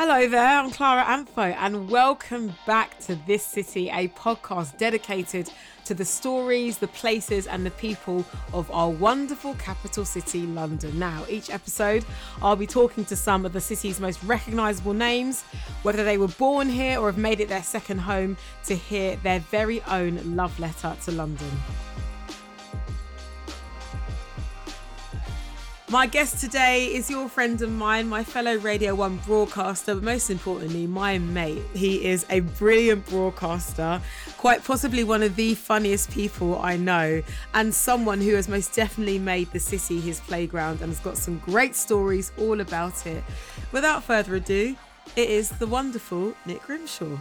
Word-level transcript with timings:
Hello 0.00 0.28
there, 0.28 0.60
I'm 0.60 0.70
Clara 0.70 1.02
Amfo, 1.02 1.56
and 1.58 1.90
welcome 1.90 2.54
back 2.68 3.00
to 3.00 3.16
This 3.26 3.44
City, 3.44 3.90
a 3.90 4.06
podcast 4.06 4.78
dedicated 4.78 5.50
to 5.86 5.92
the 5.92 6.04
stories, 6.04 6.78
the 6.78 6.86
places, 6.86 7.48
and 7.48 7.66
the 7.66 7.72
people 7.72 8.24
of 8.52 8.70
our 8.70 8.90
wonderful 8.90 9.54
capital 9.54 10.04
city, 10.04 10.42
London. 10.42 10.96
Now, 11.00 11.24
each 11.28 11.50
episode, 11.50 12.04
I'll 12.40 12.54
be 12.54 12.64
talking 12.64 13.06
to 13.06 13.16
some 13.16 13.44
of 13.44 13.52
the 13.52 13.60
city's 13.60 13.98
most 13.98 14.22
recognisable 14.22 14.94
names, 14.94 15.42
whether 15.82 16.04
they 16.04 16.16
were 16.16 16.28
born 16.28 16.68
here 16.68 17.00
or 17.00 17.06
have 17.06 17.18
made 17.18 17.40
it 17.40 17.48
their 17.48 17.64
second 17.64 17.98
home, 17.98 18.36
to 18.66 18.76
hear 18.76 19.16
their 19.24 19.40
very 19.40 19.82
own 19.82 20.36
love 20.36 20.56
letter 20.60 20.96
to 21.06 21.10
London. 21.10 21.50
My 25.90 26.04
guest 26.06 26.38
today 26.38 26.84
is 26.94 27.08
your 27.08 27.30
friend 27.30 27.62
of 27.62 27.72
mine, 27.72 28.10
my 28.10 28.22
fellow 28.22 28.58
Radio 28.58 28.94
1 28.94 29.16
broadcaster, 29.24 29.94
but 29.94 30.04
most 30.04 30.28
importantly, 30.28 30.86
my 30.86 31.16
mate. 31.16 31.62
He 31.72 32.04
is 32.04 32.26
a 32.28 32.40
brilliant 32.40 33.06
broadcaster, 33.06 33.98
quite 34.36 34.62
possibly 34.62 35.02
one 35.02 35.22
of 35.22 35.34
the 35.34 35.54
funniest 35.54 36.10
people 36.10 36.58
I 36.58 36.76
know, 36.76 37.22
and 37.54 37.74
someone 37.74 38.20
who 38.20 38.34
has 38.34 38.50
most 38.50 38.74
definitely 38.74 39.18
made 39.18 39.50
the 39.50 39.60
city 39.60 39.98
his 39.98 40.20
playground 40.20 40.82
and 40.82 40.90
has 40.90 41.00
got 41.00 41.16
some 41.16 41.38
great 41.38 41.74
stories 41.74 42.32
all 42.36 42.60
about 42.60 43.06
it. 43.06 43.24
Without 43.72 44.04
further 44.04 44.34
ado, 44.34 44.76
it 45.16 45.30
is 45.30 45.48
the 45.48 45.66
wonderful 45.66 46.34
Nick 46.44 46.64
Grimshaw. 46.64 47.16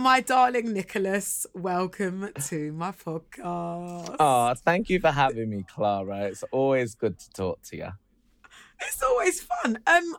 My 0.00 0.22
darling 0.22 0.72
Nicholas, 0.72 1.46
welcome 1.52 2.30
to 2.46 2.72
my 2.72 2.90
podcast. 2.90 4.16
Oh, 4.18 4.54
thank 4.54 4.88
you 4.88 4.98
for 4.98 5.10
having 5.10 5.50
me, 5.50 5.62
Clara. 5.68 6.22
It's 6.22 6.42
always 6.52 6.94
good 6.94 7.18
to 7.18 7.30
talk 7.32 7.60
to 7.64 7.76
you. 7.76 7.88
It's 8.80 9.02
always 9.02 9.42
fun. 9.42 9.78
Um, 9.86 10.16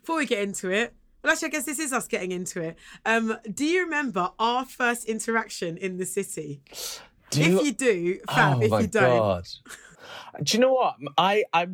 before 0.00 0.16
we 0.16 0.26
get 0.26 0.42
into 0.42 0.72
it, 0.72 0.94
well, 1.22 1.32
actually, 1.32 1.46
I 1.46 1.50
guess 1.52 1.64
this 1.64 1.78
is 1.78 1.92
us 1.92 2.08
getting 2.08 2.32
into 2.32 2.60
it. 2.60 2.76
Um, 3.06 3.36
do 3.54 3.64
you 3.64 3.84
remember 3.84 4.32
our 4.36 4.64
first 4.64 5.04
interaction 5.04 5.76
in 5.76 5.98
the 5.98 6.04
city? 6.04 6.60
Do 7.30 7.40
if 7.40 7.66
you 7.66 7.72
do, 7.72 8.18
fab. 8.28 8.56
oh 8.56 8.62
if 8.62 8.70
my 8.72 8.80
you 8.80 8.86
don't, 8.88 9.18
God. 9.18 9.44
Do 10.42 10.56
you 10.56 10.60
know 10.60 10.72
what? 10.72 10.96
I 11.16 11.44
I 11.52 11.68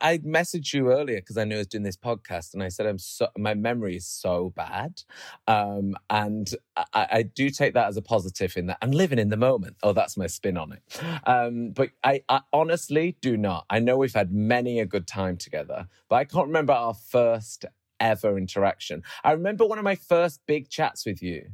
I 0.00 0.18
messaged 0.18 0.72
you 0.72 0.90
earlier 0.90 1.20
because 1.20 1.36
I 1.36 1.44
knew 1.44 1.56
I 1.56 1.58
was 1.58 1.66
doing 1.66 1.84
this 1.84 1.96
podcast, 1.96 2.54
and 2.54 2.62
I 2.62 2.68
said 2.68 2.86
I'm 2.86 2.98
so 2.98 3.28
my 3.38 3.54
memory 3.54 3.96
is 3.96 4.06
so 4.06 4.52
bad, 4.56 5.02
um, 5.46 5.94
and 6.10 6.48
I, 6.76 7.06
I 7.10 7.22
do 7.22 7.50
take 7.50 7.74
that 7.74 7.88
as 7.88 7.96
a 7.96 8.02
positive 8.02 8.56
in 8.56 8.66
that 8.66 8.78
I'm 8.82 8.90
living 8.90 9.18
in 9.18 9.28
the 9.28 9.36
moment. 9.36 9.76
Oh, 9.82 9.92
that's 9.92 10.16
my 10.16 10.26
spin 10.26 10.56
on 10.56 10.72
it. 10.72 11.02
Um, 11.26 11.70
but 11.70 11.90
I, 12.02 12.22
I 12.28 12.40
honestly 12.52 13.16
do 13.20 13.36
not. 13.36 13.64
I 13.70 13.78
know 13.78 13.96
we've 13.96 14.14
had 14.14 14.32
many 14.32 14.80
a 14.80 14.86
good 14.86 15.06
time 15.06 15.36
together, 15.36 15.86
but 16.08 16.16
I 16.16 16.24
can't 16.24 16.48
remember 16.48 16.72
our 16.72 16.94
first 16.94 17.64
ever 18.00 18.36
interaction. 18.36 19.02
I 19.24 19.32
remember 19.32 19.66
one 19.66 19.78
of 19.78 19.84
my 19.84 19.96
first 19.96 20.40
big 20.46 20.68
chats 20.68 21.06
with 21.06 21.22
you 21.22 21.50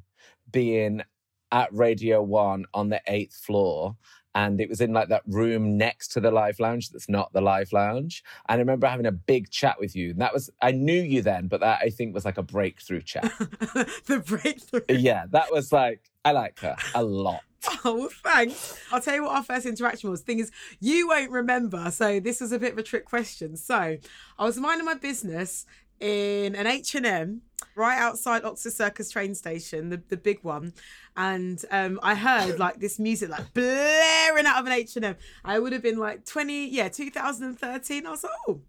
being 0.50 1.02
at 1.50 1.72
Radio 1.72 2.22
One 2.22 2.64
on 2.72 2.88
the 2.88 3.02
eighth 3.06 3.34
floor. 3.34 3.96
And 4.34 4.60
it 4.60 4.68
was 4.68 4.80
in 4.80 4.92
like 4.92 5.08
that 5.08 5.22
room 5.26 5.76
next 5.76 6.08
to 6.12 6.20
the 6.20 6.30
live 6.30 6.58
lounge 6.58 6.90
that's 6.90 7.08
not 7.08 7.32
the 7.32 7.40
live 7.40 7.72
lounge. 7.72 8.24
And 8.48 8.56
I 8.56 8.60
remember 8.60 8.86
having 8.86 9.06
a 9.06 9.12
big 9.12 9.50
chat 9.50 9.78
with 9.78 9.94
you. 9.94 10.10
And 10.10 10.20
that 10.20 10.32
was, 10.32 10.50
I 10.60 10.72
knew 10.72 11.00
you 11.00 11.22
then, 11.22 11.48
but 11.48 11.60
that 11.60 11.80
I 11.82 11.90
think 11.90 12.14
was 12.14 12.24
like 12.24 12.38
a 12.38 12.42
breakthrough 12.42 13.02
chat. 13.02 13.30
the 13.38 14.22
breakthrough. 14.26 14.80
yeah, 14.88 15.26
that 15.30 15.52
was 15.52 15.72
like, 15.72 16.10
I 16.24 16.32
like 16.32 16.58
her 16.60 16.76
a 16.94 17.02
lot. 17.02 17.42
Oh, 17.84 17.94
well, 17.94 18.08
thanks. 18.24 18.76
I'll 18.90 19.00
tell 19.00 19.14
you 19.14 19.22
what 19.22 19.36
our 19.36 19.44
first 19.44 19.66
interaction 19.66 20.10
was. 20.10 20.20
Thing 20.22 20.40
is, 20.40 20.50
you 20.80 21.06
won't 21.06 21.30
remember, 21.30 21.92
so 21.92 22.18
this 22.18 22.40
was 22.40 22.50
a 22.50 22.58
bit 22.58 22.72
of 22.72 22.78
a 22.78 22.82
trick 22.82 23.04
question. 23.04 23.56
So, 23.56 23.98
I 24.36 24.44
was 24.44 24.56
minding 24.56 24.84
my 24.84 24.94
business 24.94 25.64
in 26.02 26.54
an 26.56 26.66
H 26.66 26.94
and 26.94 27.06
M 27.06 27.42
right 27.76 27.96
outside 27.96 28.44
Oxford 28.44 28.72
Circus 28.72 29.10
train 29.10 29.34
station, 29.34 29.88
the, 29.88 30.02
the 30.08 30.16
big 30.16 30.40
one, 30.42 30.74
and 31.16 31.64
um, 31.70 32.00
I 32.02 32.14
heard 32.14 32.58
like 32.58 32.80
this 32.80 32.98
music 32.98 33.30
like 33.30 33.54
blaring 33.54 34.46
out 34.46 34.60
of 34.60 34.66
an 34.66 34.72
H 34.72 34.96
and 34.96 35.04
M. 35.04 35.16
I 35.44 35.58
would 35.58 35.72
have 35.72 35.82
been 35.82 35.98
like 35.98 36.26
twenty, 36.26 36.68
yeah, 36.68 36.88
two 36.88 37.10
thousand 37.10 37.46
and 37.46 37.58
thirteen. 37.58 38.06
I 38.06 38.10
was 38.10 38.24
like, 38.24 38.32
oh. 38.48 38.60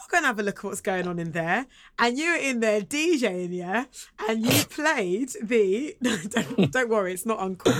I'll 0.00 0.06
go 0.08 0.16
and 0.16 0.26
have 0.26 0.38
a 0.38 0.42
look 0.42 0.58
at 0.58 0.64
what's 0.64 0.80
going 0.80 1.06
on 1.06 1.18
in 1.18 1.32
there. 1.32 1.66
And 1.98 2.16
you 2.16 2.30
were 2.30 2.36
in 2.38 2.60
there 2.60 2.80
DJing, 2.80 3.54
yeah? 3.54 3.84
And 4.28 4.44
you 4.44 4.64
played 4.70 5.30
the 5.42 5.94
don't, 6.02 6.72
don't 6.72 6.88
worry, 6.88 7.12
it's 7.12 7.26
not 7.26 7.38
uncle. 7.38 7.72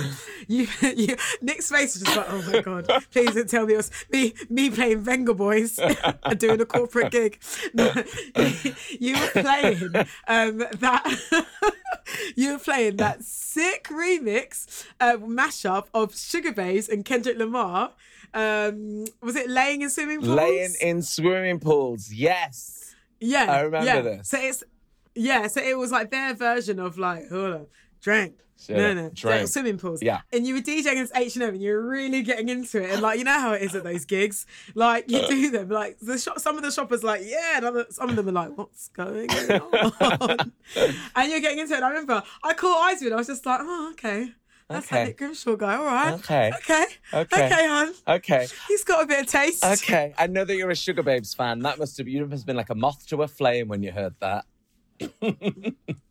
You, 0.47 0.67
you 0.95 1.15
Nick's 1.41 1.69
face 1.69 1.95
was 1.95 2.03
just 2.03 2.15
like, 2.15 2.27
oh 2.29 2.41
my 2.51 2.61
god, 2.61 3.05
please 3.11 3.33
don't 3.33 3.49
tell 3.49 3.65
me 3.65 3.73
it 3.73 3.77
was 3.77 3.91
me 4.11 4.33
me 4.49 4.69
playing 4.69 5.03
Vengaboys 5.03 5.79
and 6.23 6.39
doing 6.39 6.61
a 6.61 6.65
corporate 6.65 7.11
gig. 7.11 7.39
No, 7.73 7.91
you 8.99 9.19
were 9.19 9.41
playing 9.41 9.95
um, 10.27 10.59
that 10.79 11.51
you 12.35 12.53
were 12.53 12.59
playing 12.59 12.97
that 12.97 13.23
sick 13.23 13.85
remix 13.89 14.85
uh, 14.99 15.17
mashup 15.17 15.85
of 15.93 16.13
Sugababes 16.13 16.87
and 16.87 17.03
Kendrick 17.03 17.37
Lamar. 17.37 17.91
Um, 18.33 19.05
was 19.21 19.35
it 19.35 19.49
laying 19.49 19.81
in 19.81 19.89
swimming 19.89 20.21
pools? 20.21 20.35
Laying 20.35 20.75
in 20.81 21.01
swimming 21.01 21.59
pools. 21.59 22.11
Yes. 22.11 22.95
Yeah, 23.19 23.51
I 23.51 23.61
remember 23.61 23.85
yeah. 23.85 24.01
this. 24.01 24.29
So 24.29 24.37
it's 24.39 24.63
yeah, 25.15 25.47
so 25.47 25.61
it 25.61 25.77
was 25.77 25.91
like 25.91 26.11
their 26.11 26.33
version 26.33 26.79
of 26.79 26.97
like 26.97 27.29
hold 27.29 27.53
on, 27.53 27.67
drink. 28.01 28.35
So, 28.61 28.75
no, 28.75 28.93
no, 28.93 29.09
drink. 29.09 29.47
swimming 29.47 29.79
pools. 29.79 30.03
Yeah. 30.03 30.21
and 30.31 30.45
you 30.45 30.53
were 30.53 30.61
DJing 30.61 30.91
against 30.91 31.17
H 31.17 31.35
and 31.35 31.41
M, 31.41 31.55
and 31.55 31.63
you 31.63 31.73
were 31.73 31.81
really 31.81 32.21
getting 32.21 32.47
into 32.47 32.79
it. 32.79 32.91
And 32.91 33.01
like, 33.01 33.17
you 33.17 33.25
know 33.25 33.39
how 33.39 33.53
it 33.53 33.63
is 33.63 33.73
at 33.73 33.83
those 33.83 34.05
gigs. 34.05 34.45
Like, 34.75 35.09
you 35.09 35.27
do 35.27 35.49
them. 35.49 35.69
Like, 35.69 35.97
the 35.99 36.19
shop, 36.19 36.39
some 36.39 36.57
of 36.57 36.63
the 36.63 36.69
shoppers 36.69 37.03
like, 37.03 37.21
yeah, 37.25 37.57
and 37.57 37.65
other, 37.65 37.87
some 37.89 38.11
of 38.11 38.15
them 38.15 38.29
are 38.29 38.31
like, 38.33 38.55
what's 38.55 38.89
going 38.89 39.31
on? 39.31 40.51
and 41.15 41.31
you're 41.31 41.39
getting 41.39 41.57
into 41.57 41.73
it. 41.73 41.77
And 41.77 41.85
I 41.85 41.89
remember 41.89 42.21
I 42.43 42.53
caught 42.53 42.91
eyes 42.91 43.01
with 43.01 43.11
it. 43.11 43.13
I 43.13 43.17
was 43.17 43.25
just 43.25 43.47
like, 43.47 43.61
oh, 43.63 43.89
okay. 43.93 44.31
That's 44.71 44.91
Okay. 44.91 45.05
Nick 45.05 45.17
Grimshaw 45.17 45.55
guy. 45.55 45.75
All 45.75 45.85
right. 45.85 46.13
Okay. 46.13 46.51
Okay. 46.55 46.85
Okay. 47.13 47.45
Okay, 47.45 47.67
hon. 47.67 47.93
Okay. 48.07 48.47
He's 48.67 48.83
got 48.83 49.03
a 49.03 49.07
bit 49.07 49.21
of 49.21 49.27
taste. 49.27 49.63
Okay. 49.65 50.13
I 50.17 50.27
know 50.27 50.45
that 50.45 50.55
you're 50.55 50.69
a 50.69 50.73
Sugababes 50.73 51.35
fan. 51.35 51.59
That 51.59 51.79
must 51.79 51.97
have 51.97 52.07
you 52.07 52.25
must 52.25 52.41
have 52.41 52.45
been 52.47 52.55
like 52.55 52.69
a 52.69 52.75
moth 52.75 53.05
to 53.07 53.23
a 53.23 53.27
flame 53.27 53.67
when 53.67 53.83
you 53.83 53.91
heard 53.91 54.15
that. 54.19 54.45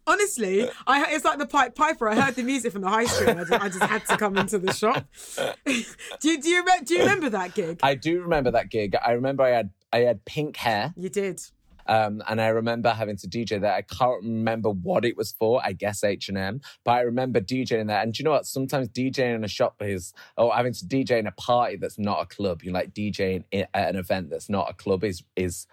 Honestly, 0.07 0.69
I 0.87 1.15
it's 1.15 1.25
like 1.25 1.39
the 1.39 1.47
Pied 1.47 1.75
Piper. 1.75 2.09
I 2.09 2.21
heard 2.21 2.35
the 2.35 2.43
music 2.43 2.73
from 2.73 2.83
the 2.83 2.89
high 2.89 3.05
street. 3.05 3.31
I 3.31 3.45
just, 3.45 3.53
I 3.53 3.69
just 3.69 3.83
had 3.83 4.07
to 4.07 4.17
come 4.17 4.37
into 4.37 4.59
the 4.59 4.73
shop. 4.73 5.05
do 5.67 6.31
you 6.31 6.41
do 6.41 6.49
you, 6.49 6.65
do 6.85 6.95
you 6.95 7.01
remember 7.01 7.31
that 7.31 7.55
gig? 7.55 7.79
I 7.83 7.95
do 7.95 8.21
remember 8.23 8.51
that 8.51 8.71
gig. 8.71 8.97
I 9.05 9.13
remember 9.13 9.45
I 9.45 9.51
had 9.51 9.71
I 9.93 9.99
had 10.01 10.25
pink 10.25 10.57
hair. 10.57 10.93
You 10.97 11.09
did. 11.09 11.41
Um, 11.91 12.23
and 12.29 12.41
I 12.41 12.47
remember 12.49 12.91
having 12.91 13.17
to 13.17 13.27
DJ 13.27 13.61
that. 13.61 13.75
I 13.75 13.83
can't 13.83 14.23
remember 14.23 14.71
what 14.71 15.05
it 15.05 15.17
was 15.17 15.33
for. 15.33 15.61
I 15.65 15.73
guess 15.73 16.05
H 16.05 16.29
and 16.29 16.39
M, 16.39 16.61
but 16.85 16.93
I 16.93 17.01
remember 17.01 17.41
DJing 17.41 17.89
that. 17.89 18.05
And 18.05 18.15
do 18.15 18.23
you 18.23 18.25
know 18.25 18.31
what? 18.31 18.47
Sometimes 18.47 18.89
DJing 18.89 19.35
in 19.35 19.43
a 19.43 19.49
shop 19.49 19.75
is, 19.81 20.15
or 20.37 20.55
having 20.55 20.73
to 20.73 20.85
DJ 20.87 21.19
in 21.19 21.27
a 21.27 21.33
party 21.33 21.77
that's 21.77 21.99
not 21.99 22.23
a 22.23 22.27
club. 22.27 22.63
You 22.63 22.71
like 22.71 22.95
DJing 22.95 23.43
at 23.53 23.69
an 23.75 23.97
event 23.97 24.31
that's 24.31 24.49
not 24.49 24.71
a 24.71 24.73
club 24.73 25.03
is 25.03 25.25
is 25.35 25.67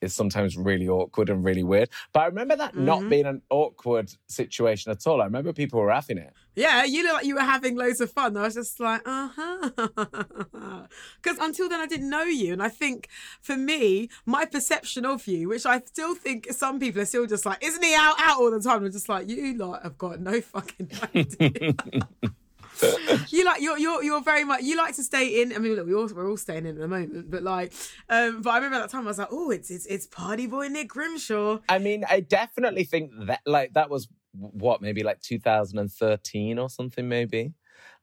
is 0.00 0.14
sometimes 0.14 0.56
really 0.56 0.88
awkward 0.88 1.30
and 1.30 1.44
really 1.44 1.62
weird. 1.62 1.88
But 2.12 2.20
I 2.20 2.26
remember 2.26 2.56
that 2.56 2.76
not 2.76 3.08
being 3.08 3.26
an 3.26 3.42
awkward 3.50 4.12
situation 4.28 4.90
at 4.90 5.06
all. 5.06 5.20
I 5.20 5.24
remember 5.24 5.52
people 5.52 5.80
were 5.80 5.92
having 5.92 6.18
it. 6.18 6.32
Yeah, 6.56 6.84
you 6.84 7.02
look 7.04 7.14
like 7.14 7.24
you 7.26 7.36
were 7.36 7.42
having 7.42 7.76
loads 7.76 8.00
of 8.00 8.10
fun. 8.10 8.36
I 8.36 8.42
was 8.42 8.54
just 8.54 8.80
like, 8.80 9.02
uh 9.06 9.28
huh. 9.34 10.86
Because 11.22 11.38
until 11.38 11.68
then, 11.68 11.80
I 11.80 11.86
didn't 11.86 12.10
know 12.10 12.24
you. 12.24 12.52
And 12.52 12.62
I 12.62 12.68
think 12.68 13.08
for 13.40 13.56
me, 13.56 14.08
my 14.26 14.44
perception 14.44 15.04
of 15.04 15.26
you, 15.26 15.48
which 15.48 15.66
I 15.66 15.80
still 15.80 16.14
think 16.14 16.48
some 16.50 16.80
people 16.80 17.02
are 17.02 17.06
still 17.06 17.26
just 17.26 17.46
like, 17.46 17.64
isn't 17.64 17.82
he 17.82 17.94
out, 17.94 18.16
out 18.18 18.38
all 18.38 18.50
the 18.50 18.60
time? 18.60 18.84
I'm 18.84 18.92
just 18.92 19.08
like, 19.08 19.28
you 19.28 19.56
lot 19.56 19.82
have 19.82 19.98
got 19.98 20.20
no 20.20 20.40
fucking 20.40 20.90
idea. 21.14 21.74
you 23.28 23.44
like 23.44 23.60
you're 23.60 23.78
you're 23.78 24.02
you're 24.02 24.22
very 24.22 24.44
much 24.44 24.62
you 24.62 24.76
like 24.76 24.94
to 24.96 25.02
stay 25.02 25.42
in. 25.42 25.54
I 25.54 25.58
mean, 25.58 25.74
look, 25.74 25.86
we 25.86 25.94
all 25.94 26.08
we're 26.08 26.28
all 26.28 26.36
staying 26.36 26.66
in 26.66 26.76
at 26.76 26.78
the 26.78 26.88
moment, 26.88 27.30
but 27.30 27.42
like, 27.42 27.72
um, 28.08 28.42
but 28.42 28.50
I 28.50 28.56
remember 28.56 28.78
that 28.78 28.90
time 28.90 29.04
I 29.04 29.08
was 29.08 29.18
like, 29.18 29.28
oh, 29.30 29.50
it's 29.50 29.70
it's 29.70 29.86
it's 29.86 30.06
party 30.06 30.46
boy 30.46 30.68
Nick 30.68 30.88
Grimshaw. 30.88 31.58
I 31.68 31.78
mean, 31.78 32.04
I 32.08 32.20
definitely 32.20 32.84
think 32.84 33.12
that 33.26 33.40
like 33.46 33.74
that 33.74 33.90
was 33.90 34.08
what 34.32 34.80
maybe 34.80 35.02
like 35.02 35.20
2013 35.20 36.58
or 36.58 36.70
something 36.70 37.08
maybe. 37.08 37.52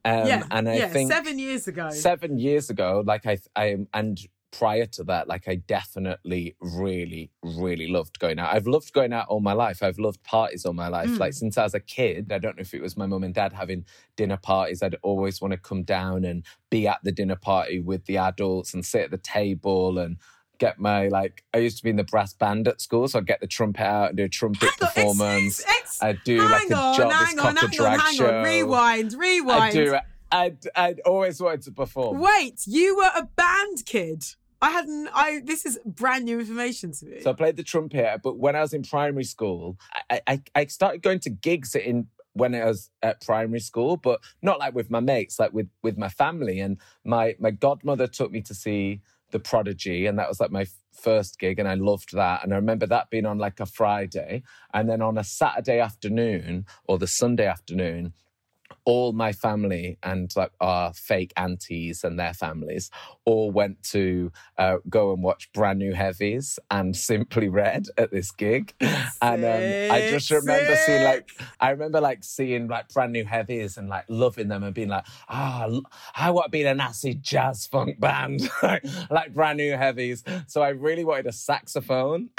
Um, 0.04 0.26
yeah, 0.26 0.44
and 0.50 0.68
I 0.68 0.76
yeah, 0.76 0.88
think 0.88 1.10
seven 1.10 1.38
years 1.38 1.66
ago. 1.68 1.90
seven 1.90 2.38
years 2.38 2.70
ago, 2.70 3.02
like 3.04 3.26
I, 3.26 3.38
I, 3.56 3.76
and 3.92 4.18
prior 4.58 4.86
to 4.86 5.04
that, 5.04 5.28
like 5.28 5.46
I 5.46 5.54
definitely 5.54 6.56
really, 6.60 7.30
really 7.42 7.86
loved 7.86 8.18
going 8.18 8.40
out. 8.40 8.52
I've 8.52 8.66
loved 8.66 8.92
going 8.92 9.12
out 9.12 9.28
all 9.28 9.40
my 9.40 9.52
life. 9.52 9.84
I've 9.84 10.00
loved 10.00 10.22
parties 10.24 10.66
all 10.66 10.72
my 10.72 10.88
life. 10.88 11.10
Mm. 11.10 11.18
Like 11.20 11.32
since 11.32 11.56
I 11.56 11.62
was 11.62 11.74
a 11.74 11.80
kid, 11.80 12.32
I 12.32 12.38
don't 12.38 12.56
know 12.56 12.62
if 12.62 12.74
it 12.74 12.82
was 12.82 12.96
my 12.96 13.06
mum 13.06 13.22
and 13.22 13.32
dad 13.32 13.52
having 13.52 13.84
dinner 14.16 14.36
parties. 14.36 14.82
I'd 14.82 14.96
always 15.02 15.40
want 15.40 15.52
to 15.52 15.58
come 15.58 15.84
down 15.84 16.24
and 16.24 16.44
be 16.70 16.88
at 16.88 16.98
the 17.04 17.12
dinner 17.12 17.36
party 17.36 17.78
with 17.78 18.06
the 18.06 18.16
adults 18.16 18.74
and 18.74 18.84
sit 18.84 19.02
at 19.02 19.10
the 19.12 19.18
table 19.18 19.96
and 19.98 20.16
get 20.58 20.80
my 20.80 21.06
like. 21.06 21.44
I 21.54 21.58
used 21.58 21.76
to 21.78 21.84
be 21.84 21.90
in 21.90 21.96
the 21.96 22.02
brass 22.02 22.32
band 22.34 22.66
at 22.66 22.80
school, 22.80 23.06
so 23.06 23.20
I'd 23.20 23.26
get 23.26 23.40
the 23.40 23.46
trumpet 23.46 23.86
out 23.86 24.08
and 24.08 24.16
do 24.16 24.24
a 24.24 24.28
trumpet 24.28 24.70
on, 24.82 24.88
performance. 24.88 25.60
ex- 25.60 25.78
ex- 25.78 26.02
I'd 26.02 26.24
do 26.24 26.40
hang 26.40 26.50
like 26.50 26.70
a 26.70 26.74
on, 26.76 26.96
Jarvis 26.96 27.16
hang 27.28 27.38
on, 27.38 27.56
hang 27.56 27.70
drag 27.70 27.92
on, 27.92 27.98
hang 28.00 28.14
show. 28.16 28.38
on. 28.38 28.44
Rewind, 28.44 29.12
rewind. 29.12 29.62
I'd 29.62 29.72
do. 29.72 29.98
I'd, 30.30 30.58
I'd 30.76 31.00
always 31.06 31.40
wanted 31.40 31.62
to 31.62 31.72
perform. 31.72 32.18
Wait, 32.18 32.60
you 32.66 32.96
were 32.96 33.10
a 33.16 33.22
band 33.24 33.86
kid. 33.86 34.24
I 34.60 34.70
hadn't. 34.70 35.08
I 35.14 35.40
this 35.44 35.64
is 35.64 35.78
brand 35.84 36.24
new 36.24 36.40
information 36.40 36.92
to 36.92 37.06
me. 37.06 37.20
So 37.20 37.30
I 37.30 37.34
played 37.34 37.56
the 37.56 37.62
trumpet, 37.62 38.20
but 38.22 38.38
when 38.38 38.56
I 38.56 38.60
was 38.60 38.72
in 38.72 38.82
primary 38.82 39.24
school, 39.24 39.78
I, 40.10 40.20
I, 40.26 40.42
I 40.54 40.66
started 40.66 41.02
going 41.02 41.20
to 41.20 41.30
gigs 41.30 41.74
in 41.74 42.08
when 42.32 42.54
I 42.54 42.64
was 42.64 42.90
at 43.02 43.20
primary 43.20 43.60
school, 43.60 43.96
but 43.96 44.20
not 44.42 44.58
like 44.58 44.74
with 44.74 44.90
my 44.90 45.00
mates, 45.00 45.38
like 45.38 45.52
with 45.52 45.68
with 45.82 45.96
my 45.96 46.08
family. 46.08 46.60
And 46.60 46.78
my 47.04 47.36
my 47.38 47.50
godmother 47.50 48.06
took 48.06 48.32
me 48.32 48.40
to 48.42 48.54
see 48.54 49.00
the 49.30 49.38
Prodigy, 49.38 50.06
and 50.06 50.18
that 50.18 50.28
was 50.28 50.40
like 50.40 50.50
my 50.50 50.66
first 50.92 51.38
gig, 51.38 51.58
and 51.58 51.68
I 51.68 51.74
loved 51.74 52.14
that. 52.14 52.42
And 52.42 52.52
I 52.52 52.56
remember 52.56 52.86
that 52.86 53.10
being 53.10 53.26
on 53.26 53.38
like 53.38 53.60
a 53.60 53.66
Friday, 53.66 54.42
and 54.74 54.88
then 54.88 55.02
on 55.02 55.18
a 55.18 55.24
Saturday 55.24 55.78
afternoon 55.78 56.66
or 56.84 56.98
the 56.98 57.06
Sunday 57.06 57.46
afternoon, 57.46 58.12
all 58.88 59.12
my 59.12 59.32
family 59.32 59.98
and 60.02 60.34
like 60.34 60.50
our 60.62 60.94
fake 60.94 61.30
aunties 61.36 62.04
and 62.04 62.18
their 62.18 62.32
families 62.32 62.90
all 63.26 63.50
went 63.50 63.82
to 63.82 64.32
uh, 64.56 64.78
go 64.88 65.12
and 65.12 65.22
watch 65.22 65.52
brand 65.52 65.78
new 65.78 65.92
heavies 65.92 66.58
and 66.70 66.96
simply 66.96 67.50
red 67.50 67.84
at 67.98 68.10
this 68.10 68.30
gig. 68.30 68.72
And 69.20 69.44
um, 69.44 69.94
i 69.94 70.08
just 70.10 70.30
remember 70.30 70.74
sick. 70.74 70.86
seeing 70.86 71.04
like 71.04 71.30
i 71.60 71.70
remember 71.70 72.00
like 72.00 72.24
seeing 72.24 72.68
like 72.68 72.88
brand 72.88 73.12
new 73.12 73.24
heavies 73.26 73.76
and 73.76 73.90
like 73.90 74.04
loving 74.08 74.48
them 74.48 74.62
and 74.62 74.72
being 74.72 74.88
like 74.88 75.04
ah 75.28 75.66
oh, 75.68 75.82
i 76.16 76.30
want 76.30 76.46
to 76.46 76.50
be 76.50 76.62
in 76.62 76.68
an 76.68 76.80
acid 76.80 77.22
jazz 77.22 77.66
funk 77.66 78.00
band. 78.00 78.48
Like, 78.62 78.84
like 79.10 79.34
brand 79.34 79.58
new 79.58 79.76
heavies. 79.76 80.24
So 80.46 80.62
i 80.62 80.70
really 80.70 81.04
wanted 81.04 81.26
a 81.26 81.32
saxophone. 81.32 82.30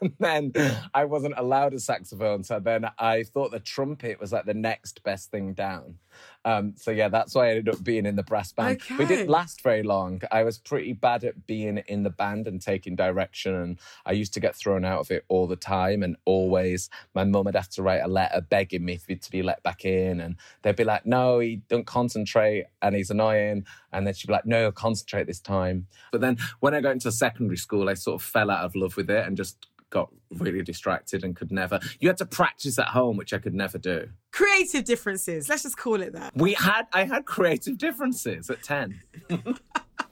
And 0.00 0.12
then 0.18 0.52
i 0.92 1.04
wasn't 1.06 1.34
allowed 1.36 1.72
a 1.72 1.80
saxophone. 1.80 2.44
So 2.44 2.60
then 2.60 2.90
i 2.98 3.22
thought 3.22 3.52
the 3.52 3.60
trumpet 3.60 4.20
was 4.20 4.32
like 4.32 4.44
the 4.44 4.54
next 4.54 5.02
best 5.02 5.30
thing 5.30 5.54
down 5.54 5.77
down. 5.80 5.98
Um, 6.44 6.74
so 6.76 6.90
yeah, 6.90 7.08
that's 7.08 7.34
why 7.34 7.46
I 7.46 7.50
ended 7.50 7.68
up 7.68 7.82
being 7.84 8.06
in 8.06 8.16
the 8.16 8.22
brass 8.22 8.52
band. 8.52 8.80
Okay. 8.80 8.96
We 8.96 9.04
didn't 9.04 9.28
last 9.28 9.62
very 9.62 9.82
long. 9.82 10.22
I 10.30 10.44
was 10.44 10.58
pretty 10.58 10.92
bad 10.92 11.24
at 11.24 11.46
being 11.46 11.78
in 11.88 12.04
the 12.04 12.10
band 12.10 12.46
and 12.46 12.60
taking 12.60 12.96
direction, 12.96 13.54
and 13.54 13.78
I 14.06 14.12
used 14.12 14.32
to 14.34 14.40
get 14.40 14.56
thrown 14.56 14.84
out 14.84 15.00
of 15.00 15.10
it 15.10 15.24
all 15.28 15.46
the 15.46 15.56
time. 15.56 16.02
And 16.02 16.16
always, 16.24 16.88
my 17.14 17.24
mum 17.24 17.44
would 17.44 17.56
have 17.56 17.68
to 17.70 17.82
write 17.82 18.02
a 18.02 18.08
letter 18.08 18.40
begging 18.40 18.84
me 18.84 18.98
to 18.98 19.30
be 19.30 19.42
let 19.42 19.62
back 19.62 19.84
in, 19.84 20.20
and 20.20 20.36
they'd 20.62 20.76
be 20.76 20.84
like, 20.84 21.04
"No, 21.04 21.40
he 21.40 21.62
don't 21.68 21.86
concentrate, 21.86 22.66
and 22.80 22.94
he's 22.94 23.10
annoying." 23.10 23.64
And 23.92 24.06
then 24.06 24.14
she'd 24.14 24.28
be 24.28 24.32
like, 24.32 24.46
"No, 24.46 24.72
concentrate 24.72 25.26
this 25.26 25.40
time." 25.40 25.86
But 26.12 26.20
then 26.20 26.38
when 26.60 26.74
I 26.74 26.80
got 26.80 26.92
into 26.92 27.12
secondary 27.12 27.58
school, 27.58 27.88
I 27.88 27.94
sort 27.94 28.20
of 28.20 28.26
fell 28.26 28.50
out 28.50 28.64
of 28.64 28.74
love 28.74 28.96
with 28.96 29.10
it 29.10 29.26
and 29.26 29.36
just 29.36 29.66
got 29.90 30.10
really 30.30 30.62
distracted 30.62 31.24
and 31.24 31.34
could 31.36 31.50
never. 31.50 31.80
You 32.00 32.08
had 32.08 32.18
to 32.18 32.26
practice 32.26 32.78
at 32.78 32.88
home, 32.88 33.16
which 33.16 33.32
I 33.32 33.38
could 33.38 33.54
never 33.54 33.78
do. 33.78 34.08
Creative 34.32 34.84
differences. 34.84 35.48
Let's 35.48 35.62
just 35.62 35.76
call 35.76 36.00
it 36.02 36.12
that. 36.12 36.36
We 36.36 36.54
had. 36.54 36.86
I 36.92 37.04
had 37.04 37.24
creative 37.24 37.78
differences 37.78 38.50
at 38.50 38.62
ten. 38.62 39.00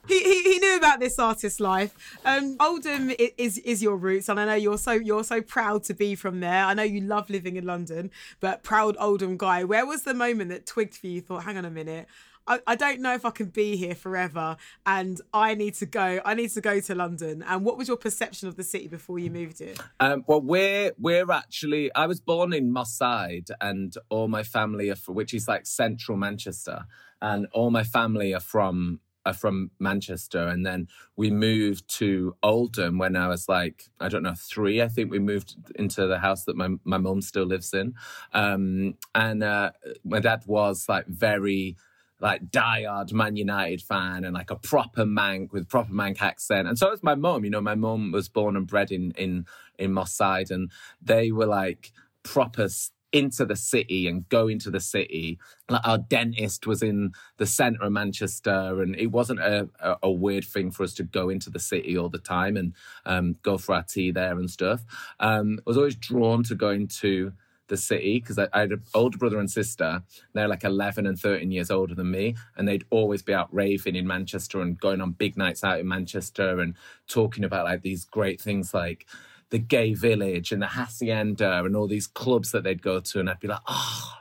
He, 0.08 0.20
he, 0.20 0.43
he, 0.52 0.58
knew 0.61 0.76
about 0.76 1.00
this 1.00 1.19
artist 1.19 1.58
life. 1.58 2.19
Um, 2.25 2.56
Oldham 2.61 3.11
is 3.19 3.58
is 3.58 3.82
your 3.82 3.96
roots, 3.96 4.28
and 4.28 4.38
I 4.38 4.44
know 4.44 4.55
you're 4.55 4.78
so 4.78 4.93
you're 4.93 5.25
so 5.25 5.43
proud 5.43 5.82
to 5.84 5.94
be 5.94 6.14
from 6.14 6.38
there. 6.38 6.64
I 6.64 6.75
know 6.75 6.84
you 6.84 7.00
love 7.00 7.28
living 7.28 7.56
in 7.56 7.64
London, 7.64 8.12
but 8.38 8.62
proud 8.62 8.96
Oldham 9.00 9.37
guy. 9.37 9.64
Where 9.64 9.84
was 9.84 10.05
the 10.05 10.14
moment 10.14 10.50
that 10.50 10.64
twigged 10.64 10.94
for 10.94 11.08
you? 11.08 11.20
Thought, 11.20 11.43
hang 11.43 11.58
on 11.58 11.64
a 11.64 11.70
minute, 11.70 12.06
I, 12.47 12.61
I 12.67 12.77
don't 12.77 13.01
know 13.01 13.15
if 13.15 13.25
I 13.25 13.31
can 13.31 13.47
be 13.47 13.77
here 13.77 13.95
forever 13.95 14.57
and 14.85 15.21
I 15.33 15.55
need 15.55 15.75
to 15.75 15.87
go. 15.87 16.21
I 16.25 16.35
need 16.35 16.51
to 16.51 16.61
go 16.61 16.81
to 16.81 16.95
London. 16.95 17.43
And 17.47 17.65
what 17.65 17.77
was 17.77 17.89
your 17.89 17.97
perception 17.97 18.49
of 18.49 18.57
the 18.57 18.65
city 18.65 18.89
before 18.89 19.19
you 19.19 19.31
moved 19.31 19.59
here? 19.59 19.75
Um, 20.01 20.25
well, 20.27 20.41
we're 20.41 20.93
we're 20.99 21.31
actually 21.31 21.93
I 21.95 22.07
was 22.07 22.21
born 22.21 22.53
in 22.53 22.73
Moss 22.73 22.95
Side 22.95 23.49
and 23.61 23.95
all 24.09 24.29
my 24.29 24.43
family 24.43 24.91
are 24.91 24.97
from, 24.97 25.15
which 25.15 25.35
is 25.35 25.49
like 25.49 25.67
central 25.67 26.17
Manchester. 26.17 26.87
And 27.23 27.47
all 27.53 27.71
my 27.71 27.83
family 27.83 28.35
are 28.35 28.41
from 28.41 29.01
from 29.33 29.71
Manchester, 29.79 30.47
and 30.47 30.65
then 30.65 30.89
we 31.17 31.31
moved 31.31 31.89
to 31.89 32.37
Oldham 32.43 32.99
when 32.99 33.17
I 33.17 33.29
was 33.29 33.49
like 33.49 33.85
I 34.01 34.09
don't 34.09 34.23
know 34.23 34.35
three. 34.37 34.83
I 34.83 34.89
think 34.89 35.11
we 35.11 35.19
moved 35.19 35.57
into 35.77 36.07
the 36.07 36.19
house 36.19 36.45
that 36.45 36.57
my 36.57 36.69
my 36.85 36.99
mum 36.99 37.21
still 37.23 37.45
lives 37.45 37.75
in, 37.75 37.95
um, 38.33 38.95
and 39.15 39.43
uh, 39.43 39.73
my 40.05 40.21
dad 40.21 40.43
was 40.47 40.89
like 40.89 41.07
very 41.07 41.77
like 42.21 42.51
diehard 42.51 43.13
Man 43.13 43.37
United 43.37 43.83
fan 43.83 44.25
and 44.25 44.35
like 44.35 44.51
a 44.51 44.57
proper 44.57 45.05
Manc 45.05 45.53
with 45.53 45.69
proper 45.69 45.93
Manc 45.93 46.23
accent. 46.23 46.69
And 46.69 46.79
so 46.79 46.91
was 46.91 47.03
my 47.03 47.15
mum. 47.15 47.45
You 47.45 47.51
know, 47.51 47.61
my 47.61 47.75
mum 47.75 48.13
was 48.13 48.29
born 48.29 48.57
and 48.57 48.67
bred 48.67 48.91
in 48.91 49.13
in 49.13 49.47
in 49.79 49.93
Moss 49.93 50.15
Side, 50.15 50.51
and 50.51 50.71
they 51.03 51.31
were 51.31 51.47
like 51.47 51.93
proper 52.23 52.69
into 53.13 53.47
the 53.47 53.57
city 53.57 54.09
and 54.09 54.29
go 54.29 54.49
into 54.49 54.71
the 54.71 54.81
city. 54.81 55.39
Like 55.69 55.87
our 55.87 55.99
dentist 55.99 56.67
was 56.67 56.83
in 56.83 57.13
the 57.37 57.47
centre 57.47 57.83
of 57.83 57.93
Manchester, 57.93 58.83
and 58.83 58.97
it 58.97 59.07
wasn't 59.07 59.41
a, 59.41 59.69
a, 59.81 59.97
a, 60.05 60.11
weird 60.11 60.45
thing 60.45 60.71
for 60.71 60.83
us 60.83 60.93
to 60.95 61.03
go 61.03 61.29
into 61.29 61.49
the 61.49 61.59
city 61.59 61.97
all 61.97 62.09
the 62.09 62.19
time 62.19 62.57
and 62.57 62.75
um, 63.05 63.37
go 63.43 63.59
for 63.59 63.75
our 63.75 63.83
tea 63.83 64.11
there 64.11 64.39
and 64.39 64.51
stuff. 64.51 64.85
Um, 65.21 65.59
I 65.61 65.62
was 65.67 65.77
always 65.77 65.97
drawn 65.97 66.43
to 66.45 66.55
going 66.55 66.89
to 67.01 67.33
the 67.69 67.77
city 67.77 68.21
because 68.21 68.39
I, 68.39 68.49
I, 68.53 68.61
had 68.61 68.73
an 68.73 68.83
older 68.95 69.19
brother 69.19 69.39
and 69.39 69.51
sister. 69.51 70.03
They're 70.33 70.49
like 70.49 70.65
11 70.65 71.07
and 71.07 71.19
13 71.19 71.51
years 71.51 71.71
older 71.71 71.95
than 71.95 72.11
me. 72.11 72.37
And 72.57 72.67
they'd 72.67 72.85
always 72.91 73.23
be 73.23 73.35
out 73.35 73.53
raving 73.53 73.97
in 73.97 74.07
Manchester 74.07 74.61
and 74.61 74.79
going 74.79 75.01
on 75.01 75.13
big 75.13 75.37
nights 75.37 75.65
out 75.65 75.81
in 75.81 75.89
Manchester 75.89 76.61
and 76.61 76.75
talking 77.09 77.45
about 77.45 77.65
like 77.65 77.83
these 77.83 78.05
great 78.05 78.41
things 78.41 78.73
like 78.73 79.07
the 79.51 79.59
gay 79.59 79.95
village 79.95 80.53
and 80.53 80.63
the 80.63 80.67
hacienda 80.67 81.65
and 81.65 81.77
all 81.77 81.87
these 81.87 82.07
clubs 82.07 82.53
that 82.53 82.65
they'd 82.65 82.83
go 82.83 83.01
to. 83.01 83.21
And 83.21 83.31
I'd 83.31 83.41
be 83.41 83.49
like, 83.49 83.61
oh, 83.67 84.12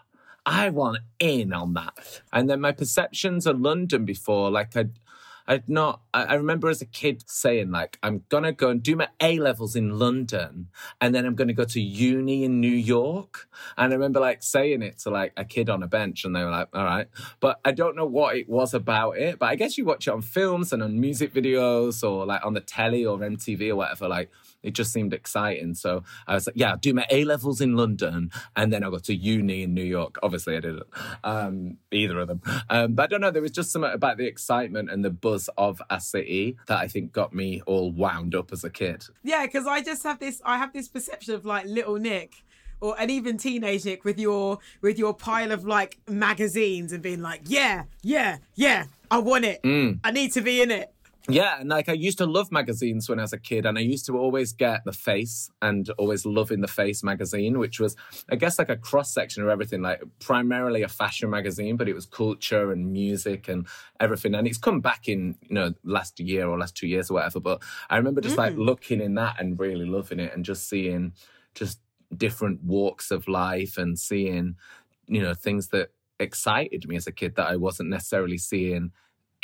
I 0.45 0.69
want 0.69 0.99
in 1.19 1.53
on 1.53 1.73
that. 1.73 2.21
And 2.31 2.49
then 2.49 2.61
my 2.61 2.71
perceptions 2.71 3.47
of 3.47 3.59
London 3.59 4.05
before, 4.05 4.51
like 4.51 4.75
I'd, 4.75 4.99
I'd 5.47 5.69
not. 5.69 6.01
I, 6.13 6.35
remember 6.35 6.69
as 6.69 6.81
a 6.81 6.85
kid 6.85 7.23
saying 7.27 7.71
like, 7.71 7.99
I'm 8.01 8.23
gonna 8.29 8.51
go 8.51 8.69
and 8.69 8.81
do 8.81 8.95
my 8.95 9.07
A 9.21 9.37
levels 9.39 9.75
in 9.75 9.99
London, 9.99 10.69
and 10.99 11.13
then 11.13 11.25
I'm 11.25 11.35
gonna 11.35 11.53
go 11.53 11.65
to 11.65 11.79
uni 11.79 12.43
in 12.43 12.59
New 12.59 12.67
York. 12.67 13.47
And 13.77 13.93
I 13.93 13.95
remember 13.95 14.19
like 14.19 14.41
saying 14.41 14.81
it 14.81 14.99
to 14.99 15.09
like 15.09 15.33
a 15.37 15.45
kid 15.45 15.69
on 15.69 15.83
a 15.83 15.87
bench, 15.87 16.25
and 16.25 16.35
they 16.35 16.43
were 16.43 16.49
like, 16.49 16.69
"All 16.73 16.83
right," 16.83 17.07
but 17.39 17.59
I 17.63 17.71
don't 17.71 17.95
know 17.95 18.05
what 18.05 18.35
it 18.37 18.49
was 18.49 18.73
about 18.73 19.17
it. 19.17 19.37
But 19.37 19.47
I 19.47 19.55
guess 19.55 19.77
you 19.77 19.85
watch 19.85 20.07
it 20.07 20.11
on 20.11 20.21
films 20.21 20.73
and 20.73 20.81
on 20.81 20.99
music 20.99 21.33
videos, 21.33 22.03
or 22.03 22.25
like 22.25 22.43
on 22.43 22.53
the 22.53 22.61
telly 22.61 23.05
or 23.05 23.17
MTV 23.17 23.69
or 23.69 23.75
whatever. 23.75 24.07
Like 24.07 24.31
it 24.65 24.73
just 24.73 24.91
seemed 24.91 25.13
exciting. 25.13 25.73
So 25.75 26.03
I 26.27 26.33
was 26.33 26.47
like, 26.47 26.55
yeah, 26.57 26.71
I'll 26.71 26.77
do 26.77 26.93
my 26.93 27.05
A 27.09 27.23
levels 27.23 27.61
in 27.61 27.75
London 27.75 28.31
and 28.55 28.73
then 28.73 28.83
I'll 28.83 28.91
go 28.91 28.99
to 28.99 29.15
uni 29.15 29.63
in 29.63 29.73
New 29.73 29.83
York. 29.83 30.17
Obviously, 30.23 30.57
I 30.57 30.59
didn't, 30.59 30.87
um, 31.23 31.77
either 31.91 32.19
of 32.19 32.27
them. 32.27 32.41
Um, 32.69 32.93
but 32.93 33.03
I 33.03 33.07
don't 33.07 33.21
know, 33.21 33.31
there 33.31 33.41
was 33.41 33.51
just 33.51 33.71
something 33.71 33.91
about 33.91 34.17
the 34.17 34.25
excitement 34.25 34.89
and 34.89 35.05
the 35.05 35.11
buzz 35.11 35.49
of 35.57 35.81
a 35.89 35.99
city 35.99 36.57
that 36.67 36.79
I 36.79 36.87
think 36.87 37.11
got 37.11 37.33
me 37.33 37.61
all 37.65 37.91
wound 37.91 38.35
up 38.35 38.51
as 38.51 38.63
a 38.63 38.69
kid. 38.69 39.05
Yeah, 39.23 39.45
because 39.45 39.67
I 39.67 39.81
just 39.81 40.03
have 40.03 40.19
this, 40.19 40.41
I 40.45 40.57
have 40.57 40.73
this 40.73 40.87
perception 40.87 41.35
of 41.35 41.45
like 41.45 41.65
little 41.65 41.97
Nick 41.97 42.43
or 42.81 42.95
and 42.99 43.09
even 43.09 43.37
teenage 43.37 43.85
Nick 43.85 44.03
with 44.03 44.19
your 44.19 44.59
with 44.81 44.99
your 44.99 45.13
pile 45.13 45.51
of 45.51 45.65
like 45.65 45.97
magazines 46.07 46.91
and 46.91 47.01
being 47.01 47.21
like, 47.21 47.41
yeah, 47.45 47.83
yeah, 48.01 48.37
yeah, 48.55 48.85
I 49.09 49.19
want 49.19 49.45
it. 49.45 49.61
Mm. 49.63 49.99
I 50.03 50.11
need 50.11 50.33
to 50.33 50.41
be 50.41 50.61
in 50.61 50.71
it. 50.71 50.91
Yeah, 51.27 51.59
and 51.59 51.69
like 51.69 51.89
I 51.89 51.93
used 51.93 52.19
to 52.19 52.27
love 52.27 52.51
magazines 52.51 53.09
when 53.09 53.17
I 53.17 53.23
was 53.23 53.33
a 53.33 53.39
kid, 53.39 53.65
and 53.65 53.77
I 53.77 53.81
used 53.81 54.05
to 54.05 54.17
always 54.17 54.53
get 54.53 54.85
the 54.85 54.93
Face 54.93 55.49
and 55.61 55.89
always 55.97 56.25
love 56.25 56.51
in 56.51 56.61
the 56.61 56.67
Face 56.67 57.03
magazine, 57.03 57.57
which 57.57 57.79
was, 57.79 57.95
I 58.29 58.35
guess, 58.35 58.59
like 58.59 58.69
a 58.69 58.77
cross 58.77 59.11
section 59.11 59.41
of 59.41 59.49
everything, 59.49 59.81
like 59.81 60.03
primarily 60.19 60.83
a 60.83 60.87
fashion 60.87 61.31
magazine, 61.31 61.77
but 61.77 61.89
it 61.89 61.95
was 61.95 62.05
culture 62.05 62.71
and 62.71 62.93
music 62.93 63.47
and 63.47 63.65
everything. 63.99 64.35
And 64.35 64.47
it's 64.47 64.59
come 64.59 64.81
back 64.81 65.07
in, 65.07 65.35
you 65.41 65.55
know, 65.55 65.73
last 65.83 66.19
year 66.19 66.47
or 66.47 66.59
last 66.59 66.75
two 66.75 66.87
years 66.87 67.09
or 67.09 67.15
whatever. 67.15 67.39
But 67.39 67.63
I 67.89 67.97
remember 67.97 68.21
just 68.21 68.35
mm. 68.35 68.39
like 68.39 68.55
looking 68.55 69.01
in 69.01 69.15
that 69.15 69.39
and 69.39 69.59
really 69.59 69.85
loving 69.85 70.19
it 70.19 70.31
and 70.35 70.45
just 70.45 70.69
seeing 70.69 71.13
just 71.55 71.79
different 72.15 72.63
walks 72.63 73.09
of 73.09 73.27
life 73.27 73.79
and 73.79 73.97
seeing, 73.97 74.57
you 75.07 75.23
know, 75.23 75.33
things 75.33 75.69
that 75.69 75.89
excited 76.19 76.87
me 76.87 76.95
as 76.95 77.07
a 77.07 77.11
kid 77.11 77.35
that 77.35 77.47
I 77.47 77.55
wasn't 77.55 77.89
necessarily 77.89 78.37
seeing 78.37 78.91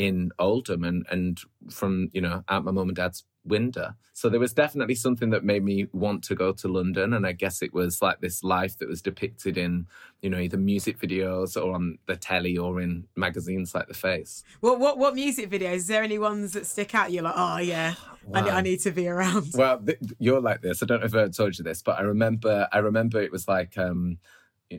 in 0.02 0.32
Oldham 0.40 0.84
and 0.84 1.06
and 1.12 1.40
from 1.70 2.10
you 2.12 2.22
know 2.22 2.44
at 2.50 2.64
my 2.64 2.72
mum 2.72 2.90
and 2.90 2.96
dad's 2.96 3.24
window. 3.46 3.94
So 4.14 4.30
there 4.30 4.40
was 4.40 4.54
definitely 4.54 4.96
something 4.96 5.30
that 5.30 5.44
made 5.44 5.64
me 5.64 5.88
want 5.94 6.24
to 6.26 6.36
go 6.36 6.54
to 6.54 6.68
London, 6.68 7.14
and 7.14 7.26
I 7.26 7.34
guess 7.34 7.62
it 7.62 7.72
was 7.72 8.02
like 8.02 8.20
this 8.20 8.44
life 8.44 8.80
that 8.80 8.90
was 8.90 9.02
depicted 9.02 9.60
in 9.60 9.86
you 10.24 10.32
know 10.32 10.40
either 10.40 10.58
music 10.58 11.00
videos 11.00 11.56
or 11.56 11.76
on 11.76 12.00
the 12.08 12.16
telly 12.16 12.58
or 12.58 12.82
in 12.82 13.06
magazines 13.16 13.76
like 13.76 13.88
The 13.88 13.94
Face. 13.94 14.44
What 14.60 14.80
what 14.80 14.98
what 14.98 15.14
music 15.14 15.52
videos? 15.52 15.76
Is 15.76 15.88
there 15.88 16.02
any 16.02 16.18
ones 16.18 16.54
that 16.54 16.66
stick 16.66 16.96
out? 16.96 17.12
You're 17.12 17.24
like, 17.24 17.38
oh 17.38 17.58
yeah, 17.58 17.94
wow. 18.26 18.48
I, 18.48 18.50
I, 18.58 18.62
need 18.62 18.80
to 18.82 18.92
be 18.92 19.08
around. 19.08 19.52
Well, 19.54 19.80
th- 19.80 20.00
you're 20.18 20.42
like 20.42 20.62
this. 20.62 20.82
I 20.82 20.88
don't 20.88 21.02
know 21.02 21.06
if 21.06 21.14
I 21.14 21.28
told 21.30 21.60
you 21.60 21.64
this, 21.64 21.84
but 21.84 22.00
I 22.00 22.02
remember 22.02 22.68
I 22.72 22.80
remember 22.80 23.22
it 23.22 23.32
was 23.32 23.48
like. 23.48 23.78
um 23.78 24.18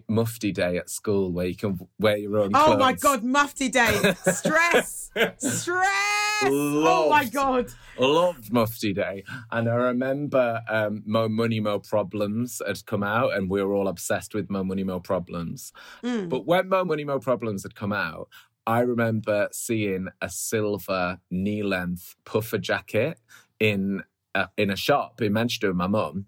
mufti 0.08 0.52
day 0.52 0.76
at 0.76 0.90
school 0.90 1.32
where 1.32 1.46
you 1.46 1.56
can 1.56 1.78
wear 1.98 2.16
your 2.16 2.38
own 2.38 2.52
clothes. 2.52 2.74
Oh 2.74 2.78
my 2.78 2.92
god, 2.92 3.24
mufti 3.24 3.68
day. 3.68 4.14
Stress. 4.26 5.10
Stress. 5.38 6.42
Loved, 6.44 6.86
oh 6.86 7.10
my 7.10 7.24
god. 7.24 7.72
Loved 7.98 8.52
mufti 8.52 8.92
day. 8.92 9.24
And 9.50 9.68
I 9.68 9.74
remember 9.74 10.62
um, 10.68 11.02
Mo 11.06 11.28
Money 11.28 11.60
Mo 11.60 11.78
Problems 11.78 12.60
had 12.66 12.84
come 12.86 13.02
out 13.02 13.34
and 13.34 13.50
we 13.50 13.62
were 13.62 13.74
all 13.74 13.88
obsessed 13.88 14.34
with 14.34 14.50
Mo 14.50 14.64
Money 14.64 14.84
Mo 14.84 15.00
Problems. 15.00 15.72
Mm. 16.02 16.28
But 16.28 16.46
when 16.46 16.68
Mo 16.68 16.84
Money 16.84 17.04
Mo 17.04 17.18
Problems 17.18 17.62
had 17.62 17.74
come 17.74 17.92
out, 17.92 18.28
I 18.66 18.80
remember 18.80 19.48
seeing 19.52 20.08
a 20.20 20.30
silver 20.30 21.18
knee 21.30 21.62
length 21.62 22.16
puffer 22.24 22.58
jacket 22.58 23.18
in 23.58 24.02
a, 24.34 24.48
in 24.56 24.70
a 24.70 24.76
shop 24.76 25.20
in 25.20 25.32
Manchester 25.32 25.68
with 25.68 25.76
my 25.76 25.86
mum. 25.86 26.26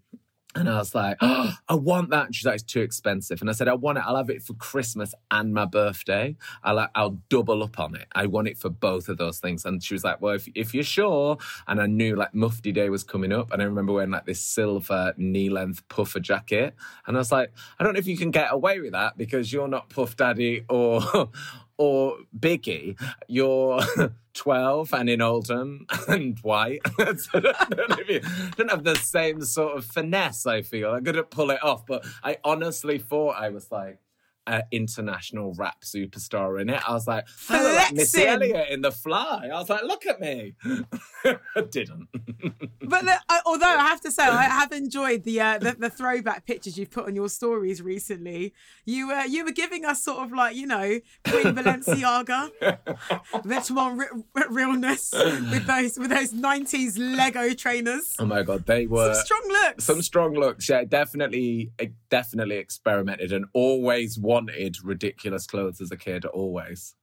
And 0.57 0.69
I 0.69 0.79
was 0.79 0.95
like, 0.95 1.17
oh, 1.21 1.53
I 1.69 1.75
want 1.75 2.11
that. 2.11 2.27
And 2.27 2.35
she's 2.35 2.47
like, 2.47 2.55
it's 2.55 2.63
too 2.63 2.81
expensive. 2.81 3.41
And 3.41 3.51
I 3.51 3.53
said, 3.53 3.67
I 3.67 3.75
want 3.75 3.99
it. 3.99 4.05
I'll 4.07 4.17
have 4.17 4.31
it 4.31 4.43
for 4.43 4.55
Christmas 4.55 5.13
and 5.31 5.53
my 5.53 5.65
birthday. 5.65 6.37
I'll, 6.63 6.79
uh, 6.79 6.89
I'll 6.95 7.19
double 7.29 7.63
up 7.63 7.81
on 7.81 7.97
it. 7.97 8.07
I 8.13 8.27
want 8.27 8.47
it 8.47 8.57
for 8.57 8.71
both 8.71 9.09
of 9.09 9.19
those 9.19 9.41
things. 9.41 9.65
And 9.65 9.83
she 9.83 9.95
was 9.95 10.05
like, 10.05 10.21
well, 10.21 10.35
if, 10.35 10.49
if 10.55 10.73
you're 10.73 10.85
sure. 10.85 11.39
And 11.67 11.81
I 11.81 11.87
knew 11.87 12.15
like 12.15 12.35
Mufti 12.35 12.71
Day 12.71 12.89
was 12.89 13.03
coming 13.03 13.33
up. 13.33 13.53
And 13.53 13.61
I 13.61 13.65
remember 13.65 13.93
wearing 13.93 14.11
like 14.11 14.27
this 14.27 14.41
silver 14.41 15.13
knee 15.17 15.51
length 15.51 15.87
puffer 15.89 16.21
jacket. 16.21 16.75
And 17.07 17.17
I 17.17 17.19
was 17.19 17.33
like, 17.33 17.53
I 17.79 17.85
don't 17.85 17.95
know 17.95 17.99
if 17.99 18.07
you 18.07 18.17
can 18.17 18.31
get 18.31 18.53
away 18.53 18.81
with 18.81 18.93
that 18.93 19.19
because 19.19 19.53
you're 19.53 19.69
not 19.69 19.91
Puff 19.91 20.17
Daddy 20.17 20.65
or, 20.69 21.03
or 21.79 22.19
Biggie. 22.39 22.97
You're 23.27 23.81
12 24.35 24.93
and 24.93 25.09
in 25.09 25.21
Oldham 25.21 25.87
and 26.09 26.39
white. 26.41 26.81
so 26.99 27.41
I 27.43 27.67
don't, 27.71 28.09
you, 28.09 28.21
don't 28.57 28.71
have 28.71 28.85
the 28.85 28.97
same 28.97 29.43
sort 29.43 29.77
of 29.77 29.85
finesse, 29.85 30.47
I 30.47 30.63
feel. 30.63 30.91
I 30.91 31.01
couldn't 31.01 31.31
pull 31.31 31.51
it 31.51 31.63
off, 31.63 31.87
but 31.87 32.05
I 32.23 32.39
honestly 32.45 32.99
thought 32.99 33.37
I 33.37 33.49
was 33.51 33.71
like, 33.71 33.99
an 34.47 34.63
international 34.71 35.55
rap 35.55 35.83
superstar 35.83 36.61
in 36.61 36.69
it. 36.69 36.81
I 36.87 36.93
was 36.93 37.07
like, 37.07 37.27
oh, 37.51 37.75
like 37.77 37.95
Missy 37.95 38.27
Elliott 38.27 38.69
in 38.71 38.83
The 38.83 38.93
Fly. 38.93 39.49
I 39.53 39.59
was 39.59 39.69
like, 39.69 39.83
look 39.83 40.07
at 40.07 40.21
me. 40.21 40.55
I 41.25 41.61
didn't. 41.71 42.09
but 42.83 43.05
the, 43.05 43.19
uh, 43.29 43.41
although 43.47 43.67
I 43.67 43.89
have 43.89 44.01
to 44.03 44.11
say, 44.11 44.25
I 44.25 44.45
have 44.45 44.73
enjoyed 44.73 45.25
the, 45.25 45.41
uh, 45.41 45.59
the, 45.59 45.77
the 45.79 45.91
throwback 45.91 46.47
pictures 46.47 46.77
you've 46.77 46.91
put 46.91 47.07
on 47.07 47.15
your 47.15 47.29
stories 47.29 47.81
recently. 47.81 48.53
You 48.85 49.13
uh, 49.13 49.25
you 49.25 49.45
were 49.45 49.53
giving 49.53 49.85
us 49.85 50.03
sort 50.03 50.19
of 50.19 50.33
like 50.33 50.57
you 50.57 50.67
know 50.67 51.01
Queen 51.27 51.55
Balenciaga, 51.55 52.51
Vetements 53.33 53.99
re- 54.35 54.45
realness 54.51 55.13
with 55.13 55.67
those 55.67 55.99
with 55.99 56.11
those 56.11 56.33
nineties 56.33 56.99
Lego 56.99 57.55
trainers. 57.55 58.15
Oh 58.19 58.27
my 58.27 58.43
god, 58.43 58.67
they 58.67 58.87
were 58.87 59.15
some 59.15 59.25
strong 59.25 59.49
looks. 59.49 59.85
Some 59.85 60.03
strong 60.03 60.35
looks. 60.35 60.69
Yeah, 60.69 60.85
definitely, 60.85 61.73
definitely 62.11 62.57
experimented 62.57 63.33
and 63.33 63.47
always 63.53 64.19
wanted 64.35 64.83
ridiculous 64.83 65.47
clothes 65.47 65.81
as 65.81 65.91
a 65.93 65.97
kid. 65.97 66.25
Always. 66.25 66.97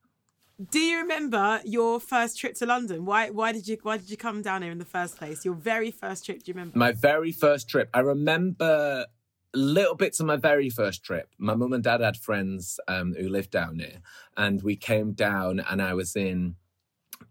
Do 0.70 0.78
you 0.78 0.98
remember 0.98 1.60
your 1.64 1.98
first 1.98 2.38
trip 2.38 2.54
to 2.56 2.66
London? 2.66 3.04
Why 3.04 3.30
why 3.30 3.52
did 3.52 3.66
you 3.66 3.78
why 3.82 3.96
did 3.96 4.10
you 4.10 4.18
come 4.18 4.42
down 4.42 4.62
here 4.62 4.70
in 4.70 4.78
the 4.78 4.92
first 4.98 5.16
place? 5.16 5.44
Your 5.44 5.54
very 5.54 5.90
first 5.90 6.26
trip, 6.26 6.38
do 6.42 6.44
you 6.50 6.54
remember? 6.54 6.78
My 6.78 6.92
very 6.92 7.32
first 7.32 7.68
trip. 7.68 7.88
I 7.94 8.00
remember 8.00 9.06
little 9.54 9.94
bits 9.94 10.20
of 10.20 10.26
my 10.26 10.36
very 10.36 10.70
first 10.70 11.04
trip. 11.04 11.28
My 11.38 11.54
mum 11.54 11.72
and 11.72 11.82
dad 11.82 12.00
had 12.00 12.16
friends 12.16 12.78
um, 12.86 13.14
who 13.18 13.28
lived 13.28 13.50
down 13.50 13.78
here, 13.78 14.00
and 14.36 14.62
we 14.62 14.76
came 14.76 15.12
down, 15.12 15.60
and 15.70 15.80
I 15.80 15.94
was 15.94 16.14
in 16.14 16.56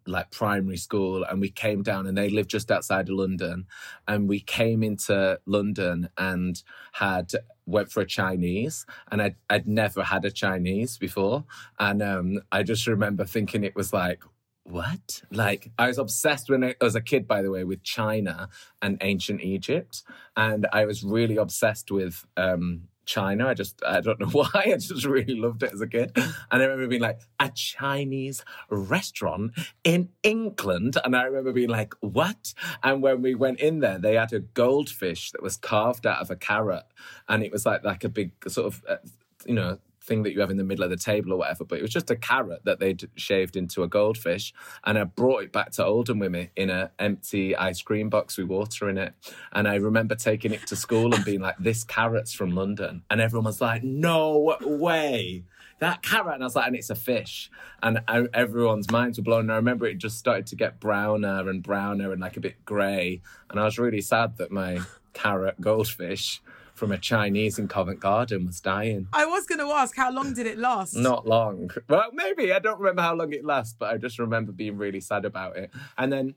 like 0.08 0.32
primary 0.32 0.78
school 0.78 1.24
and 1.24 1.40
we 1.42 1.50
came 1.50 1.84
down 1.84 2.08
and 2.08 2.18
they 2.18 2.30
lived 2.30 2.50
just 2.50 2.72
outside 2.72 3.10
of 3.10 3.16
London 3.16 3.66
and 4.08 4.28
we 4.28 4.40
came 4.40 4.84
into 4.84 5.40
London 5.46 6.10
and 6.18 6.64
had 6.94 7.32
went 7.66 7.92
for 7.92 8.02
a 8.02 8.06
Chinese 8.06 8.86
and 9.12 9.22
I'd, 9.22 9.36
I'd 9.50 9.68
never 9.68 10.04
had 10.04 10.26
a 10.26 10.32
Chinese 10.32 10.98
before 10.98 11.46
and 11.80 12.02
um, 12.02 12.42
I 12.52 12.64
just 12.64 12.88
remember 12.88 13.26
thinking 13.26 13.64
it 13.64 13.76
was 13.76 13.94
like 13.94 14.24
what? 14.64 15.24
Like 15.32 15.72
I 15.78 15.88
was 15.88 15.98
obsessed 15.98 16.50
when 16.50 16.64
I 16.64 16.76
was 16.80 16.96
a 16.96 17.02
kid 17.02 17.28
by 17.28 17.42
the 17.42 17.52
way 17.52 17.64
with 17.64 17.84
China 17.84 18.50
and 18.82 18.98
ancient 19.02 19.42
Egypt 19.42 20.04
and 20.36 20.68
I 20.72 20.86
was 20.86 21.04
really 21.04 21.38
obsessed 21.38 21.92
with 21.92 22.26
um, 22.38 22.84
China. 23.12 23.48
I 23.48 23.54
just, 23.54 23.82
I 23.86 24.00
don't 24.00 24.20
know 24.22 24.28
why. 24.28 24.50
I 24.54 24.78
just 24.78 25.06
really 25.06 25.36
loved 25.36 25.64
it 25.64 25.74
as 25.74 25.82
a 25.82 25.88
kid. 25.88 26.12
And 26.16 26.34
I 26.50 26.64
remember 26.64 26.88
being 26.88 27.02
like, 27.02 27.20
a 27.40 27.50
Chinese 27.50 28.44
restaurant 28.70 29.52
in 29.84 30.10
England. 30.24 30.98
And 31.04 31.16
I 31.16 31.24
remember 31.24 31.52
being 31.52 31.70
like, 31.70 31.94
what? 32.00 32.54
And 32.84 33.02
when 33.02 33.22
we 33.22 33.36
went 33.36 33.60
in 33.60 33.80
there, 33.80 33.98
they 34.00 34.16
had 34.16 34.32
a 34.32 34.40
goldfish 34.40 35.32
that 35.32 35.44
was 35.44 35.58
carved 35.58 36.08
out 36.08 36.22
of 36.22 36.32
a 36.32 36.36
carrot. 36.36 36.86
And 37.28 37.44
it 37.44 37.52
was 37.52 37.66
like, 37.66 37.84
like 37.84 38.04
a 38.04 38.10
big 38.10 38.32
sort 38.48 38.68
of, 38.68 38.84
uh, 38.88 38.98
you 39.46 39.56
know, 39.56 39.80
thing 40.04 40.24
that 40.24 40.34
you 40.34 40.42
have 40.42 40.50
in 40.50 40.58
the 40.58 40.64
middle 40.64 40.84
of 40.84 40.90
the 40.90 40.98
table 40.98 41.34
or 41.34 41.38
whatever, 41.38 41.64
but 41.64 41.78
it 41.78 41.82
was 41.82 41.92
just 41.92 42.10
a 42.10 42.16
carrot 42.16 42.66
that 42.66 42.80
they'd 42.80 43.08
shaved 43.16 43.56
into 43.56 43.84
a 43.84 43.88
goldfish. 43.88 44.54
And 44.84 44.98
I 44.98 45.04
brought 45.04 45.44
it 45.44 45.52
back 45.52 45.72
to 45.74 45.86
Oldham 45.86 46.20
with 46.20 46.32
me 46.32 46.50
in 46.56 46.70
an 46.70 46.90
empty 46.98 47.56
ice 47.56 47.82
cream 47.82 48.10
box 48.10 48.38
with 48.38 48.48
water 48.48 48.90
in 48.90 48.98
it. 48.98 49.14
And 49.52 49.68
I 49.68 49.76
remember 49.76 50.16
taking 50.16 50.54
it 50.54 50.66
to 50.68 50.76
school 50.76 51.14
and 51.14 51.24
being 51.24 51.42
like, 51.42 51.58
this 51.60 51.84
carrot's 51.84 52.34
from 52.34 52.52
London. 52.52 53.04
And 53.10 53.22
everyone 53.22 53.46
was 53.46 53.62
like, 53.62 53.84
no 53.84 54.58
way. 54.62 55.44
That 55.80 56.04
carrot, 56.04 56.36
and 56.36 56.44
I 56.44 56.46
was 56.46 56.56
like, 56.56 56.68
and 56.68 56.76
it's 56.76 56.92
a 56.92 56.96
fish, 56.96 57.50
and 57.82 58.02
I, 58.08 58.28
everyone's 58.36 58.92
minds 58.92 59.18
were 59.18 59.24
blown. 59.24 59.46
And 59.46 59.52
I 59.52 59.56
remember 59.56 59.88
it 59.88 59.98
just 59.98 60.20
started 60.20 60.46
to 60.48 60.56
get 60.56 60.80
browner 60.80 61.50
and 61.50 61.64
browner 61.64 62.12
and 62.12 62.22
like 62.22 62.38
a 62.38 62.40
bit 62.40 62.64
grey, 62.66 63.22
and 63.50 63.60
I 63.60 63.66
was 63.66 63.80
really 63.80 64.02
sad 64.02 64.38
that 64.38 64.52
my 64.52 64.82
carrot 65.14 65.60
goldfish 65.60 66.40
from 66.82 66.92
a 66.92 66.98
Chinese 66.98 67.60
in 67.60 67.68
Covent 67.68 68.00
Garden 68.00 68.48
was 68.48 68.60
dying. 68.60 69.06
I 69.14 69.28
was 69.28 69.46
going 69.46 69.60
to 69.60 69.68
ask, 69.68 69.96
how 69.96 70.12
long 70.12 70.34
did 70.34 70.48
it 70.48 70.58
last? 70.58 70.96
Not 70.96 71.28
long. 71.28 71.70
Well, 71.88 72.10
maybe. 72.12 72.52
I 72.52 72.58
don't 72.58 72.80
remember 72.80 73.04
how 73.04 73.14
long 73.14 73.32
it 73.34 73.46
lasted, 73.46 73.78
but 73.78 73.94
I 73.94 73.98
just 73.98 74.18
remember 74.18 74.52
being 74.52 74.78
really 74.78 75.00
sad 75.00 75.24
about 75.24 75.58
it. 75.58 75.70
And 75.96 76.12
then 76.12 76.34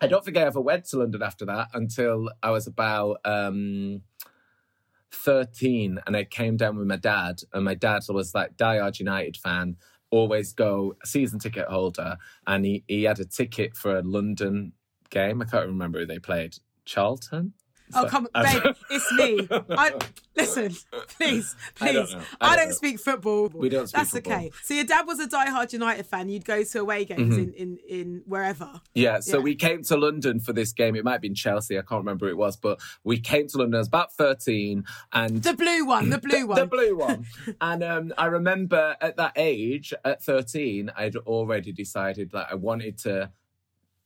I 0.00 0.06
don't 0.06 0.24
think 0.24 0.36
I 0.36 0.42
ever 0.42 0.60
went 0.60 0.84
to 0.90 0.98
London 0.98 1.24
after 1.24 1.44
that 1.46 1.70
until 1.74 2.30
I 2.40 2.50
was 2.50 2.68
about 2.68 3.16
um, 3.24 4.02
13 5.10 5.98
and 6.06 6.16
I 6.16 6.22
came 6.22 6.56
down 6.56 6.76
with 6.76 6.86
my 6.86 6.94
dad. 6.94 7.40
And 7.52 7.64
my 7.64 7.74
dad 7.74 8.02
was 8.10 8.32
like, 8.32 8.56
diehard 8.56 9.00
United 9.00 9.38
fan, 9.38 9.74
always 10.12 10.52
go, 10.52 10.94
season 11.04 11.40
ticket 11.40 11.66
holder. 11.66 12.16
And 12.46 12.64
he, 12.64 12.84
he 12.86 13.02
had 13.02 13.18
a 13.18 13.24
ticket 13.24 13.76
for 13.76 13.98
a 13.98 14.02
London 14.02 14.70
game. 15.10 15.42
I 15.42 15.46
can't 15.46 15.66
remember 15.66 15.98
who 15.98 16.06
they 16.06 16.20
played. 16.20 16.58
Charlton? 16.84 17.54
Oh 17.94 18.06
come 18.06 18.28
on, 18.34 18.44
babe, 18.44 18.74
it's 18.90 19.12
me. 19.12 19.48
I 19.70 19.92
listen, 20.36 20.76
please, 21.08 21.54
please. 21.74 21.88
I 21.88 21.92
don't, 21.92 22.14
I 22.14 22.24
I 22.40 22.56
don't, 22.56 22.66
don't 22.66 22.74
speak 22.74 23.00
football. 23.00 23.48
We 23.48 23.68
don't 23.68 23.88
speak 23.88 23.98
That's 23.98 24.10
football. 24.10 24.32
okay. 24.34 24.50
So 24.62 24.74
your 24.74 24.84
dad 24.84 25.06
was 25.06 25.18
a 25.20 25.26
die-hard 25.26 25.72
United 25.72 26.06
fan. 26.06 26.28
You'd 26.28 26.44
go 26.44 26.62
to 26.62 26.80
away 26.80 27.04
games 27.04 27.36
mm-hmm. 27.36 27.52
in, 27.54 27.78
in 27.88 28.00
in 28.00 28.22
wherever. 28.26 28.80
Yeah. 28.94 29.20
So 29.20 29.38
yeah. 29.38 29.44
we 29.44 29.54
came 29.54 29.82
to 29.84 29.96
London 29.96 30.40
for 30.40 30.52
this 30.52 30.72
game. 30.72 30.96
It 30.96 31.04
might 31.04 31.12
have 31.12 31.20
been 31.20 31.34
Chelsea. 31.34 31.78
I 31.78 31.82
can't 31.82 32.00
remember 32.00 32.26
who 32.26 32.32
it 32.32 32.36
was, 32.36 32.56
but 32.56 32.80
we 33.04 33.18
came 33.18 33.46
to 33.48 33.58
London. 33.58 33.76
I 33.76 33.78
was 33.78 33.88
about 33.88 34.12
thirteen, 34.12 34.84
and 35.12 35.42
the 35.42 35.54
blue 35.54 35.84
one, 35.86 36.10
the 36.10 36.18
blue 36.18 36.46
one, 36.46 36.58
the 36.58 36.66
blue 36.66 36.96
one. 36.96 37.26
and 37.60 37.82
um, 37.82 38.12
I 38.18 38.26
remember 38.26 38.96
at 39.00 39.16
that 39.16 39.32
age, 39.36 39.92
at 40.04 40.22
thirteen, 40.22 40.90
I'd 40.96 41.16
already 41.16 41.72
decided 41.72 42.30
that 42.32 42.48
I 42.50 42.54
wanted 42.54 42.98
to 42.98 43.30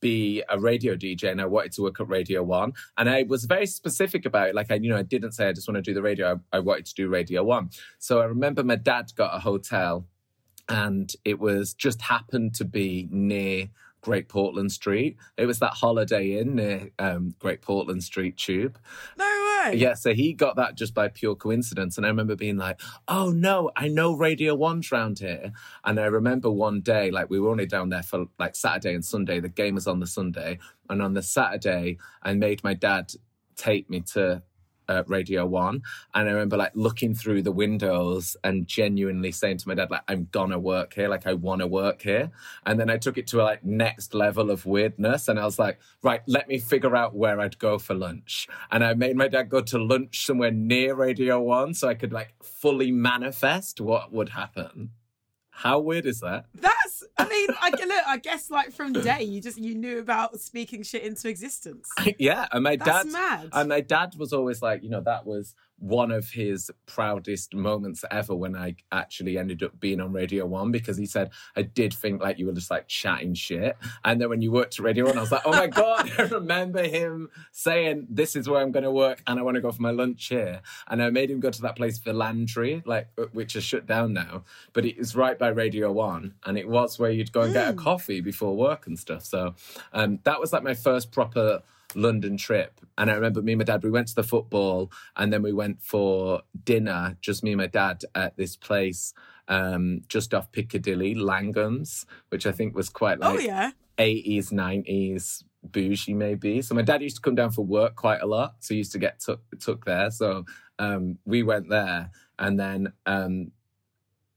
be 0.04 0.42
a 0.50 0.60
radio 0.60 0.94
DJ 0.94 1.30
and 1.30 1.40
I 1.40 1.46
wanted 1.46 1.72
to 1.72 1.82
work 1.82 1.98
at 1.98 2.08
Radio 2.10 2.42
One. 2.42 2.74
And 2.98 3.08
I 3.08 3.22
was 3.22 3.46
very 3.46 3.64
specific 3.64 4.26
about 4.26 4.50
it. 4.50 4.54
Like 4.54 4.70
I, 4.70 4.74
you 4.74 4.90
know, 4.90 4.98
I 4.98 5.02
didn't 5.02 5.32
say 5.32 5.48
I 5.48 5.54
just 5.54 5.66
want 5.66 5.76
to 5.76 5.82
do 5.82 5.94
the 5.94 6.02
radio. 6.02 6.38
I, 6.52 6.58
I 6.58 6.60
wanted 6.60 6.84
to 6.84 6.94
do 6.94 7.08
Radio 7.08 7.42
One. 7.42 7.70
So 7.98 8.20
I 8.20 8.26
remember 8.26 8.62
my 8.62 8.76
dad 8.76 9.06
got 9.16 9.34
a 9.34 9.38
hotel 9.38 10.06
and 10.68 11.10
it 11.24 11.40
was 11.40 11.72
just 11.72 12.02
happened 12.02 12.54
to 12.56 12.66
be 12.66 13.08
near 13.10 13.70
Great 14.04 14.28
Portland 14.28 14.70
Street. 14.70 15.16
It 15.38 15.46
was 15.46 15.58
that 15.60 15.72
Holiday 15.72 16.38
Inn 16.38 16.56
near 16.56 16.90
um, 16.98 17.34
Great 17.38 17.62
Portland 17.62 18.04
Street 18.04 18.36
Tube. 18.36 18.78
No 19.18 19.24
way. 19.24 19.76
Yeah, 19.76 19.94
so 19.94 20.12
he 20.12 20.34
got 20.34 20.56
that 20.56 20.76
just 20.76 20.92
by 20.92 21.08
pure 21.08 21.34
coincidence. 21.34 21.96
And 21.96 22.04
I 22.04 22.10
remember 22.10 22.36
being 22.36 22.58
like, 22.58 22.80
oh 23.08 23.30
no, 23.30 23.70
I 23.74 23.88
know 23.88 24.14
Radio 24.14 24.54
One's 24.54 24.92
round 24.92 25.20
here. 25.20 25.52
And 25.84 25.98
I 25.98 26.04
remember 26.04 26.50
one 26.50 26.82
day, 26.82 27.10
like 27.10 27.30
we 27.30 27.40
were 27.40 27.50
only 27.50 27.66
down 27.66 27.88
there 27.88 28.02
for 28.02 28.26
like 28.38 28.54
Saturday 28.54 28.94
and 28.94 29.04
Sunday. 29.04 29.40
The 29.40 29.48
game 29.48 29.74
was 29.74 29.86
on 29.86 30.00
the 30.00 30.06
Sunday. 30.06 30.58
And 30.90 31.00
on 31.00 31.14
the 31.14 31.22
Saturday, 31.22 31.96
I 32.22 32.34
made 32.34 32.62
my 32.62 32.74
dad 32.74 33.14
take 33.56 33.88
me 33.88 34.02
to 34.12 34.42
uh, 34.88 35.02
Radio 35.06 35.46
One, 35.46 35.82
and 36.14 36.28
I 36.28 36.32
remember 36.32 36.56
like 36.56 36.72
looking 36.74 37.14
through 37.14 37.42
the 37.42 37.52
windows 37.52 38.36
and 38.44 38.66
genuinely 38.66 39.32
saying 39.32 39.58
to 39.58 39.68
my 39.68 39.74
dad, 39.74 39.90
like, 39.90 40.02
"I'm 40.08 40.28
gonna 40.30 40.58
work 40.58 40.94
here, 40.94 41.08
like 41.08 41.26
I 41.26 41.34
want 41.34 41.60
to 41.60 41.66
work 41.66 42.02
here." 42.02 42.30
And 42.66 42.78
then 42.78 42.90
I 42.90 42.96
took 42.98 43.18
it 43.18 43.26
to 43.28 43.40
a 43.40 43.44
like 43.44 43.64
next 43.64 44.14
level 44.14 44.50
of 44.50 44.66
weirdness, 44.66 45.28
and 45.28 45.38
I 45.38 45.44
was 45.44 45.58
like, 45.58 45.78
"Right, 46.02 46.22
let 46.26 46.48
me 46.48 46.58
figure 46.58 46.96
out 46.96 47.14
where 47.14 47.40
I'd 47.40 47.58
go 47.58 47.78
for 47.78 47.94
lunch." 47.94 48.48
And 48.70 48.84
I 48.84 48.94
made 48.94 49.16
my 49.16 49.28
dad 49.28 49.48
go 49.48 49.60
to 49.60 49.78
lunch 49.78 50.26
somewhere 50.26 50.50
near 50.50 50.94
Radio 50.94 51.40
One, 51.40 51.74
so 51.74 51.88
I 51.88 51.94
could 51.94 52.12
like 52.12 52.34
fully 52.42 52.92
manifest 52.92 53.80
what 53.80 54.12
would 54.12 54.30
happen. 54.30 54.90
How 55.56 55.78
weird 55.78 56.04
is 56.04 56.20
that? 56.20 56.46
That's, 56.52 57.04
I 57.16 57.28
mean, 57.28 57.48
I 57.60 57.70
look, 57.70 58.04
I 58.08 58.18
guess 58.18 58.50
like 58.50 58.72
from 58.72 58.92
day 58.92 59.22
you 59.22 59.40
just 59.40 59.56
you 59.56 59.76
knew 59.76 60.00
about 60.00 60.40
speaking 60.40 60.82
shit 60.82 61.04
into 61.04 61.28
existence. 61.28 61.88
yeah, 62.18 62.48
and 62.50 62.64
my 62.64 62.74
That's 62.74 63.04
dad, 63.04 63.12
mad. 63.12 63.48
and 63.52 63.68
my 63.68 63.80
dad 63.80 64.14
was 64.18 64.32
always 64.32 64.62
like, 64.62 64.82
you 64.82 64.90
know, 64.90 65.00
that 65.02 65.24
was 65.24 65.54
one 65.78 66.10
of 66.10 66.30
his 66.30 66.70
proudest 66.86 67.54
moments 67.54 68.04
ever 68.10 68.34
when 68.34 68.56
I 68.56 68.76
actually 68.92 69.36
ended 69.36 69.62
up 69.62 69.78
being 69.80 70.00
on 70.00 70.12
Radio 70.12 70.46
One 70.46 70.70
because 70.70 70.96
he 70.96 71.06
said, 71.06 71.30
I 71.56 71.62
did 71.62 71.92
think 71.92 72.22
like 72.22 72.38
you 72.38 72.46
were 72.46 72.52
just 72.52 72.70
like 72.70 72.88
chatting 72.88 73.34
shit. 73.34 73.76
And 74.04 74.20
then 74.20 74.28
when 74.28 74.40
you 74.40 74.52
worked 74.52 74.78
at 74.78 74.84
Radio 74.84 75.06
One, 75.06 75.18
I 75.18 75.20
was 75.20 75.32
like, 75.32 75.42
oh 75.44 75.50
my 75.50 75.66
God, 75.66 76.10
I 76.18 76.22
remember 76.22 76.82
him 76.82 77.28
saying, 77.52 78.06
This 78.08 78.36
is 78.36 78.48
where 78.48 78.60
I'm 78.60 78.72
going 78.72 78.84
to 78.84 78.90
work 78.90 79.22
and 79.26 79.38
I 79.38 79.42
want 79.42 79.56
to 79.56 79.60
go 79.60 79.72
for 79.72 79.82
my 79.82 79.90
lunch 79.90 80.28
here. 80.28 80.62
And 80.88 81.02
I 81.02 81.10
made 81.10 81.30
him 81.30 81.40
go 81.40 81.50
to 81.50 81.62
that 81.62 81.76
place, 81.76 82.00
Landry, 82.06 82.82
like 82.86 83.08
which 83.32 83.56
is 83.56 83.64
shut 83.64 83.86
down 83.86 84.12
now, 84.12 84.44
but 84.72 84.84
it 84.84 84.96
is 84.98 85.16
right 85.16 85.38
by 85.38 85.48
Radio 85.48 85.90
One. 85.92 86.34
And 86.44 86.56
it 86.56 86.68
was 86.68 86.98
where 86.98 87.10
you'd 87.10 87.32
go 87.32 87.42
and 87.42 87.52
get 87.52 87.68
a 87.68 87.74
coffee 87.74 88.20
before 88.20 88.56
work 88.56 88.86
and 88.86 88.98
stuff. 88.98 89.24
So 89.24 89.54
um, 89.92 90.20
that 90.24 90.40
was 90.40 90.52
like 90.52 90.62
my 90.62 90.74
first 90.74 91.10
proper 91.10 91.62
London 91.96 92.36
trip. 92.36 92.80
And 92.96 93.10
I 93.10 93.14
remember 93.14 93.42
me 93.42 93.52
and 93.52 93.58
my 93.58 93.64
dad, 93.64 93.82
we 93.82 93.90
went 93.90 94.08
to 94.08 94.14
the 94.14 94.22
football 94.22 94.90
and 95.16 95.32
then 95.32 95.42
we 95.42 95.52
went 95.52 95.82
for 95.82 96.42
dinner, 96.64 97.16
just 97.20 97.42
me 97.42 97.52
and 97.52 97.58
my 97.58 97.66
dad 97.66 98.02
at 98.14 98.36
this 98.36 98.56
place 98.56 99.14
um, 99.48 100.02
just 100.08 100.32
off 100.32 100.50
Piccadilly, 100.52 101.14
Langan's, 101.14 102.06
which 102.28 102.46
I 102.46 102.52
think 102.52 102.74
was 102.74 102.88
quite 102.88 103.18
like 103.18 103.30
Oh 103.30 103.34
like 103.36 103.46
yeah. 103.46 103.70
80s, 103.98 104.52
90s 104.52 105.44
bougie 105.62 106.14
maybe. 106.14 106.62
So 106.62 106.74
my 106.74 106.82
dad 106.82 107.02
used 107.02 107.16
to 107.16 107.22
come 107.22 107.34
down 107.34 107.50
for 107.50 107.64
work 107.64 107.96
quite 107.96 108.20
a 108.20 108.26
lot. 108.26 108.56
So 108.60 108.74
he 108.74 108.78
used 108.78 108.92
to 108.92 108.98
get 108.98 109.20
took, 109.20 109.40
took 109.60 109.84
there. 109.84 110.10
So 110.10 110.44
um, 110.78 111.18
we 111.24 111.42
went 111.42 111.68
there 111.68 112.10
and 112.38 112.58
then 112.58 112.92
um, 113.06 113.52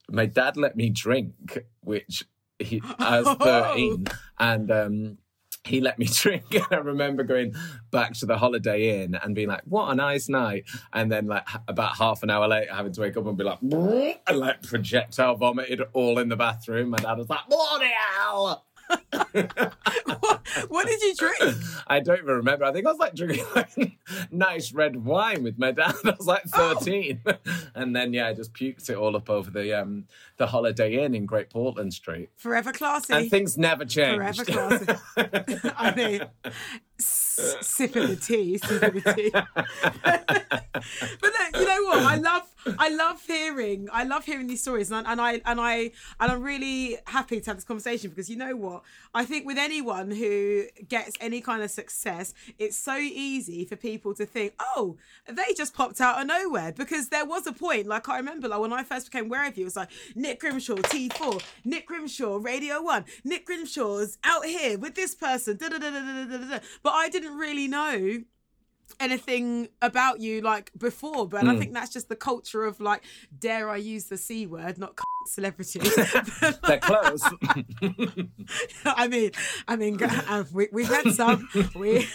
my 0.09 0.25
dad 0.25 0.57
let 0.57 0.75
me 0.75 0.89
drink, 0.89 1.33
which 1.81 2.23
he, 2.59 2.81
I 2.99 3.21
was 3.21 3.37
13 3.37 4.05
and 4.39 4.71
um, 4.71 5.17
he 5.67 5.81
let 5.81 5.99
me 5.99 6.07
drink. 6.11 6.45
And 6.53 6.65
I 6.71 6.77
remember 6.77 7.23
going 7.23 7.53
back 7.91 8.13
to 8.15 8.25
the 8.25 8.37
Holiday 8.37 9.03
Inn 9.03 9.15
and 9.15 9.35
being 9.35 9.47
like, 9.47 9.61
what 9.65 9.91
a 9.91 9.95
nice 9.95 10.29
night. 10.29 10.65
And 10.93 11.11
then 11.11 11.27
like 11.27 11.47
about 11.67 11.97
half 11.97 12.23
an 12.23 12.29
hour 12.29 12.47
later 12.47 12.73
having 12.73 12.93
to 12.93 13.01
wake 13.01 13.17
up 13.17 13.25
and 13.25 13.37
be 13.37 13.43
like, 13.43 13.59
and 13.61 14.37
like 14.37 14.63
projectile 14.63 15.35
vomited 15.35 15.81
all 15.93 16.19
in 16.19 16.29
the 16.29 16.35
bathroom. 16.35 16.89
My 16.89 16.97
dad 16.97 17.17
was 17.17 17.29
like, 17.29 17.47
bloody 17.49 17.91
hell. 18.15 18.65
what, 19.31 20.41
what 20.67 20.85
did 20.87 21.01
you 21.01 21.15
drink? 21.15 21.55
I 21.87 21.99
don't 21.99 22.17
even 22.17 22.27
remember. 22.35 22.65
I 22.65 22.73
think 22.73 22.85
I 22.85 22.89
was 22.91 22.99
like 22.99 23.15
drinking 23.15 23.45
like 23.55 23.71
nice 24.31 24.73
red 24.73 25.05
wine 25.05 25.43
with 25.43 25.57
my 25.57 25.71
dad. 25.71 25.95
I 26.03 26.13
was 26.17 26.27
like 26.27 26.43
Oh. 26.53 26.75
13. 26.75 27.21
And 27.75 27.95
then 27.95 28.13
yeah, 28.13 28.27
I 28.27 28.33
just 28.33 28.53
puked 28.53 28.89
it 28.89 28.95
all 28.97 29.15
up 29.15 29.29
over 29.29 29.49
the 29.49 29.73
um 29.79 30.05
the 30.37 30.47
Holiday 30.47 31.03
Inn 31.03 31.15
in 31.15 31.25
Great 31.25 31.49
Portland 31.49 31.93
Street. 31.93 32.29
Forever 32.35 32.71
classy. 32.73 33.13
And 33.13 33.29
things 33.29 33.57
never 33.57 33.85
change. 33.85 34.17
Forever 34.17 34.45
classy. 34.45 34.85
I 35.77 35.93
mean, 35.95 36.21
sipping 36.99 38.07
the 38.07 38.15
tea, 38.15 38.57
sipping 38.57 39.01
the 39.01 39.13
tea. 39.13 39.29
but 41.21 41.33
then, 41.37 41.61
you 41.61 41.65
know 41.67 41.83
what? 41.85 41.99
I 42.03 42.15
love, 42.15 42.43
I 42.77 42.89
love 42.89 43.21
hearing, 43.25 43.87
I 43.91 44.03
love 44.03 44.25
hearing 44.25 44.47
these 44.47 44.61
stories, 44.61 44.91
and, 44.91 45.05
I- 45.07 45.11
and 45.11 45.21
I, 45.21 45.41
and 45.45 45.59
I, 45.61 45.75
and 46.19 46.31
I'm 46.31 46.41
really 46.43 46.97
happy 47.05 47.39
to 47.39 47.49
have 47.49 47.57
this 47.57 47.63
conversation 47.63 48.09
because 48.09 48.29
you 48.29 48.35
know 48.35 48.55
what? 48.55 48.83
I 49.13 49.25
think 49.25 49.45
with 49.45 49.57
anyone 49.57 50.11
who 50.11 50.65
gets 50.87 51.15
any 51.19 51.41
kind 51.41 51.63
of 51.63 51.71
success, 51.71 52.33
it's 52.57 52.77
so 52.77 52.97
easy 52.97 53.65
for 53.65 53.75
people 53.75 54.13
to 54.15 54.25
think, 54.25 54.53
oh, 54.59 54.97
they 55.27 55.53
just 55.55 55.73
popped 55.73 56.01
out 56.01 56.21
of 56.21 56.27
nowhere 56.27 56.71
because 56.71 57.09
there 57.09 57.25
was 57.25 57.47
a 57.47 57.51
point, 57.51 57.87
like 57.87 58.09
I 58.09 58.17
remember, 58.17 58.47
like 58.47 58.59
when 58.59 58.73
I 58.73 58.83
first 58.83 59.11
became 59.11 59.25
aware 59.25 59.47
of 59.47 59.57
you, 59.57 59.63
it 59.63 59.65
was 59.65 59.75
like 59.75 59.89
Nick 60.15 60.39
Grimshaw, 60.39 60.75
T4, 60.75 61.43
Nick 61.65 61.87
Grimshaw, 61.87 62.37
Radio 62.41 62.81
One, 62.81 63.05
Nick 63.23 63.45
Grimshaw's 63.45 64.17
out 64.23 64.45
here 64.45 64.77
with 64.77 64.95
this 64.95 65.15
person, 65.15 65.57
da 65.57 65.69
da 65.69 65.77
da 65.77 65.89
da 65.89 66.01
da 66.01 66.25
da. 66.25 66.49
da. 66.49 66.59
But 66.83 66.93
I 66.93 67.09
didn't 67.09 67.37
really 67.37 67.67
know 67.67 68.23
anything 68.99 69.67
about 69.81 70.19
you 70.19 70.41
like 70.41 70.71
before 70.77 71.27
but 71.27 71.45
i 71.45 71.53
hmm. 71.53 71.59
think 71.59 71.73
that's 71.73 71.91
just 71.91 72.09
the 72.09 72.15
culture 72.15 72.63
of 72.63 72.79
like 72.79 73.03
dare 73.39 73.69
i 73.69 73.77
use 73.77 74.05
the 74.05 74.17
c 74.17 74.45
word 74.45 74.77
not 74.77 74.97
celebrity 75.27 75.79
They're 76.67 76.79
close. 76.79 77.21
I 78.85 79.07
mean, 79.07 79.31
I 79.67 79.75
mean, 79.75 79.99
we, 80.53 80.67
we've 80.71 80.87
had 80.87 81.11
some, 81.13 81.47
we, 81.75 82.07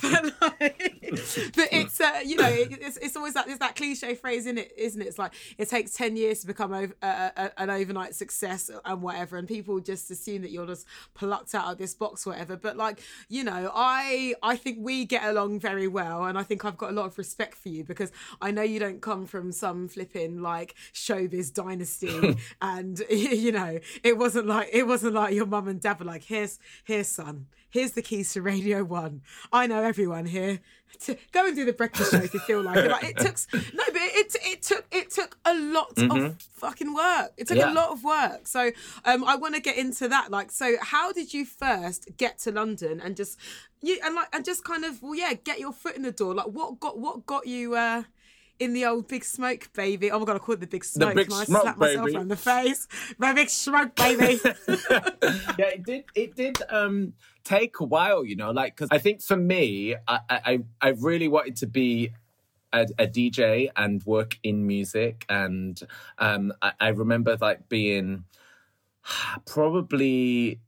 but, 0.00 0.32
like, 0.40 1.19
but 1.56 1.68
it's 1.72 2.00
uh, 2.00 2.20
you 2.24 2.36
know, 2.36 2.48
it, 2.48 2.78
it's, 2.80 2.96
it's 2.98 3.16
always 3.16 3.34
that 3.34 3.46
there's 3.46 3.58
that 3.58 3.76
cliche 3.76 4.14
phrase 4.14 4.46
in 4.46 4.58
it, 4.58 4.72
isn't 4.76 5.00
it? 5.00 5.06
It's 5.06 5.18
like 5.18 5.32
it 5.58 5.68
takes 5.68 5.94
ten 5.94 6.16
years 6.16 6.40
to 6.40 6.46
become 6.46 6.72
over, 6.72 6.94
uh, 7.02 7.30
uh, 7.36 7.48
an 7.56 7.70
overnight 7.70 8.14
success 8.14 8.70
and 8.84 9.02
whatever, 9.02 9.36
and 9.36 9.46
people 9.46 9.80
just 9.80 10.10
assume 10.10 10.42
that 10.42 10.50
you're 10.50 10.66
just 10.66 10.86
plucked 11.14 11.54
out 11.54 11.72
of 11.72 11.78
this 11.78 11.94
box, 11.94 12.26
whatever. 12.26 12.56
But 12.56 12.76
like, 12.76 13.00
you 13.28 13.44
know, 13.44 13.70
I 13.74 14.34
I 14.42 14.56
think 14.56 14.78
we 14.80 15.04
get 15.04 15.24
along 15.24 15.60
very 15.60 15.88
well, 15.88 16.24
and 16.24 16.38
I 16.38 16.42
think 16.42 16.64
I've 16.64 16.76
got 16.76 16.90
a 16.90 16.94
lot 16.94 17.06
of 17.06 17.18
respect 17.18 17.54
for 17.54 17.68
you 17.68 17.84
because 17.84 18.12
I 18.40 18.50
know 18.50 18.62
you 18.62 18.78
don't 18.78 19.00
come 19.00 19.26
from 19.26 19.52
some 19.52 19.88
flipping 19.88 20.40
like 20.42 20.74
showbiz 20.92 21.52
dynasty, 21.52 22.36
and 22.62 23.00
you 23.10 23.52
know, 23.52 23.78
it 24.02 24.18
wasn't 24.18 24.46
like 24.46 24.68
it 24.72 24.86
wasn't 24.86 25.14
like 25.14 25.34
your 25.34 25.46
mum 25.46 25.68
and 25.68 25.80
dad 25.80 25.98
were 25.98 26.06
like, 26.06 26.24
here's 26.24 26.58
here's 26.84 27.08
son, 27.08 27.46
here's 27.70 27.92
the 27.92 28.02
keys 28.02 28.32
to 28.32 28.42
Radio 28.42 28.84
One. 28.84 29.22
I 29.52 29.66
know 29.66 29.82
everyone 29.82 30.26
here. 30.26 30.60
To 31.06 31.16
go 31.32 31.46
and 31.46 31.56
do 31.56 31.64
the 31.64 31.72
breakfast 31.72 32.10
show 32.10 32.18
if 32.18 32.34
you 32.34 32.40
feel 32.40 32.60
like 32.60 32.76
it. 32.76 32.90
Like, 32.90 33.04
it 33.04 33.16
took 33.16 33.36
no, 33.72 33.82
but 33.86 34.02
it 34.02 34.36
it 34.42 34.62
took 34.62 34.84
it 34.92 35.10
took 35.10 35.38
a 35.46 35.54
lot 35.54 35.96
of 35.96 36.36
fucking 36.56 36.92
work. 36.94 37.32
It 37.38 37.48
took 37.48 37.56
Yeah. 37.56 37.72
a 37.72 37.74
lot 37.74 37.90
of 37.90 38.04
work. 38.04 38.46
So 38.46 38.70
um, 39.06 39.24
I 39.24 39.36
want 39.36 39.54
to 39.54 39.62
get 39.62 39.78
into 39.78 40.08
that. 40.08 40.30
Like, 40.30 40.50
so 40.50 40.74
how 40.82 41.10
did 41.12 41.32
you 41.32 41.46
first 41.46 42.08
get 42.18 42.38
to 42.40 42.52
London 42.52 43.00
and 43.00 43.16
just 43.16 43.38
you 43.80 43.98
and 44.04 44.14
like 44.14 44.28
and 44.34 44.44
just 44.44 44.62
kind 44.62 44.84
of 44.84 45.00
well, 45.02 45.14
yeah, 45.14 45.32
get 45.32 45.58
your 45.58 45.72
foot 45.72 45.96
in 45.96 46.02
the 46.02 46.12
door. 46.12 46.34
Like, 46.34 46.48
what 46.48 46.78
got 46.80 46.98
what 46.98 47.24
got 47.24 47.46
you? 47.46 47.76
uh 47.76 48.02
in 48.58 48.74
the 48.74 48.84
old 48.84 49.08
big 49.08 49.24
smoke, 49.24 49.70
baby. 49.72 50.10
Oh 50.10 50.18
my 50.18 50.26
god, 50.26 50.36
I 50.36 50.38
call 50.38 50.52
it 50.52 50.60
the 50.60 50.66
big 50.66 50.84
smoke. 50.84 51.08
The 51.14 51.14
big 51.14 51.32
I 51.32 51.44
smoke, 51.44 51.62
slap 51.62 51.78
myself 51.78 52.04
baby. 52.04 52.16
around 52.18 52.28
the 52.28 52.36
face. 52.36 52.86
My 53.16 53.32
big 53.32 53.48
smoke, 53.48 53.94
baby. 53.94 54.38
yeah, 54.68 55.70
it 55.72 55.82
did. 55.82 56.04
It 56.14 56.36
did 56.36 56.58
um, 56.68 57.14
take 57.44 57.80
a 57.80 57.84
while, 57.84 58.24
you 58.24 58.36
know. 58.36 58.50
Like, 58.50 58.76
because 58.76 58.88
I 58.90 58.98
think 58.98 59.22
for 59.22 59.36
me, 59.36 59.96
I, 60.06 60.20
I 60.28 60.58
I 60.80 60.88
really 60.90 61.28
wanted 61.28 61.56
to 61.56 61.66
be 61.66 62.10
a, 62.72 62.86
a 62.98 63.06
DJ 63.06 63.70
and 63.76 64.02
work 64.04 64.38
in 64.42 64.66
music, 64.66 65.26
and 65.28 65.80
um, 66.18 66.52
I, 66.62 66.72
I 66.80 66.88
remember 66.88 67.36
like 67.40 67.68
being 67.68 68.24
probably. 69.46 70.60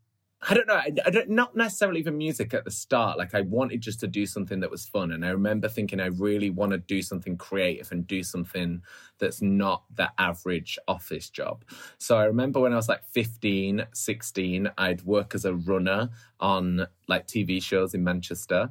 I 0.49 0.55
don't 0.55 0.67
know. 0.67 0.75
I, 0.75 0.91
I 1.07 1.11
don't 1.11 1.31
not 1.31 1.55
necessarily 1.55 2.01
even 2.01 2.19
music 2.19 2.53
at 2.53 2.65
the 2.65 2.71
start. 2.71 3.17
Like 3.17 3.35
I 3.35 3.43
wanted 3.43 3.81
just 3.81 4.01
to 4.01 4.09
do 4.09 4.27
something 4.27 4.59
that 4.61 4.71
was 4.71 4.85
fun, 4.85 5.13
and 5.13 5.25
I 5.25 5.31
remember 5.31 5.69
thinking 5.69 6.01
I 6.01 6.07
really 6.07 6.51
want 6.51 6.73
to 6.73 6.79
do 6.79 7.01
something 7.01 7.37
creative 7.37 7.93
and 7.93 8.07
do 8.07 8.25
something 8.25 8.83
that's 9.19 9.41
not 9.41 9.85
the 9.95 10.11
average 10.19 10.79
office 10.89 11.31
job. 11.31 11.65
So 11.99 12.17
I 12.17 12.25
remember 12.25 12.59
when 12.59 12.73
I 12.73 12.77
was 12.77 12.89
like 12.89 13.05
15, 13.05 13.87
16, 13.93 14.71
I'd 14.77 15.03
work 15.03 15.35
as 15.35 15.45
a 15.45 15.55
runner 15.55 16.11
on 16.41 16.87
like 17.07 17.29
TV 17.29 17.63
shows 17.63 17.95
in 17.95 18.03
Manchester. 18.03 18.71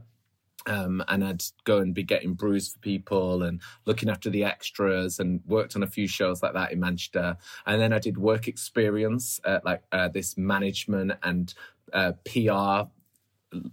Um, 0.67 1.03
and 1.07 1.23
I'd 1.23 1.43
go 1.63 1.79
and 1.79 1.93
be 1.93 2.03
getting 2.03 2.33
brews 2.33 2.69
for 2.69 2.79
people 2.79 3.43
and 3.43 3.61
looking 3.85 4.09
after 4.09 4.29
the 4.29 4.43
extras 4.43 5.19
and 5.19 5.41
worked 5.47 5.75
on 5.75 5.83
a 5.83 5.87
few 5.87 6.07
shows 6.07 6.43
like 6.43 6.53
that 6.53 6.71
in 6.71 6.79
Manchester. 6.79 7.35
And 7.65 7.81
then 7.81 7.93
I 7.93 7.99
did 7.99 8.17
work 8.17 8.47
experience 8.47 9.39
at 9.43 9.65
like 9.65 9.81
uh, 9.91 10.09
this 10.09 10.37
management 10.37 11.13
and 11.23 11.53
uh, 11.93 12.13
PR 12.25 12.89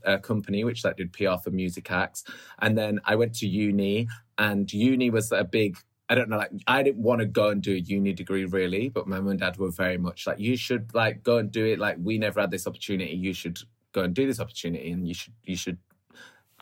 uh, 0.05 0.19
company, 0.19 0.65
which 0.65 0.85
like 0.85 0.97
did 0.97 1.13
PR 1.13 1.37
for 1.43 1.51
music 1.51 1.91
acts. 1.91 2.25
And 2.61 2.77
then 2.77 3.01
I 3.05 3.17
went 3.17 3.35
to 3.37 3.49
uni, 3.49 4.09
and 4.39 4.73
uni 4.73 5.11
was 5.11 5.33
a 5.33 5.45
big. 5.45 5.77
I 6.11 6.15
don't 6.15 6.31
know, 6.31 6.39
like 6.39 6.51
I 6.67 6.83
didn't 6.83 7.03
want 7.03 7.21
to 7.21 7.27
go 7.27 7.51
and 7.51 7.63
do 7.63 7.75
a 7.75 7.79
uni 7.79 8.15
degree 8.15 8.47
really, 8.47 8.89
but 8.89 9.07
my 9.07 9.17
mum 9.17 9.29
and 9.29 9.41
dad 9.41 9.59
were 9.59 9.71
very 9.71 9.99
much 9.99 10.27
like, 10.27 10.39
you 10.39 10.57
should 10.57 10.95
like 10.95 11.23
go 11.23 11.37
and 11.37 11.51
do 11.51 11.67
it. 11.67 11.79
Like 11.79 11.99
we 12.01 12.17
never 12.17 12.41
had 12.41 12.51
this 12.51 12.67
opportunity. 12.67 13.15
You 13.15 13.35
should 13.35 13.59
go 13.93 14.03
and 14.03 14.15
do 14.15 14.27
this 14.27 14.41
opportunity, 14.41 14.91
and 14.91 15.07
you 15.07 15.13
should 15.13 15.35
you 15.45 15.57
should 15.57 15.77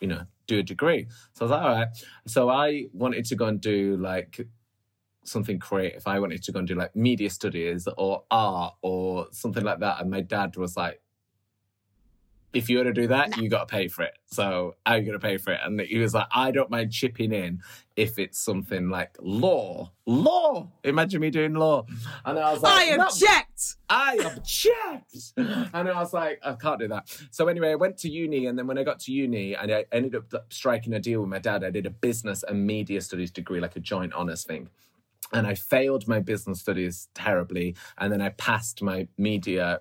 you 0.00 0.08
know, 0.08 0.22
do 0.46 0.58
a 0.58 0.62
degree. 0.62 1.06
So 1.34 1.42
I 1.42 1.44
was 1.44 1.50
like, 1.50 1.62
all 1.62 1.68
right. 1.70 1.88
So 2.26 2.48
I 2.48 2.84
wanted 2.92 3.24
to 3.26 3.36
go 3.36 3.46
and 3.46 3.60
do 3.60 3.96
like 3.96 4.46
something 5.24 5.58
creative. 5.58 6.06
I 6.06 6.20
wanted 6.20 6.42
to 6.44 6.52
go 6.52 6.60
and 6.60 6.68
do 6.68 6.74
like 6.74 6.94
media 6.94 7.30
studies 7.30 7.88
or 7.96 8.24
art 8.30 8.74
or 8.82 9.26
something 9.32 9.64
like 9.64 9.80
that. 9.80 10.00
And 10.00 10.10
my 10.10 10.20
dad 10.20 10.56
was 10.56 10.76
like, 10.76 11.00
if 12.56 12.70
you 12.70 12.78
want 12.78 12.86
to 12.86 12.92
do 12.94 13.08
that, 13.08 13.36
you 13.36 13.50
got 13.50 13.68
to 13.68 13.72
pay 13.72 13.86
for 13.86 14.02
it. 14.02 14.14
So 14.24 14.76
I'm 14.86 15.04
going 15.04 15.12
to 15.12 15.18
pay 15.18 15.36
for 15.36 15.52
it. 15.52 15.60
And 15.62 15.78
he 15.78 15.98
was 15.98 16.14
like, 16.14 16.26
I 16.34 16.50
don't 16.50 16.70
mind 16.70 16.90
chipping 16.90 17.30
in 17.30 17.60
if 17.96 18.18
it's 18.18 18.38
something 18.38 18.88
like 18.88 19.14
law. 19.20 19.92
Law. 20.06 20.70
Imagine 20.82 21.20
me 21.20 21.28
doing 21.28 21.52
law. 21.52 21.84
And 22.24 22.38
I 22.38 22.52
was 22.54 22.62
like, 22.62 22.92
I 22.92 22.96
"No, 22.96 23.04
object. 23.04 23.76
I 23.90 24.18
object. 24.24 25.16
and 25.36 25.88
I 25.88 26.00
was 26.00 26.14
like, 26.14 26.40
I 26.42 26.54
can't 26.54 26.80
do 26.80 26.88
that. 26.88 27.20
So 27.30 27.46
anyway, 27.48 27.72
I 27.72 27.74
went 27.74 27.98
to 27.98 28.08
uni, 28.08 28.46
and 28.46 28.58
then 28.58 28.66
when 28.66 28.78
I 28.78 28.84
got 28.84 29.00
to 29.00 29.12
uni, 29.12 29.54
and 29.54 29.70
I 29.70 29.84
ended 29.92 30.14
up 30.14 30.32
striking 30.48 30.94
a 30.94 30.98
deal 30.98 31.20
with 31.20 31.28
my 31.28 31.38
dad. 31.38 31.62
I 31.62 31.70
did 31.70 31.84
a 31.84 31.90
business 31.90 32.42
and 32.42 32.66
media 32.66 33.02
studies 33.02 33.30
degree, 33.30 33.60
like 33.60 33.76
a 33.76 33.80
joint 33.80 34.14
honours 34.14 34.44
thing. 34.44 34.70
And 35.32 35.46
I 35.46 35.54
failed 35.54 36.08
my 36.08 36.20
business 36.20 36.60
studies 36.60 37.08
terribly, 37.14 37.76
and 37.98 38.10
then 38.10 38.22
I 38.22 38.30
passed 38.30 38.82
my 38.82 39.08
media 39.18 39.80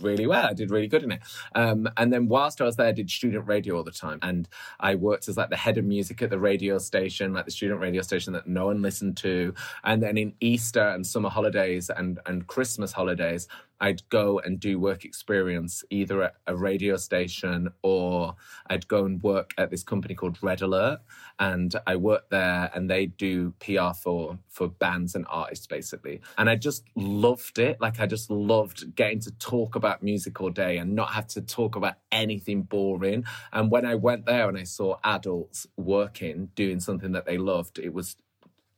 really 0.00 0.26
well. 0.26 0.46
I 0.46 0.52
did 0.52 0.70
really 0.70 0.86
good 0.86 1.02
in 1.02 1.12
it. 1.12 1.20
Um, 1.54 1.88
and 1.96 2.12
then 2.12 2.28
whilst 2.28 2.60
I 2.60 2.64
was 2.64 2.76
there, 2.76 2.86
I 2.86 2.92
did 2.92 3.10
student 3.10 3.46
radio 3.46 3.76
all 3.76 3.82
the 3.82 3.90
time. 3.90 4.18
And 4.22 4.48
I 4.78 4.94
worked 4.94 5.28
as 5.28 5.36
like 5.36 5.50
the 5.50 5.56
head 5.56 5.78
of 5.78 5.84
music 5.84 6.22
at 6.22 6.30
the 6.30 6.38
radio 6.38 6.78
station, 6.78 7.32
like 7.32 7.46
the 7.46 7.50
student 7.50 7.80
radio 7.80 8.02
station 8.02 8.32
that 8.34 8.46
no 8.46 8.66
one 8.66 8.82
listened 8.82 9.16
to. 9.18 9.54
And 9.84 10.02
then 10.02 10.16
in 10.16 10.34
Easter 10.40 10.88
and 10.88 11.06
summer 11.06 11.28
holidays 11.28 11.90
and, 11.90 12.20
and 12.26 12.46
Christmas 12.46 12.92
holidays, 12.92 13.48
I'd 13.80 14.08
go 14.08 14.38
and 14.38 14.58
do 14.58 14.78
work 14.78 15.04
experience 15.04 15.84
either 15.90 16.22
at 16.22 16.34
a 16.46 16.56
radio 16.56 16.96
station 16.96 17.68
or 17.82 18.34
I'd 18.68 18.88
go 18.88 19.04
and 19.04 19.22
work 19.22 19.52
at 19.58 19.70
this 19.70 19.82
company 19.82 20.14
called 20.14 20.38
Red 20.42 20.62
Alert. 20.62 21.00
And 21.38 21.74
I 21.86 21.96
worked 21.96 22.30
there 22.30 22.70
and 22.74 22.88
they 22.88 23.06
do 23.06 23.52
PR 23.60 23.92
for 23.92 24.38
for 24.48 24.68
bands 24.68 25.14
and 25.14 25.26
artists 25.28 25.66
basically. 25.66 26.22
And 26.38 26.48
I 26.48 26.56
just 26.56 26.84
loved 26.94 27.58
it. 27.58 27.78
Like 27.80 28.00
I 28.00 28.06
just 28.06 28.30
loved 28.30 28.94
getting 28.94 29.20
to 29.20 29.30
talk 29.32 29.55
about 29.64 30.02
music 30.02 30.40
all 30.40 30.50
day 30.50 30.78
and 30.78 30.94
not 30.94 31.12
have 31.12 31.26
to 31.28 31.40
talk 31.40 31.76
about 31.76 31.94
anything 32.12 32.62
boring. 32.62 33.24
And 33.52 33.70
when 33.70 33.86
I 33.86 33.94
went 33.94 34.26
there 34.26 34.48
and 34.48 34.58
I 34.58 34.64
saw 34.64 34.96
adults 35.02 35.66
working, 35.76 36.50
doing 36.54 36.80
something 36.80 37.12
that 37.12 37.26
they 37.26 37.38
loved, 37.38 37.78
it 37.78 37.92
was 37.92 38.16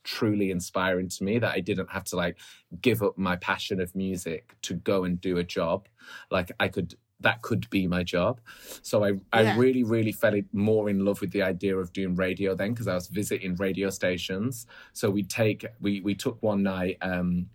truly 0.05 0.51
inspiring 0.51 1.09
to 1.09 1.25
me 1.25 1.38
that 1.38 1.55
I 1.55 1.61
didn't 1.61 1.91
have 1.91 2.05
to 2.05 2.17
like 2.17 2.38
give 2.81 3.03
up 3.03 3.19
my 3.19 3.37
passion 3.37 3.81
of 3.81 3.95
music 3.95 4.57
to 4.62 4.75
go 4.75 5.05
and 5.05 5.21
do 5.21 5.37
a 5.37 5.45
job. 5.45 5.88
Like 6.31 6.53
I 6.59 6.69
could 6.69 6.97
that 7.21 7.43
could 7.43 7.69
be 7.71 7.87
my 7.87 8.05
job. 8.05 8.41
So 8.83 9.05
I, 9.05 9.12
I 9.33 9.57
really, 9.57 9.83
really 9.83 10.12
fell 10.12 10.41
more 10.53 10.88
in 10.88 11.05
love 11.05 11.21
with 11.21 11.33
the 11.33 11.43
idea 11.43 11.77
of 11.77 11.93
doing 11.93 12.14
radio 12.14 12.55
then 12.55 12.73
because 12.73 12.87
I 12.87 12.95
was 12.95 13.09
visiting 13.09 13.57
radio 13.57 13.91
stations. 13.91 14.67
So 14.93 15.11
we 15.11 15.25
take 15.25 15.67
we 15.81 16.01
we 16.01 16.14
took 16.14 16.43
one 16.43 16.62
night 16.62 16.99
um 17.03 17.49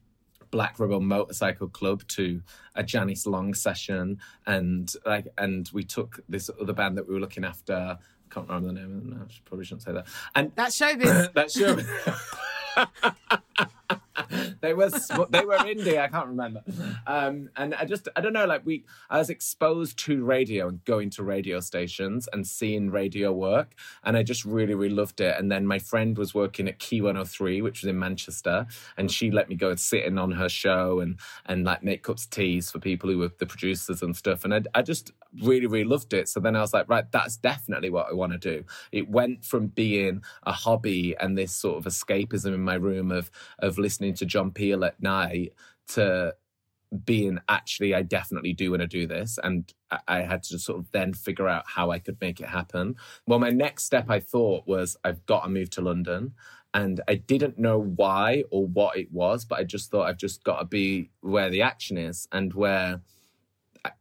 Black 0.53 0.79
Rebel 0.79 0.99
Motorcycle 0.99 1.67
Club 1.67 2.07
to 2.09 2.39
a 2.75 2.83
Janice 2.83 3.25
Long 3.25 3.55
session 3.55 4.19
and 4.45 4.93
like 5.03 5.25
and 5.39 5.67
we 5.73 5.83
took 5.83 6.19
this 6.29 6.47
other 6.61 6.73
band 6.73 6.95
that 6.95 7.07
we 7.07 7.15
were 7.15 7.19
looking 7.19 7.43
after 7.43 7.73
I 7.73 7.97
can't 8.31 8.47
remember 8.47 8.67
the 8.67 8.73
name 8.73 8.83
of 8.83 9.03
them 9.03 9.09
now. 9.17 9.25
Probably 9.45 9.65
shouldn't 9.65 9.81
say 9.81 9.93
that. 9.93 10.05
And 10.35 10.51
that's 10.53 10.79
showbiz. 10.79 11.33
that's 11.33 11.57
showbiz. 11.57 11.87
they 14.63 14.73
were 14.73 14.89
they 15.29 15.43
were 15.43 15.57
indie. 15.57 15.99
I 15.99 16.07
can't 16.07 16.27
remember. 16.27 16.63
Um, 17.05 17.49
and 17.57 17.75
I 17.75 17.83
just 17.83 18.07
I 18.15 18.21
don't 18.21 18.31
know. 18.31 18.45
Like 18.45 18.65
we, 18.65 18.85
I 19.09 19.17
was 19.17 19.29
exposed 19.29 19.99
to 20.05 20.23
radio 20.23 20.69
and 20.69 20.83
going 20.85 21.09
to 21.11 21.23
radio 21.23 21.59
stations 21.59 22.29
and 22.31 22.47
seeing 22.47 22.89
radio 22.89 23.33
work, 23.33 23.75
and 24.05 24.15
I 24.15 24.23
just 24.23 24.45
really 24.45 24.73
really 24.73 24.95
loved 24.95 25.19
it. 25.19 25.37
And 25.37 25.51
then 25.51 25.67
my 25.67 25.79
friend 25.79 26.17
was 26.17 26.33
working 26.33 26.69
at 26.69 26.79
Key 26.79 27.01
103, 27.01 27.61
which 27.61 27.81
was 27.81 27.89
in 27.89 27.99
Manchester, 27.99 28.65
and 28.95 29.11
she 29.11 29.31
let 29.31 29.49
me 29.49 29.55
go 29.55 29.69
and 29.69 29.79
sit 29.79 30.05
in 30.05 30.17
on 30.17 30.31
her 30.31 30.47
show 30.47 31.01
and 31.01 31.19
and 31.45 31.65
like 31.65 31.83
make 31.83 32.03
cups 32.03 32.23
of 32.23 32.29
teas 32.29 32.71
for 32.71 32.79
people 32.79 33.09
who 33.09 33.17
were 33.17 33.31
the 33.37 33.45
producers 33.45 34.01
and 34.01 34.15
stuff. 34.15 34.45
And 34.45 34.53
I 34.53 34.61
I 34.73 34.81
just 34.81 35.11
really 35.41 35.67
really 35.67 35.83
loved 35.83 36.13
it. 36.13 36.29
So 36.29 36.39
then 36.39 36.55
I 36.55 36.61
was 36.61 36.73
like, 36.73 36.87
right, 36.87 37.11
that's 37.11 37.35
definitely 37.35 37.89
what 37.89 38.07
I 38.09 38.13
want 38.13 38.31
to 38.31 38.37
do. 38.37 38.63
It 38.93 39.09
went 39.09 39.43
from 39.43 39.67
being 39.67 40.21
a 40.43 40.53
hobby 40.53 41.17
and 41.19 41.37
this 41.37 41.51
sort 41.51 41.77
of 41.77 41.83
escapism 41.83 42.53
in 42.53 42.61
my 42.61 42.75
room 42.75 43.11
of 43.11 43.29
of 43.59 43.77
listening 43.77 44.13
to 44.13 44.25
John 44.25 44.52
Peel 44.53 44.83
at 44.85 45.01
night 45.01 45.53
to 45.89 46.35
being 47.05 47.39
actually 47.49 47.95
I 47.95 48.03
definitely 48.03 48.53
do 48.53 48.71
want 48.71 48.81
to 48.81 48.87
do 48.87 49.07
this 49.07 49.39
and 49.43 49.71
I 50.07 50.21
had 50.21 50.43
to 50.43 50.59
sort 50.59 50.79
of 50.79 50.91
then 50.91 51.13
figure 51.13 51.47
out 51.47 51.63
how 51.67 51.91
I 51.91 51.99
could 51.99 52.17
make 52.21 52.39
it 52.39 52.49
happen. 52.49 52.95
Well 53.25 53.39
my 53.39 53.49
next 53.49 53.85
step 53.85 54.09
I 54.09 54.19
thought 54.19 54.67
was 54.67 54.95
I've 55.03 55.25
got 55.25 55.43
to 55.43 55.49
move 55.49 55.69
to 55.71 55.81
London 55.81 56.33
and 56.73 57.01
I 57.07 57.15
didn't 57.15 57.57
know 57.57 57.79
why 57.79 58.43
or 58.51 58.67
what 58.67 58.97
it 58.97 59.11
was 59.11 59.45
but 59.45 59.59
I 59.59 59.63
just 59.63 59.89
thought 59.89 60.07
I've 60.07 60.17
just 60.17 60.43
got 60.43 60.59
to 60.59 60.65
be 60.65 61.09
where 61.21 61.49
the 61.49 61.61
action 61.61 61.97
is 61.97 62.27
and 62.31 62.53
where 62.53 63.01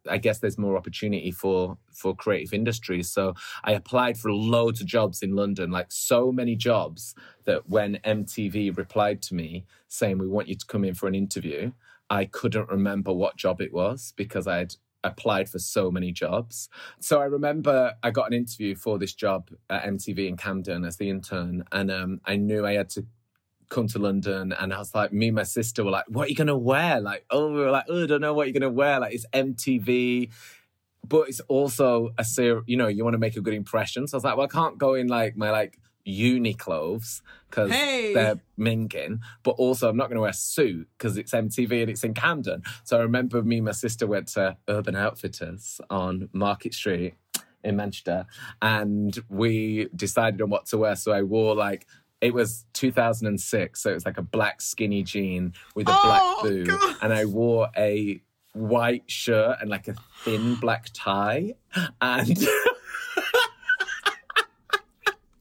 I 0.08 0.18
guess 0.18 0.38
there's 0.38 0.58
more 0.58 0.76
opportunity 0.76 1.30
for 1.30 1.76
for 1.92 2.14
creative 2.14 2.54
industries. 2.54 3.10
So 3.10 3.34
I 3.64 3.72
applied 3.72 4.16
for 4.16 4.32
loads 4.32 4.80
of 4.80 4.86
jobs 4.86 5.22
in 5.22 5.34
London, 5.34 5.70
like 5.70 5.90
so 5.90 6.30
many 6.30 6.54
jobs 6.54 7.14
that 7.44 7.68
when 7.68 7.98
MTV 8.04 8.76
replied 8.76 9.22
to 9.22 9.34
me 9.34 9.64
saying 9.88 10.18
we 10.18 10.28
want 10.28 10.48
you 10.48 10.54
to 10.54 10.66
come 10.66 10.84
in 10.84 10.94
for 10.94 11.08
an 11.08 11.14
interview, 11.14 11.72
I 12.08 12.26
couldn't 12.26 12.68
remember 12.68 13.12
what 13.12 13.36
job 13.36 13.60
it 13.60 13.72
was 13.72 14.12
because 14.16 14.46
I'd 14.46 14.74
applied 15.04 15.48
for 15.48 15.58
so 15.58 15.90
many 15.90 16.12
jobs. 16.12 16.68
So 17.00 17.20
I 17.20 17.24
remember 17.24 17.94
I 18.02 18.10
got 18.10 18.28
an 18.28 18.34
interview 18.34 18.74
for 18.74 18.98
this 18.98 19.14
job 19.14 19.50
at 19.68 19.84
MTV 19.84 20.28
in 20.28 20.36
Camden 20.36 20.84
as 20.84 20.96
the 20.96 21.10
intern, 21.10 21.64
and 21.72 21.90
um, 21.90 22.20
I 22.24 22.36
knew 22.36 22.64
I 22.64 22.74
had 22.74 22.90
to 22.90 23.06
come 23.72 23.88
to 23.88 23.98
London 23.98 24.52
and 24.52 24.72
I 24.72 24.78
was 24.78 24.94
like, 24.94 25.12
me 25.12 25.28
and 25.28 25.36
my 25.36 25.42
sister 25.42 25.82
were 25.82 25.90
like, 25.90 26.04
what 26.08 26.26
are 26.26 26.28
you 26.28 26.36
going 26.36 26.46
to 26.46 26.56
wear? 26.56 27.00
Like, 27.00 27.24
oh, 27.30 27.48
we 27.52 27.60
were 27.60 27.70
like, 27.70 27.86
oh, 27.88 28.04
I 28.04 28.06
don't 28.06 28.20
know 28.20 28.34
what 28.34 28.46
you're 28.46 28.52
going 28.52 28.70
to 28.70 28.70
wear. 28.70 29.00
Like, 29.00 29.14
it's 29.14 29.26
MTV, 29.32 30.30
but 31.08 31.28
it's 31.28 31.40
also 31.40 32.10
a 32.18 32.24
ser- 32.24 32.62
you 32.66 32.76
know, 32.76 32.88
you 32.88 33.02
want 33.02 33.14
to 33.14 33.18
make 33.18 33.36
a 33.36 33.40
good 33.40 33.54
impression. 33.54 34.06
So 34.06 34.16
I 34.16 34.18
was 34.18 34.24
like, 34.24 34.36
well, 34.36 34.46
I 34.46 34.54
can't 34.54 34.78
go 34.78 34.94
in 34.94 35.08
like 35.08 35.36
my 35.36 35.50
like 35.50 35.78
uni 36.04 36.52
clothes 36.54 37.22
because 37.48 37.70
hey. 37.70 38.12
they're 38.12 38.40
minging, 38.58 39.20
but 39.42 39.52
also 39.52 39.88
I'm 39.88 39.96
not 39.96 40.08
going 40.08 40.16
to 40.16 40.22
wear 40.22 40.30
a 40.30 40.34
suit 40.34 40.88
because 40.98 41.16
it's 41.16 41.32
MTV 41.32 41.82
and 41.82 41.90
it's 41.90 42.04
in 42.04 42.14
Camden. 42.14 42.62
So 42.84 42.98
I 42.98 43.02
remember 43.02 43.42
me 43.42 43.56
and 43.56 43.64
my 43.64 43.72
sister 43.72 44.06
went 44.06 44.28
to 44.28 44.56
Urban 44.68 44.96
Outfitters 44.96 45.80
on 45.90 46.28
Market 46.32 46.74
Street 46.74 47.14
in 47.64 47.76
Manchester 47.76 48.26
and 48.60 49.16
we 49.28 49.88
decided 49.94 50.42
on 50.42 50.50
what 50.50 50.66
to 50.66 50.78
wear. 50.78 50.96
So 50.96 51.12
I 51.12 51.22
wore 51.22 51.54
like 51.54 51.86
it 52.22 52.32
was 52.32 52.64
2006, 52.74 53.82
so 53.82 53.90
it 53.90 53.94
was 53.94 54.06
like 54.06 54.16
a 54.16 54.22
black 54.22 54.60
skinny 54.60 55.02
jean 55.02 55.52
with 55.74 55.88
a 55.88 55.92
oh, 55.92 56.02
black 56.04 56.42
boot, 56.42 56.68
God. 56.68 56.96
and 57.02 57.12
I 57.12 57.24
wore 57.24 57.68
a 57.76 58.22
white 58.52 59.10
shirt 59.10 59.58
and 59.60 59.68
like 59.68 59.88
a 59.88 59.94
thin 60.24 60.54
black 60.54 60.90
tie, 60.94 61.54
and 62.00 62.30
it 62.30 62.48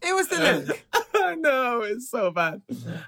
was 0.01 0.27
the 0.27 0.63
look. 0.67 0.81
Know 1.41 1.81
it's 1.81 2.09
so 2.09 2.31
bad. 2.31 2.61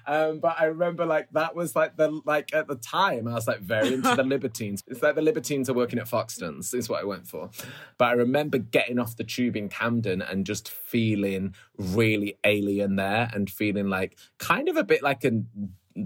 Um, 0.05 0.39
but 0.39 0.59
I 0.59 0.65
remember 0.65 1.05
like 1.05 1.29
that 1.31 1.55
was 1.55 1.75
like 1.75 1.97
the 1.97 2.21
like 2.25 2.53
at 2.53 2.67
the 2.67 2.75
time 2.75 3.27
I 3.27 3.33
was 3.33 3.47
like 3.47 3.59
very 3.59 3.93
into 3.93 4.15
the 4.15 4.23
Libertines. 4.23 4.83
It's 4.87 5.01
like 5.01 5.15
the 5.15 5.21
Libertines 5.21 5.69
are 5.69 5.73
working 5.73 5.99
at 5.99 6.07
Foxtons 6.07 6.73
is 6.73 6.89
what 6.89 7.01
I 7.01 7.05
went 7.05 7.27
for. 7.27 7.49
But 7.97 8.05
I 8.05 8.11
remember 8.13 8.57
getting 8.57 8.99
off 8.99 9.15
the 9.15 9.23
tube 9.23 9.55
in 9.55 9.69
Camden 9.69 10.21
and 10.21 10.45
just 10.45 10.69
feeling 10.69 11.55
really 11.77 12.37
alien 12.43 12.95
there 12.95 13.29
and 13.33 13.49
feeling 13.49 13.89
like 13.89 14.17
kind 14.37 14.69
of 14.69 14.77
a 14.77 14.83
bit 14.83 15.03
like 15.03 15.23
a 15.23 15.43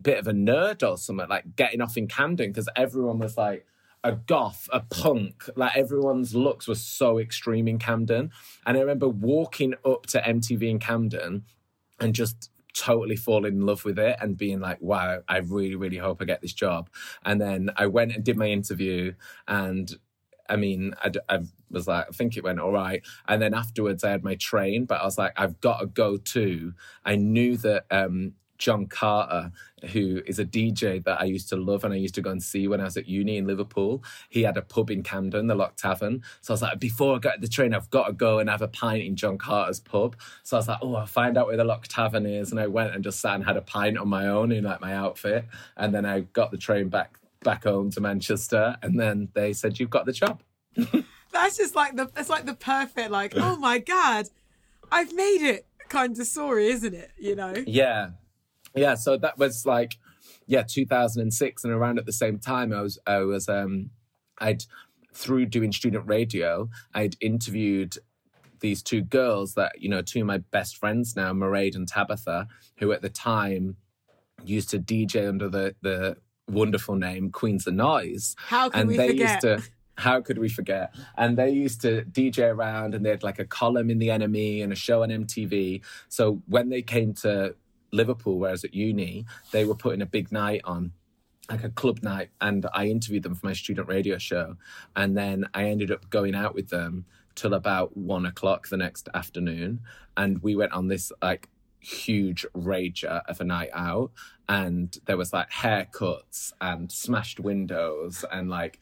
bit 0.01 0.19
of 0.19 0.27
a 0.27 0.33
nerd 0.33 0.87
or 0.87 0.97
something. 0.97 1.27
Like 1.27 1.55
getting 1.55 1.81
off 1.81 1.97
in 1.97 2.07
Camden 2.07 2.51
because 2.51 2.69
everyone 2.75 3.19
was 3.19 3.37
like 3.37 3.65
a 4.03 4.13
goth, 4.13 4.69
a 4.71 4.79
punk. 4.79 5.49
Like 5.55 5.75
everyone's 5.75 6.35
looks 6.35 6.67
were 6.67 6.75
so 6.75 7.19
extreme 7.19 7.67
in 7.67 7.79
Camden. 7.79 8.31
And 8.65 8.77
I 8.77 8.79
remember 8.79 9.07
walking 9.07 9.73
up 9.85 10.05
to 10.07 10.21
MTV 10.21 10.69
in 10.69 10.79
Camden 10.79 11.43
and 11.99 12.13
just 12.13 12.51
totally 12.73 13.15
falling 13.15 13.53
in 13.53 13.65
love 13.65 13.83
with 13.85 13.97
it 13.97 14.17
and 14.21 14.37
being 14.37 14.59
like, 14.59 14.79
wow, 14.81 15.21
I 15.27 15.37
really, 15.37 15.75
really 15.75 15.97
hope 15.97 16.21
I 16.21 16.25
get 16.25 16.41
this 16.41 16.53
job. 16.53 16.89
And 17.25 17.41
then 17.41 17.71
I 17.75 17.87
went 17.87 18.13
and 18.13 18.23
did 18.23 18.37
my 18.37 18.47
interview 18.47 19.13
and 19.47 19.91
I 20.49 20.55
mean, 20.55 20.93
I, 21.01 21.11
I, 21.27 21.39
was 21.69 21.87
like, 21.87 22.05
I 22.07 22.11
think 22.11 22.37
it 22.37 22.43
went 22.43 22.59
all 22.59 22.71
right. 22.71 23.05
And 23.27 23.41
then 23.41 23.53
afterwards, 23.53 24.03
I 24.03 24.11
had 24.11 24.23
my 24.23 24.35
train, 24.35 24.85
but 24.85 25.01
I 25.01 25.03
was 25.03 25.17
like, 25.17 25.33
I've 25.35 25.59
got 25.59 25.79
to 25.79 25.87
go 25.87 26.15
too. 26.15 26.73
I 27.03 27.17
knew 27.17 27.57
that 27.57 27.85
um, 27.91 28.33
Jon 28.57 28.87
Carter, 28.87 29.51
who 29.91 30.21
is 30.25 30.39
a 30.39 30.45
DJ 30.45 31.03
that 31.03 31.21
I 31.21 31.25
used 31.25 31.49
to 31.49 31.55
love 31.55 31.83
and 31.83 31.93
I 31.93 31.97
used 31.97 32.15
to 32.15 32.21
go 32.21 32.31
and 32.31 32.41
see 32.41 32.67
when 32.67 32.81
I 32.81 32.85
was 32.85 32.97
at 32.97 33.07
uni 33.07 33.37
in 33.37 33.47
Liverpool. 33.47 34.03
He 34.29 34.43
had 34.43 34.57
a 34.57 34.61
pub 34.61 34.89
in 34.89 35.03
Camden, 35.03 35.47
the 35.47 35.55
Lock 35.55 35.75
Tavern. 35.75 36.23
So 36.41 36.51
I 36.51 36.55
was 36.55 36.61
like, 36.61 36.79
before 36.79 37.15
I 37.15 37.19
get 37.19 37.41
the 37.41 37.47
train, 37.47 37.73
I've 37.73 37.89
got 37.89 38.07
to 38.07 38.13
go 38.13 38.39
and 38.39 38.49
have 38.49 38.61
a 38.61 38.67
pint 38.67 39.03
in 39.03 39.15
Jon 39.15 39.37
Carter's 39.37 39.79
pub. 39.79 40.15
So 40.43 40.57
I 40.57 40.59
was 40.59 40.67
like, 40.67 40.79
oh, 40.81 40.95
I'll 40.95 41.05
find 41.05 41.37
out 41.37 41.47
where 41.47 41.57
the 41.57 41.63
Lock 41.63 41.87
Tavern 41.87 42.25
is. 42.25 42.51
And 42.51 42.59
I 42.59 42.67
went 42.67 42.95
and 42.95 43.03
just 43.03 43.19
sat 43.19 43.35
and 43.35 43.45
had 43.45 43.57
a 43.57 43.61
pint 43.61 43.97
on 43.97 44.07
my 44.07 44.27
own 44.27 44.51
in 44.51 44.63
like 44.63 44.81
my 44.81 44.93
outfit. 44.93 45.45
And 45.75 45.93
then 45.93 46.05
I 46.05 46.21
got 46.21 46.51
the 46.51 46.57
train 46.57 46.89
back 46.89 47.19
back 47.43 47.63
home 47.63 47.91
to 47.91 48.01
Manchester. 48.01 48.77
And 48.81 48.99
then 48.99 49.29
they 49.33 49.53
said, 49.53 49.79
you've 49.79 49.89
got 49.89 50.05
the 50.05 50.11
job. 50.11 50.41
That's 51.31 51.57
just 51.57 51.75
like 51.75 51.95
the 51.95 52.09
it's 52.17 52.29
like 52.29 52.45
the 52.45 52.53
perfect 52.53 53.11
like 53.11 53.33
oh 53.35 53.57
my 53.57 53.79
god 53.79 54.29
I've 54.91 55.13
made 55.13 55.47
it 55.47 55.65
kind 55.89 56.17
of 56.17 56.27
story 56.27 56.67
isn't 56.67 56.93
it 56.93 57.11
you 57.17 57.35
know 57.35 57.53
yeah 57.65 58.09
yeah, 58.77 58.95
so 58.95 59.17
that 59.17 59.37
was 59.37 59.65
like, 59.65 59.97
yeah, 60.45 60.63
2006, 60.63 61.63
and 61.63 61.73
around 61.73 61.99
at 61.99 62.05
the 62.05 62.13
same 62.13 62.39
time, 62.39 62.73
I 62.73 62.81
was, 62.81 62.99
I 63.05 63.19
was, 63.19 63.49
um, 63.49 63.91
I'd 64.39 64.63
through 65.13 65.47
doing 65.47 65.71
student 65.71 66.07
radio, 66.07 66.69
I'd 66.93 67.15
interviewed 67.19 67.97
these 68.59 68.81
two 68.81 69.01
girls 69.01 69.53
that 69.55 69.81
you 69.81 69.89
know, 69.89 70.01
two 70.01 70.21
of 70.21 70.25
my 70.25 70.37
best 70.37 70.77
friends 70.77 71.15
now, 71.15 71.33
Mairead 71.33 71.75
and 71.75 71.87
Tabitha, 71.87 72.47
who 72.77 72.91
at 72.91 73.01
the 73.01 73.09
time 73.09 73.77
used 74.43 74.69
to 74.69 74.79
DJ 74.79 75.27
under 75.27 75.49
the 75.49 75.75
the 75.81 76.17
wonderful 76.47 76.95
name 76.95 77.31
Queens 77.31 77.67
of 77.67 77.73
Noise. 77.73 78.35
How 78.37 78.69
can 78.69 78.81
and 78.81 78.89
we 78.89 78.97
they 78.97 79.09
forget? 79.09 79.43
Used 79.43 79.63
to, 79.63 79.71
how 79.97 80.21
could 80.21 80.37
we 80.37 80.49
forget? 80.49 80.95
And 81.17 81.37
they 81.37 81.49
used 81.49 81.81
to 81.81 82.03
DJ 82.03 82.53
around 82.53 82.95
and 82.95 83.05
they 83.05 83.09
had 83.09 83.23
like 83.23 83.39
a 83.39 83.45
column 83.45 83.89
in 83.89 83.97
the 83.97 84.09
NME 84.09 84.63
and 84.63 84.71
a 84.71 84.75
show 84.75 85.03
on 85.03 85.09
MTV. 85.09 85.81
So 86.07 86.41
when 86.47 86.69
they 86.69 86.81
came 86.81 87.13
to 87.15 87.55
Liverpool, 87.91 88.39
whereas 88.39 88.63
at 88.63 88.73
uni, 88.73 89.25
they 89.51 89.65
were 89.65 89.75
putting 89.75 90.01
a 90.01 90.05
big 90.05 90.31
night 90.31 90.61
on. 90.63 90.91
like 91.49 91.63
a 91.63 91.69
club 91.69 92.03
night 92.03 92.29
and 92.41 92.65
I 92.73 92.87
interviewed 92.87 93.23
them 93.23 93.35
for 93.35 93.45
my 93.45 93.53
student 93.53 93.87
radio 93.87 94.17
show. 94.17 94.57
And 94.95 95.17
then 95.17 95.45
I 95.53 95.65
ended 95.65 95.91
up 95.91 96.09
going 96.09 96.35
out 96.35 96.53
with 96.53 96.69
them 96.69 97.05
till 97.35 97.53
about 97.53 97.95
one 97.95 98.25
o'clock 98.25 98.67
the 98.67 98.77
next 98.77 99.07
afternoon. 99.13 99.81
And 100.17 100.41
we 100.41 100.55
went 100.55 100.73
on 100.73 100.87
this 100.87 101.11
like 101.21 101.49
huge 101.79 102.45
rager 102.55 103.21
of 103.27 103.39
a 103.39 103.43
night 103.45 103.69
out. 103.73 104.11
And 104.49 104.97
there 105.05 105.17
was 105.17 105.31
like 105.33 105.49
haircuts 105.49 106.51
and 106.59 106.91
smashed 106.91 107.39
windows 107.39 108.25
and 108.31 108.49
like 108.49 108.79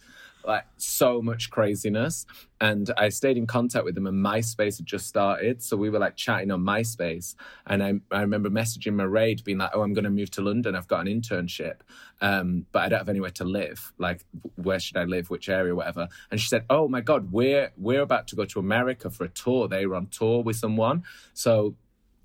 like 0.48 0.66
so 0.78 1.22
much 1.22 1.50
craziness. 1.50 2.26
And 2.62 2.90
I 2.98 3.10
stayed 3.10 3.38
in 3.38 3.48
contact 3.48 3.86
with 3.86 3.96
them, 3.96 4.08
and 4.08 4.26
MySpace 4.26 4.78
had 4.78 4.86
just 4.86 5.08
started. 5.08 5.62
So 5.62 5.76
we 5.76 5.90
were 5.90 6.00
like 6.00 6.16
chatting 6.16 6.52
on 6.52 6.62
MySpace. 6.62 7.36
And 7.68 7.84
I, 7.84 7.94
I 8.12 8.22
remember 8.22 8.50
messaging 8.50 8.94
Mairead 8.94 9.44
being 9.44 9.58
like, 9.58 9.72
Oh, 9.74 9.82
I'm 9.82 9.94
going 9.94 10.06
to 10.06 10.10
move 10.10 10.32
to 10.32 10.42
London. 10.42 10.76
I've 10.76 10.88
got 10.88 11.06
an 11.06 11.22
internship, 11.22 11.82
um, 12.22 12.66
but 12.72 12.84
I 12.84 12.90
don't 12.90 13.00
have 13.00 13.10
anywhere 13.10 13.32
to 13.32 13.44
live. 13.44 13.94
Like, 13.98 14.26
where 14.56 14.80
should 14.80 14.98
I 14.98 15.04
live? 15.04 15.30
Which 15.30 15.50
area, 15.50 15.76
whatever. 15.76 16.08
And 16.32 16.40
she 16.40 16.48
said, 16.48 16.66
Oh 16.70 16.88
my 16.88 17.02
God, 17.02 17.32
we're, 17.32 17.72
we're 17.78 18.02
about 18.02 18.28
to 18.30 18.36
go 18.36 18.46
to 18.46 18.60
America 18.60 19.10
for 19.10 19.26
a 19.26 19.30
tour. 19.30 19.68
They 19.68 19.86
were 19.86 19.96
on 19.96 20.08
tour 20.08 20.44
with 20.44 20.56
someone. 20.56 21.04
So 21.34 21.76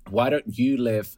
why 0.09 0.29
don't 0.29 0.57
you 0.57 0.77
live 0.77 1.17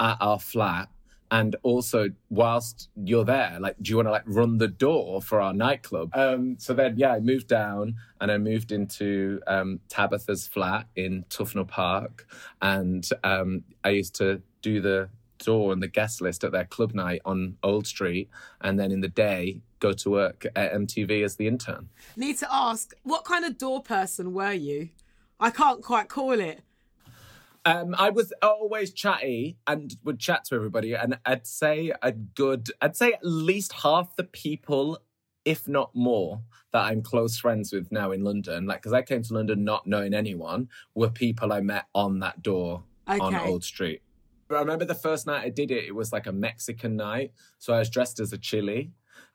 at 0.00 0.16
our 0.20 0.38
flat? 0.38 0.88
And 1.34 1.56
also 1.64 2.08
whilst 2.30 2.88
you're 2.94 3.24
there 3.24 3.56
like 3.60 3.74
do 3.82 3.90
you 3.90 3.96
want 3.96 4.06
to 4.06 4.12
like 4.12 4.22
run 4.26 4.58
the 4.58 4.68
door 4.68 5.20
for 5.20 5.40
our 5.40 5.52
nightclub 5.52 6.08
um 6.14 6.56
so 6.58 6.72
then 6.72 6.94
yeah 6.96 7.12
i 7.12 7.20
moved 7.20 7.48
down 7.48 7.96
and 8.20 8.30
i 8.30 8.38
moved 8.38 8.70
into 8.70 9.40
um 9.48 9.80
tabitha's 9.88 10.46
flat 10.46 10.86
in 10.94 11.24
tufnell 11.28 11.66
park 11.66 12.26
and 12.62 13.10
um 13.24 13.64
i 13.82 13.88
used 13.88 14.14
to 14.14 14.40
do 14.62 14.80
the 14.80 15.08
door 15.38 15.72
and 15.72 15.82
the 15.82 15.88
guest 15.88 16.20
list 16.20 16.44
at 16.44 16.52
their 16.52 16.64
club 16.64 16.94
night 16.94 17.20
on 17.24 17.56
old 17.62 17.86
street 17.86 18.30
and 18.60 18.78
then 18.78 18.92
in 18.92 19.00
the 19.00 19.08
day 19.08 19.60
go 19.80 19.92
to 19.92 20.08
work 20.10 20.46
at 20.54 20.72
mtv 20.72 21.24
as 21.24 21.34
the 21.36 21.48
intern 21.48 21.88
Need 22.16 22.38
to 22.38 22.48
ask, 22.50 22.94
what 23.02 23.24
kind 23.24 23.44
of 23.44 23.58
door 23.58 23.82
person 23.82 24.32
were 24.32 24.52
you? 24.52 24.90
I 25.40 25.50
can't 25.50 25.82
quite 25.82 26.08
call 26.08 26.38
it. 26.38 26.62
Um, 27.66 27.94
I 27.98 28.10
was 28.10 28.32
always 28.42 28.92
chatty 28.92 29.56
and 29.66 29.96
would 30.04 30.18
chat 30.18 30.44
to 30.46 30.54
everybody, 30.54 30.94
and 30.94 31.18
I'd 31.24 31.46
say 31.46 31.92
a 32.02 32.12
good, 32.12 32.70
I'd 32.82 32.96
say 32.96 33.12
at 33.12 33.20
least 33.22 33.72
half 33.72 34.16
the 34.16 34.24
people, 34.24 34.98
if 35.46 35.66
not 35.66 35.94
more, 35.94 36.42
that 36.72 36.84
I'm 36.84 37.00
close 37.00 37.38
friends 37.38 37.72
with 37.72 37.90
now 37.90 38.10
in 38.10 38.22
London, 38.22 38.66
like 38.66 38.82
because 38.82 38.92
I 38.92 39.00
came 39.00 39.22
to 39.22 39.34
London 39.34 39.64
not 39.64 39.86
knowing 39.86 40.12
anyone, 40.12 40.68
were 40.94 41.08
people 41.08 41.52
I 41.52 41.60
met 41.60 41.86
on 41.94 42.18
that 42.18 42.42
door 42.42 42.82
on 43.08 43.34
Old 43.34 43.64
Street. 43.64 44.02
But 44.48 44.56
I 44.56 44.60
remember 44.60 44.84
the 44.84 44.94
first 44.94 45.26
night 45.26 45.44
I 45.44 45.48
did 45.48 45.70
it, 45.70 45.84
it 45.84 45.94
was 45.94 46.12
like 46.12 46.26
a 46.26 46.32
Mexican 46.32 46.96
night, 46.96 47.32
so 47.58 47.72
I 47.72 47.78
was 47.78 47.88
dressed 47.88 48.20
as 48.20 48.32
a 48.34 48.38
chili. 48.38 48.92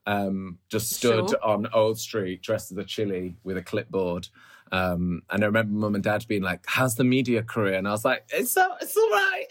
Um, 0.09 0.57
just 0.69 0.91
stood 0.91 1.29
Sure. 1.29 1.43
on 1.43 1.67
Old 1.71 1.99
Street 1.99 2.41
dressed 2.41 2.71
as 2.71 2.77
a 2.79 2.83
chili 2.83 3.35
with 3.43 3.57
a 3.57 3.61
clipboard. 3.61 4.27
Um, 4.71 5.21
and 5.29 5.43
I 5.43 5.45
remember 5.45 5.71
mum 5.73 5.93
and 5.93 6.03
dad 6.03 6.25
being 6.27 6.41
like, 6.41 6.61
How's 6.65 6.95
the 6.95 7.03
media 7.03 7.43
career? 7.43 7.75
And 7.75 7.87
I 7.87 7.91
was 7.91 8.03
like, 8.03 8.25
It's 8.29 8.57
all, 8.57 8.75
it's 8.81 8.97
all 8.97 9.09
right. 9.11 9.45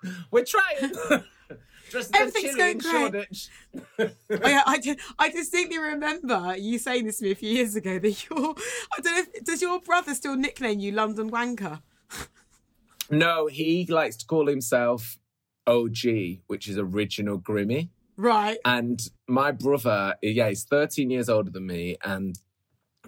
We're 0.30 0.44
trying. 0.44 0.94
A 1.94 2.04
Everything's 2.14 2.54
going 2.54 2.80
Shoreditch. 2.80 3.48
Oh, 3.98 4.10
yeah, 4.30 4.62
I, 4.66 4.96
I 5.18 5.30
distinctly 5.30 5.78
remember 5.78 6.54
you 6.58 6.78
saying 6.78 7.06
this 7.06 7.18
to 7.18 7.24
me 7.24 7.30
a 7.30 7.34
few 7.34 7.50
years 7.50 7.76
ago 7.76 7.98
that 7.98 8.28
your 8.28 8.54
I 8.96 9.00
don't 9.00 9.14
know 9.14 9.24
if, 9.34 9.44
does 9.44 9.62
your 9.62 9.80
brother 9.80 10.14
still 10.14 10.36
nickname 10.36 10.80
you 10.80 10.92
London 10.92 11.30
Wanker? 11.30 11.80
no, 13.10 13.46
he 13.46 13.86
likes 13.86 14.16
to 14.18 14.26
call 14.26 14.46
himself 14.46 15.18
OG, 15.66 16.40
which 16.46 16.68
is 16.68 16.76
original 16.78 17.38
Grimmy. 17.38 17.88
Right. 18.18 18.58
And 18.64 19.00
my 19.28 19.52
brother, 19.52 20.16
yeah, 20.22 20.48
he's 20.48 20.64
13 20.64 21.08
years 21.08 21.28
older 21.28 21.50
than 21.50 21.66
me. 21.66 21.96
And, 22.04 22.36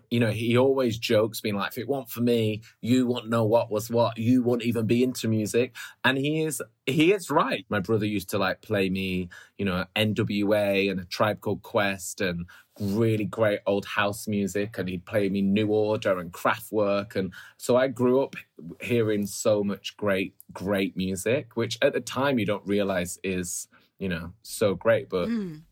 you 0.08 0.20
know, 0.20 0.30
he 0.30 0.56
always 0.56 0.98
jokes, 0.98 1.40
being 1.40 1.56
like, 1.56 1.72
if 1.72 1.78
it 1.78 1.88
weren't 1.88 2.10
for 2.10 2.20
me, 2.20 2.62
you 2.80 3.08
wouldn't 3.08 3.28
know 3.28 3.44
what 3.44 3.72
was 3.72 3.90
what. 3.90 4.18
You 4.18 4.44
wouldn't 4.44 4.68
even 4.68 4.86
be 4.86 5.02
into 5.02 5.26
music. 5.26 5.74
And 6.04 6.16
he 6.16 6.44
is, 6.44 6.62
he 6.86 7.12
is 7.12 7.28
right. 7.28 7.66
My 7.68 7.80
brother 7.80 8.06
used 8.06 8.30
to 8.30 8.38
like 8.38 8.62
play 8.62 8.88
me, 8.88 9.30
you 9.58 9.64
know, 9.64 9.84
NWA 9.96 10.88
and 10.88 11.00
a 11.00 11.04
tribe 11.06 11.40
called 11.40 11.62
Quest 11.62 12.20
and 12.20 12.46
really 12.80 13.24
great 13.24 13.60
old 13.66 13.86
house 13.86 14.28
music. 14.28 14.78
And 14.78 14.88
he'd 14.88 15.06
play 15.06 15.28
me 15.28 15.42
New 15.42 15.68
Order 15.68 16.20
and 16.20 16.32
Kraftwerk. 16.32 17.16
And 17.16 17.32
so 17.56 17.76
I 17.76 17.88
grew 17.88 18.22
up 18.22 18.36
hearing 18.80 19.26
so 19.26 19.64
much 19.64 19.96
great, 19.96 20.36
great 20.52 20.96
music, 20.96 21.56
which 21.56 21.78
at 21.82 21.94
the 21.94 22.00
time 22.00 22.38
you 22.38 22.46
don't 22.46 22.66
realize 22.66 23.18
is, 23.24 23.66
you 24.00 24.08
know, 24.08 24.32
so 24.42 24.74
great. 24.74 25.08
But 25.08 25.28
Mm. 25.28 25.62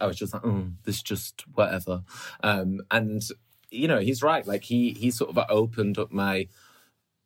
I 0.00 0.06
was 0.06 0.16
just 0.16 0.34
like, 0.34 0.44
oh, 0.44 0.66
this 0.84 1.00
just 1.02 1.44
whatever. 1.54 2.02
Um, 2.42 2.80
and 2.90 3.22
you 3.70 3.86
know, 3.86 4.00
he's 4.00 4.22
right. 4.22 4.44
Like 4.46 4.64
he 4.64 4.90
he 4.94 5.10
sort 5.12 5.30
of 5.30 5.38
opened 5.48 5.98
up 5.98 6.10
my 6.10 6.48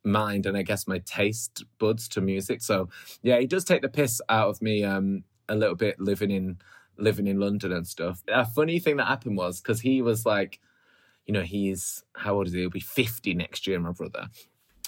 mind 0.05 0.46
and 0.46 0.57
I 0.57 0.62
guess 0.62 0.87
my 0.88 0.98
taste 0.98 1.64
buds 1.78 2.09
to 2.09 2.20
music. 2.20 2.61
So 2.62 2.88
yeah, 3.22 3.38
he 3.38 3.46
does 3.46 3.64
take 3.64 3.83
the 3.83 3.88
piss 3.88 4.20
out 4.28 4.48
of 4.48 4.61
me 4.62 4.85
um, 4.85 5.24
a 5.48 5.55
little 5.55 5.76
bit 5.76 5.98
living 6.00 6.31
in 6.31 6.59
living 6.98 7.26
in 7.26 7.40
London 7.40 7.72
and 7.72 7.87
stuff. 7.87 8.22
A 8.28 8.44
funny 8.44 8.78
thing 8.78 8.96
that 8.98 9.07
happened 9.07 9.37
was 9.37 9.61
because 9.61 9.81
he 9.81 10.02
was 10.02 10.26
like, 10.26 10.61
you 11.26 11.33
know, 11.33 11.42
he's 11.42 12.02
how 12.16 12.35
old 12.35 12.48
is 12.48 12.52
he? 12.52 12.61
He'll 12.61 12.70
be 12.70 12.81
fifty 12.81 13.35
next 13.35 13.66
year, 13.66 13.78
my 13.81 13.92
brother. 13.92 14.28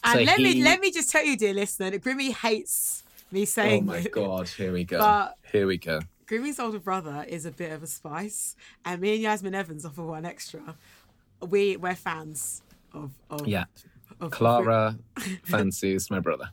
And 0.02 0.18
So 0.18 0.24
let 0.24 0.38
he- 0.38 0.42
me 0.44 0.62
let 0.62 0.80
me 0.80 0.90
just 0.92 1.10
tell 1.10 1.24
you, 1.24 1.36
dear 1.36 1.54
listener, 1.54 1.90
that 1.90 2.02
Grimmy 2.02 2.32
hates 2.32 3.04
me 3.34 3.46
Oh 3.58 3.80
my 3.82 3.96
it. 3.98 4.12
god, 4.12 4.48
here 4.48 4.72
we 4.72 4.84
go. 4.84 4.98
But- 4.98 5.36
here 5.52 5.66
we 5.66 5.76
go. 5.78 6.00
Grimmy's 6.26 6.58
older 6.58 6.78
brother 6.78 7.24
is 7.28 7.44
a 7.44 7.50
bit 7.50 7.70
of 7.72 7.82
a 7.82 7.86
spice, 7.86 8.56
and 8.84 9.00
me 9.02 9.12
and 9.12 9.20
Yasmin 9.22 9.54
Evans 9.54 9.84
off 9.84 9.98
of 9.98 10.06
1Xtra, 10.06 10.74
we 11.46 11.76
we're 11.76 11.94
fans 11.94 12.62
of 12.94 13.10
of 13.28 13.46
Yeah. 13.46 13.64
of 14.20 14.30
Clara 14.30 14.96
fancies 15.44 16.10
my 16.10 16.20
brother. 16.20 16.50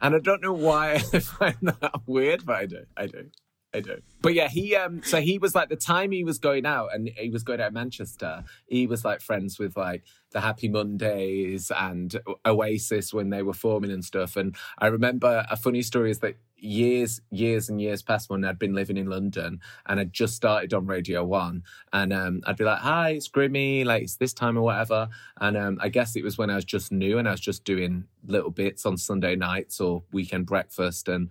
And 0.00 0.16
I 0.16 0.18
don't 0.18 0.42
know 0.42 0.52
why 0.52 0.94
I 0.94 0.98
find 1.20 1.56
that 1.62 1.92
weird, 2.06 2.44
but 2.44 2.56
I 2.56 2.66
do. 2.66 2.86
I 2.96 3.06
do. 3.06 3.30
I 3.76 3.80
do. 3.80 4.00
But 4.22 4.34
yeah, 4.34 4.48
he 4.48 4.74
um 4.74 5.02
so 5.02 5.20
he 5.20 5.38
was 5.38 5.54
like 5.54 5.68
the 5.68 5.76
time 5.76 6.10
he 6.10 6.24
was 6.24 6.38
going 6.38 6.66
out 6.66 6.94
and 6.94 7.10
he 7.16 7.30
was 7.30 7.42
going 7.42 7.60
out 7.60 7.68
of 7.68 7.74
Manchester, 7.74 8.44
he 8.66 8.86
was 8.86 9.04
like 9.04 9.20
friends 9.20 9.58
with 9.58 9.76
like 9.76 10.04
the 10.32 10.40
Happy 10.40 10.68
Mondays 10.68 11.70
and 11.70 12.18
Oasis 12.44 13.12
when 13.12 13.30
they 13.30 13.42
were 13.42 13.52
forming 13.52 13.90
and 13.90 14.04
stuff. 14.04 14.36
And 14.36 14.56
I 14.78 14.86
remember 14.88 15.46
a 15.50 15.56
funny 15.56 15.82
story 15.82 16.10
is 16.10 16.18
that 16.20 16.36
years, 16.56 17.20
years 17.30 17.68
and 17.68 17.80
years 17.80 18.02
past 18.02 18.30
when 18.30 18.44
I'd 18.44 18.58
been 18.58 18.74
living 18.74 18.96
in 18.96 19.06
London 19.06 19.60
and 19.84 20.00
I'd 20.00 20.12
just 20.12 20.34
started 20.34 20.72
on 20.72 20.86
Radio 20.86 21.22
One 21.22 21.62
and 21.92 22.12
um 22.12 22.40
I'd 22.46 22.56
be 22.56 22.64
like, 22.64 22.80
Hi, 22.80 23.10
it's 23.10 23.28
Grimmy, 23.28 23.84
like 23.84 24.02
it's 24.04 24.16
this 24.16 24.32
time 24.32 24.56
or 24.56 24.62
whatever. 24.62 25.08
And 25.40 25.56
um 25.56 25.78
I 25.80 25.90
guess 25.90 26.16
it 26.16 26.24
was 26.24 26.38
when 26.38 26.50
I 26.50 26.56
was 26.56 26.64
just 26.64 26.90
new 26.90 27.18
and 27.18 27.28
I 27.28 27.32
was 27.32 27.40
just 27.40 27.64
doing 27.64 28.04
little 28.26 28.50
bits 28.50 28.86
on 28.86 28.96
Sunday 28.96 29.36
nights 29.36 29.80
or 29.80 30.02
weekend 30.12 30.46
breakfast 30.46 31.08
and 31.08 31.30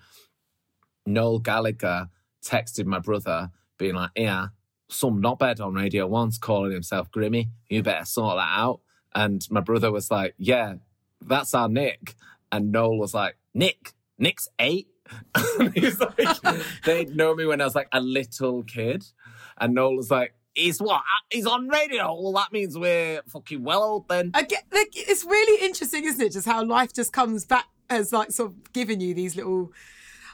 Noel 1.06 1.40
Gallagher 1.40 2.10
texted 2.46 2.86
my 2.86 3.00
brother, 3.00 3.52
being 3.78 3.96
like, 3.96 4.12
Yeah, 4.16 4.48
some 4.90 5.22
knobhead 5.22 5.60
on 5.60 5.74
Radio 5.74 6.08
One's 6.08 6.38
calling 6.38 6.72
himself 6.72 7.12
Grimmy. 7.12 7.50
You 7.70 7.84
better 7.84 8.06
sort 8.06 8.38
that 8.38 8.52
out. 8.58 8.82
And 9.14 9.46
my 9.50 9.62
brother 9.62 9.92
was 9.92 10.12
like, 10.12 10.36
Yeah, 10.38 10.76
that's 11.22 11.54
our 11.54 11.70
Nick. 11.70 12.16
And 12.52 12.72
Noel 12.72 12.98
was 12.98 13.14
like, 13.14 13.38
Nick, 13.54 13.94
Nick's 14.18 14.48
eight. 14.60 14.88
And 15.60 15.74
He's 15.74 16.00
like, 16.00 16.18
they'd 16.86 17.16
know 17.16 17.36
me 17.36 17.46
when 17.46 17.62
I 17.62 17.66
was 17.66 17.76
like 17.76 17.90
a 17.92 18.00
little 18.00 18.64
kid. 18.64 19.06
And 19.58 19.74
Noel 19.74 19.96
was 19.96 20.12
like, 20.12 20.34
He's 20.54 20.80
what? 20.80 21.00
Uh, 21.00 21.24
he's 21.30 21.46
on 21.46 21.68
radio. 21.68 22.14
Well, 22.14 22.32
that 22.34 22.54
means 22.54 22.78
we're 22.78 23.22
fucking 23.28 23.62
well 23.62 23.84
old 23.84 24.08
then. 24.08 24.32
I 24.34 24.44
get 24.44 24.64
like 24.72 24.94
it's 24.94 25.26
really 25.26 25.66
interesting, 25.66 26.06
isn't 26.06 26.26
it? 26.26 26.32
Just 26.32 26.46
how 26.48 26.64
life 26.64 26.94
just 26.94 27.12
comes 27.12 27.44
back 27.46 27.66
as 27.90 28.14
like 28.14 28.32
sort 28.32 28.52
of 28.52 28.72
giving 28.72 29.02
you 29.02 29.14
these 29.14 29.36
little. 29.36 29.74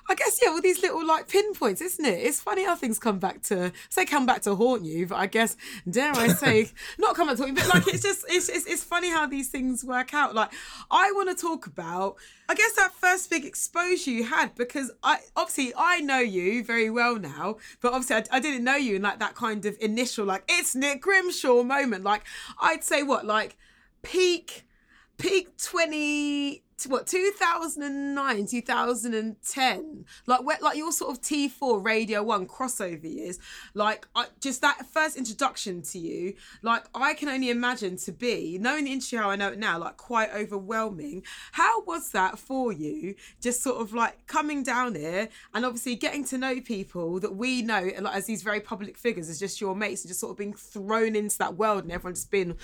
I 0.09 0.15
guess 0.15 0.39
yeah, 0.41 0.49
all 0.49 0.61
these 0.61 0.81
little 0.81 1.05
like 1.05 1.27
pinpoints, 1.27 1.81
isn't 1.81 2.03
it? 2.03 2.19
It's 2.19 2.39
funny 2.39 2.65
how 2.65 2.75
things 2.75 2.99
come 2.99 3.19
back 3.19 3.41
to 3.43 3.71
say 3.89 4.05
come 4.05 4.25
back 4.25 4.41
to 4.43 4.55
haunt 4.55 4.85
you, 4.85 5.07
but 5.07 5.15
I 5.15 5.27
guess 5.27 5.55
dare 5.89 6.13
I 6.13 6.27
say 6.29 6.69
not 6.99 7.15
come 7.15 7.27
back 7.27 7.37
to 7.37 7.43
haunt 7.43 7.57
you, 7.57 7.63
but 7.63 7.73
like 7.73 7.87
it's 7.93 8.03
just 8.03 8.25
it's, 8.29 8.49
it's 8.49 8.65
it's 8.65 8.83
funny 8.83 9.09
how 9.09 9.27
these 9.27 9.49
things 9.49 9.83
work 9.83 10.13
out. 10.13 10.33
Like 10.35 10.51
I 10.89 11.11
want 11.13 11.29
to 11.29 11.35
talk 11.35 11.67
about, 11.67 12.15
I 12.49 12.55
guess 12.55 12.73
that 12.73 12.93
first 12.93 13.29
big 13.29 13.45
exposure 13.45 14.11
you 14.11 14.23
had 14.23 14.55
because 14.55 14.91
I 15.03 15.19
obviously 15.35 15.73
I 15.77 16.01
know 16.01 16.19
you 16.19 16.63
very 16.63 16.89
well 16.89 17.17
now, 17.17 17.57
but 17.81 17.93
obviously 17.93 18.17
I, 18.17 18.37
I 18.37 18.39
didn't 18.39 18.63
know 18.63 18.75
you 18.75 18.97
in 18.97 19.01
like 19.01 19.19
that 19.19 19.35
kind 19.35 19.65
of 19.65 19.77
initial 19.79 20.25
like 20.25 20.43
it's 20.49 20.75
Nick 20.75 21.01
Grimshaw 21.01 21.63
moment. 21.63 22.03
Like 22.03 22.23
I'd 22.59 22.83
say 22.83 23.03
what 23.03 23.25
like 23.25 23.57
peak 24.01 24.65
peak 25.17 25.55
20 25.57 26.63
what 26.87 27.07
2009 27.07 28.45
2010 28.45 30.05
like 30.27 30.43
where 30.43 30.57
like 30.61 30.77
your 30.77 30.91
sort 30.91 31.11
of 31.11 31.21
t4 31.21 31.83
radio 31.83 32.23
1 32.23 32.47
crossover 32.47 33.03
years 33.03 33.39
like 33.73 34.07
I, 34.15 34.25
just 34.39 34.61
that 34.61 34.85
first 34.87 35.17
introduction 35.17 35.81
to 35.83 35.99
you 35.99 36.33
like 36.61 36.85
i 36.93 37.13
can 37.13 37.29
only 37.29 37.49
imagine 37.49 37.97
to 37.97 38.11
be 38.11 38.57
knowing 38.59 38.85
the 38.85 38.91
industry 38.91 39.17
how 39.17 39.29
i 39.29 39.35
know 39.35 39.49
it 39.49 39.59
now 39.59 39.79
like 39.79 39.97
quite 39.97 40.33
overwhelming. 40.33 41.23
How 41.53 41.83
was 41.83 42.11
that 42.11 42.37
for 42.37 42.73
you 42.73 43.15
just 43.41 43.61
sort 43.61 43.81
of 43.81 43.93
like 43.93 44.27
coming 44.27 44.63
down 44.63 44.95
here 44.95 45.29
and 45.53 45.65
obviously 45.65 45.95
getting 45.95 46.25
to 46.25 46.37
know 46.37 46.59
people 46.59 47.19
that 47.19 47.35
we 47.35 47.61
know 47.61 47.91
like, 47.99 48.15
as 48.15 48.25
these 48.25 48.43
very 48.43 48.59
public 48.59 48.97
figures 48.97 49.29
as 49.29 49.39
just 49.39 49.61
your 49.61 49.75
mates 49.75 50.03
and 50.03 50.09
just 50.09 50.19
sort 50.19 50.31
of 50.31 50.37
being 50.37 50.53
thrown 50.53 51.15
into 51.15 51.37
that 51.37 51.55
world 51.55 51.83
and 51.83 51.91
everyone's 51.91 52.25
been 52.25 52.57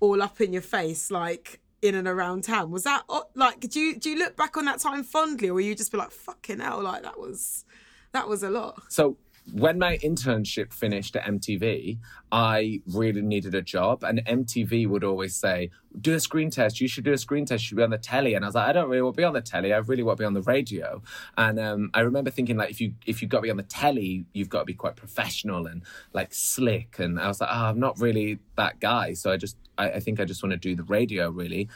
all 0.00 0.22
up 0.22 0.40
in 0.40 0.52
your 0.52 0.62
face 0.62 1.10
like 1.10 1.60
in 1.84 1.94
and 1.94 2.08
around 2.08 2.44
town. 2.44 2.70
Was 2.70 2.84
that 2.84 3.04
like? 3.34 3.60
Do 3.60 3.78
you 3.78 3.96
do 3.96 4.10
you 4.10 4.18
look 4.18 4.36
back 4.36 4.56
on 4.56 4.64
that 4.64 4.80
time 4.80 5.04
fondly, 5.04 5.50
or 5.50 5.60
you 5.60 5.74
just 5.74 5.92
be 5.92 5.98
like, 5.98 6.10
"Fucking 6.10 6.60
hell!" 6.60 6.82
Like 6.82 7.02
that 7.02 7.20
was 7.20 7.64
that 8.12 8.26
was 8.26 8.42
a 8.42 8.50
lot. 8.50 8.82
So 8.88 9.18
when 9.52 9.78
my 9.78 9.98
internship 9.98 10.72
finished 10.72 11.16
at 11.16 11.24
MTV, 11.24 11.98
I 12.32 12.80
really 12.86 13.20
needed 13.20 13.54
a 13.54 13.62
job, 13.62 14.02
and 14.02 14.24
MTV 14.26 14.86
would 14.88 15.04
always 15.04 15.36
say, 15.36 15.70
"Do 16.00 16.14
a 16.14 16.20
screen 16.20 16.50
test. 16.50 16.80
You 16.80 16.88
should 16.88 17.04
do 17.04 17.12
a 17.12 17.18
screen 17.18 17.44
test. 17.44 17.62
You 17.62 17.68
should 17.68 17.76
be 17.76 17.82
on 17.82 17.90
the 17.90 17.98
telly." 17.98 18.34
And 18.34 18.44
I 18.44 18.48
was 18.48 18.54
like, 18.54 18.68
"I 18.68 18.72
don't 18.72 18.88
really 18.88 19.02
want 19.02 19.16
to 19.16 19.20
be 19.20 19.24
on 19.24 19.34
the 19.34 19.42
telly. 19.42 19.72
I 19.72 19.78
really 19.78 20.02
want 20.02 20.18
to 20.18 20.22
be 20.22 20.26
on 20.26 20.34
the 20.34 20.42
radio." 20.42 21.02
And 21.36 21.60
um, 21.60 21.90
I 21.94 22.00
remember 22.00 22.30
thinking, 22.30 22.56
like, 22.56 22.70
if 22.70 22.80
you 22.80 22.94
if 23.06 23.20
you 23.20 23.28
got 23.28 23.38
to 23.38 23.42
be 23.42 23.50
on 23.50 23.58
the 23.58 23.62
telly, 23.62 24.24
you've 24.32 24.48
got 24.48 24.60
to 24.60 24.64
be 24.64 24.74
quite 24.74 24.96
professional 24.96 25.66
and 25.66 25.82
like 26.12 26.32
slick. 26.32 26.98
And 26.98 27.20
I 27.20 27.28
was 27.28 27.40
like, 27.40 27.50
"Oh, 27.52 27.66
I'm 27.66 27.78
not 27.78 28.00
really 28.00 28.38
that 28.56 28.80
guy." 28.80 29.12
So 29.12 29.30
I 29.30 29.36
just, 29.36 29.56
I, 29.76 29.90
I 29.90 30.00
think 30.00 30.20
I 30.20 30.24
just 30.24 30.42
want 30.42 30.52
to 30.52 30.58
do 30.58 30.74
the 30.74 30.84
radio, 30.84 31.30
really. 31.30 31.68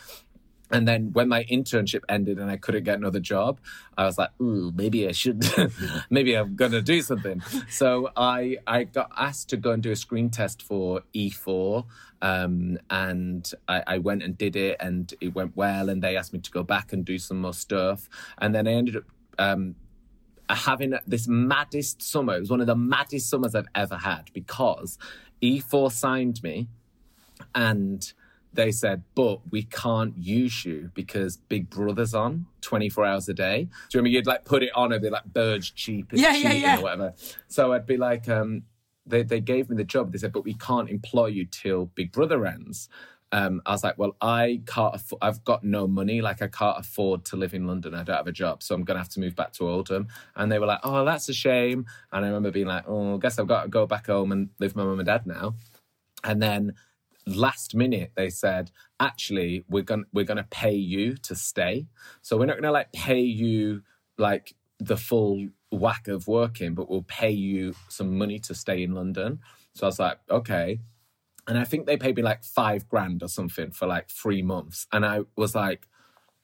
And 0.71 0.87
then 0.87 1.13
when 1.13 1.29
my 1.29 1.45
internship 1.45 2.03
ended 2.09 2.39
and 2.39 2.51
I 2.51 2.57
couldn't 2.57 2.85
get 2.85 2.99
another 2.99 3.21
job, 3.21 3.61
I 3.97 4.05
was 4.05 4.19
like, 4.19 4.31
ooh, 4.41 4.73
maybe 4.75 5.09
I 5.09 5.13
should, 5.13 5.45
maybe 6.11 6.35
I'm 6.37 6.57
going 6.57 6.73
to 6.73 6.83
do 6.83 7.01
something. 7.03 7.43
So 7.71 8.11
I, 8.17 8.59
I 8.67 8.85
got 8.85 9.11
asked 9.17 9.49
to 9.51 9.57
go 9.57 9.73
and 9.73 9.83
do 9.83 9.91
a 9.91 9.97
screen 9.97 10.31
test 10.31 10.63
for 10.63 11.03
E4. 11.15 11.85
Um, 12.21 12.79
and 12.91 13.51
I, 13.69 13.83
I 13.87 13.99
went 13.99 14.23
and 14.23 14.37
did 14.37 14.57
it 14.57 14.77
and 14.81 15.13
it 15.21 15.35
went 15.35 15.57
well. 15.57 15.89
And 15.89 16.03
they 16.03 16.17
asked 16.17 16.33
me 16.33 16.41
to 16.41 16.51
go 16.51 16.63
back 16.63 16.93
and 16.93 17.05
do 17.05 17.19
some 17.19 17.41
more 17.41 17.55
stuff. 17.55 18.09
And 18.39 18.55
then 18.55 18.67
I 18.69 18.73
ended 18.73 18.97
up, 18.97 19.05
um, 19.39 19.77
having 20.51 20.95
this 21.07 21.29
maddest 21.29 22.03
summer. 22.03 22.37
It 22.37 22.41
was 22.41 22.51
one 22.51 22.61
of 22.61 22.67
the 22.67 22.77
maddest 22.77 23.29
summers 23.29 23.55
I've 23.55 23.69
ever 23.75 23.97
had 23.97 24.31
because 24.33 24.99
E4 25.43 25.93
signed 25.93 26.43
me 26.43 26.69
and 27.55 28.13
they 28.59 28.73
said, 28.73 29.05
but 29.15 29.41
we 29.53 29.63
can't 29.63 30.19
use 30.19 30.65
you 30.65 30.91
because 30.93 31.37
Big 31.37 31.71
Brother's 31.71 32.13
on 32.13 32.47
24 32.63 33.05
hours 33.07 33.29
a 33.29 33.33
day. 33.33 33.63
Do 33.63 33.71
you 33.71 33.99
remember 34.01 34.09
you'd 34.09 34.27
like 34.27 34.45
put 34.45 34.65
it 34.65 34.71
on 34.75 34.93
and 34.93 35.01
be 35.01 35.11
like 35.11 35.27
Burge 35.27 35.77
cheap 35.77 36.09
yeah, 36.13 36.35
yeah, 36.35 36.53
yeah. 36.55 36.79
or 36.79 36.83
whatever. 36.83 37.15
So 37.47 37.73
I'd 37.73 37.87
be 37.87 37.97
like, 37.97 38.29
um, 38.29 38.65
they, 39.07 39.23
they 39.23 39.41
gave 39.41 39.71
me 39.71 39.77
the 39.77 39.85
job. 39.85 40.11
They 40.11 40.19
said, 40.19 40.33
but 40.33 40.43
we 40.43 40.55
can't 40.55 40.91
employ 40.91 41.27
you 41.27 41.47
till 41.47 41.87
Big 41.95 42.11
Brother 42.11 42.45
ends. 42.47 42.89
Um, 43.31 43.63
I 43.65 43.71
was 43.71 43.85
like, 43.85 43.97
well, 43.97 44.17
I 44.21 44.63
can't. 44.67 44.97
Afford, 44.97 45.23
I've 45.23 45.45
got 45.45 45.63
no 45.63 45.87
money. 45.87 46.21
Like, 46.21 46.43
I 46.43 46.49
can't 46.49 46.81
afford 46.81 47.27
to 47.27 47.37
live 47.37 47.55
in 47.55 47.65
London. 47.65 47.95
I 47.95 48.03
don't 48.03 48.17
have 48.17 48.27
a 48.27 48.33
job, 48.33 48.63
so 48.63 48.75
I'm 48.75 48.85
gonna 48.85 48.99
have 48.99 49.11
to 49.11 49.21
move 49.21 49.37
back 49.37 49.53
to 49.53 49.69
Oldham. 49.69 50.09
And 50.35 50.51
they 50.51 50.59
were 50.59 50.65
like, 50.67 50.81
oh, 50.83 51.05
that's 51.05 51.29
a 51.29 51.35
shame. 51.35 51.85
And 52.11 52.25
I 52.25 52.29
remember 52.29 52.51
being 52.51 52.67
like, 52.67 52.85
oh, 52.89 53.17
I 53.17 53.19
guess 53.19 53.39
I've 53.39 53.47
got 53.47 53.65
to 53.65 53.69
go 53.69 53.87
back 53.87 54.07
home 54.07 54.33
and 54.33 54.49
live 54.59 54.71
with 54.71 54.77
my 54.77 54.85
mum 54.85 54.99
and 54.99 55.07
dad 55.07 55.27
now. 55.27 55.55
And 56.25 56.43
then 56.43 56.73
last 57.29 57.75
minute 57.75 58.13
they 58.17 58.31
said 58.31 58.71
actually 59.01 59.65
we're 59.69 59.83
going 59.83 60.05
we're 60.13 60.25
going 60.25 60.39
to 60.39 60.47
pay 60.51 60.75
you 60.75 61.15
to 61.15 61.35
stay 61.35 61.87
so 62.23 62.37
we're 62.37 62.47
not 62.47 62.55
going 62.55 62.63
to 62.63 62.73
like 62.73 62.93
pay 62.93 63.21
you 63.21 63.83
like 64.17 64.55
the 64.79 64.97
full 64.97 65.49
whack 65.71 66.09
of 66.09 66.27
working 66.27 66.75
but 66.75 66.89
we'll 66.89 67.03
pay 67.03 67.31
you 67.31 67.75
some 67.89 68.17
money 68.17 68.39
to 68.39 68.55
stay 68.55 68.83
in 68.83 68.95
london 68.95 69.39
so 69.75 69.87
i 69.87 69.89
was 69.89 69.99
like 69.99 70.19
okay 70.31 70.81
and 71.47 71.59
i 71.59 71.65
think 71.65 71.87
they 71.87 71.97
paid 71.97 72.17
me 72.17 72.23
like 72.23 72.43
five 72.43 72.89
grand 72.89 73.23
or 73.23 73.29
something 73.29 73.71
for 73.71 73.87
like 73.87 74.09
three 74.09 74.43
months 74.43 74.87
and 74.93 75.05
i 75.05 75.21
was 75.37 75.55
like 75.55 75.87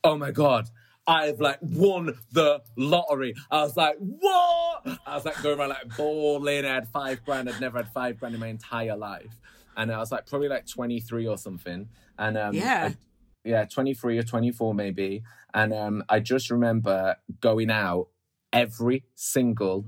oh 0.03 0.17
my 0.17 0.31
god 0.31 0.69
I've 1.07 1.39
like 1.39 1.59
won 1.61 2.17
the 2.33 2.63
lottery. 2.79 3.35
I 3.51 3.61
was 3.61 3.77
like, 3.77 3.97
what? 3.99 4.99
I 5.07 5.15
was 5.15 5.27
like 5.27 5.43
going 5.43 5.59
around 5.59 5.69
like 5.69 5.95
bawling. 5.99 6.65
I 6.65 6.73
had 6.73 6.89
five 6.89 7.23
grand. 7.27 7.47
I'd 7.47 7.61
never 7.61 7.77
had 7.77 7.89
five 7.89 8.19
grand 8.19 8.35
in 8.35 8.41
my 8.41 8.47
entire 8.47 8.97
life 8.97 9.39
and 9.77 9.93
I 9.93 9.99
was 9.99 10.13
like 10.13 10.27
probably 10.27 10.49
like 10.49 10.67
23 10.67 11.27
or 11.27 11.39
something. 11.39 11.89
And 12.19 12.37
um, 12.37 12.55
yeah, 12.55 12.91
I, 12.91 12.97
yeah, 13.45 13.65
23 13.65 14.19
or 14.19 14.23
24 14.23 14.75
maybe. 14.75 15.23
And 15.53 15.73
um, 15.73 16.05
I 16.09 16.21
just 16.21 16.51
remember 16.51 17.17
going 17.41 17.71
out 17.71 18.09
every 18.53 19.05
single 19.15 19.87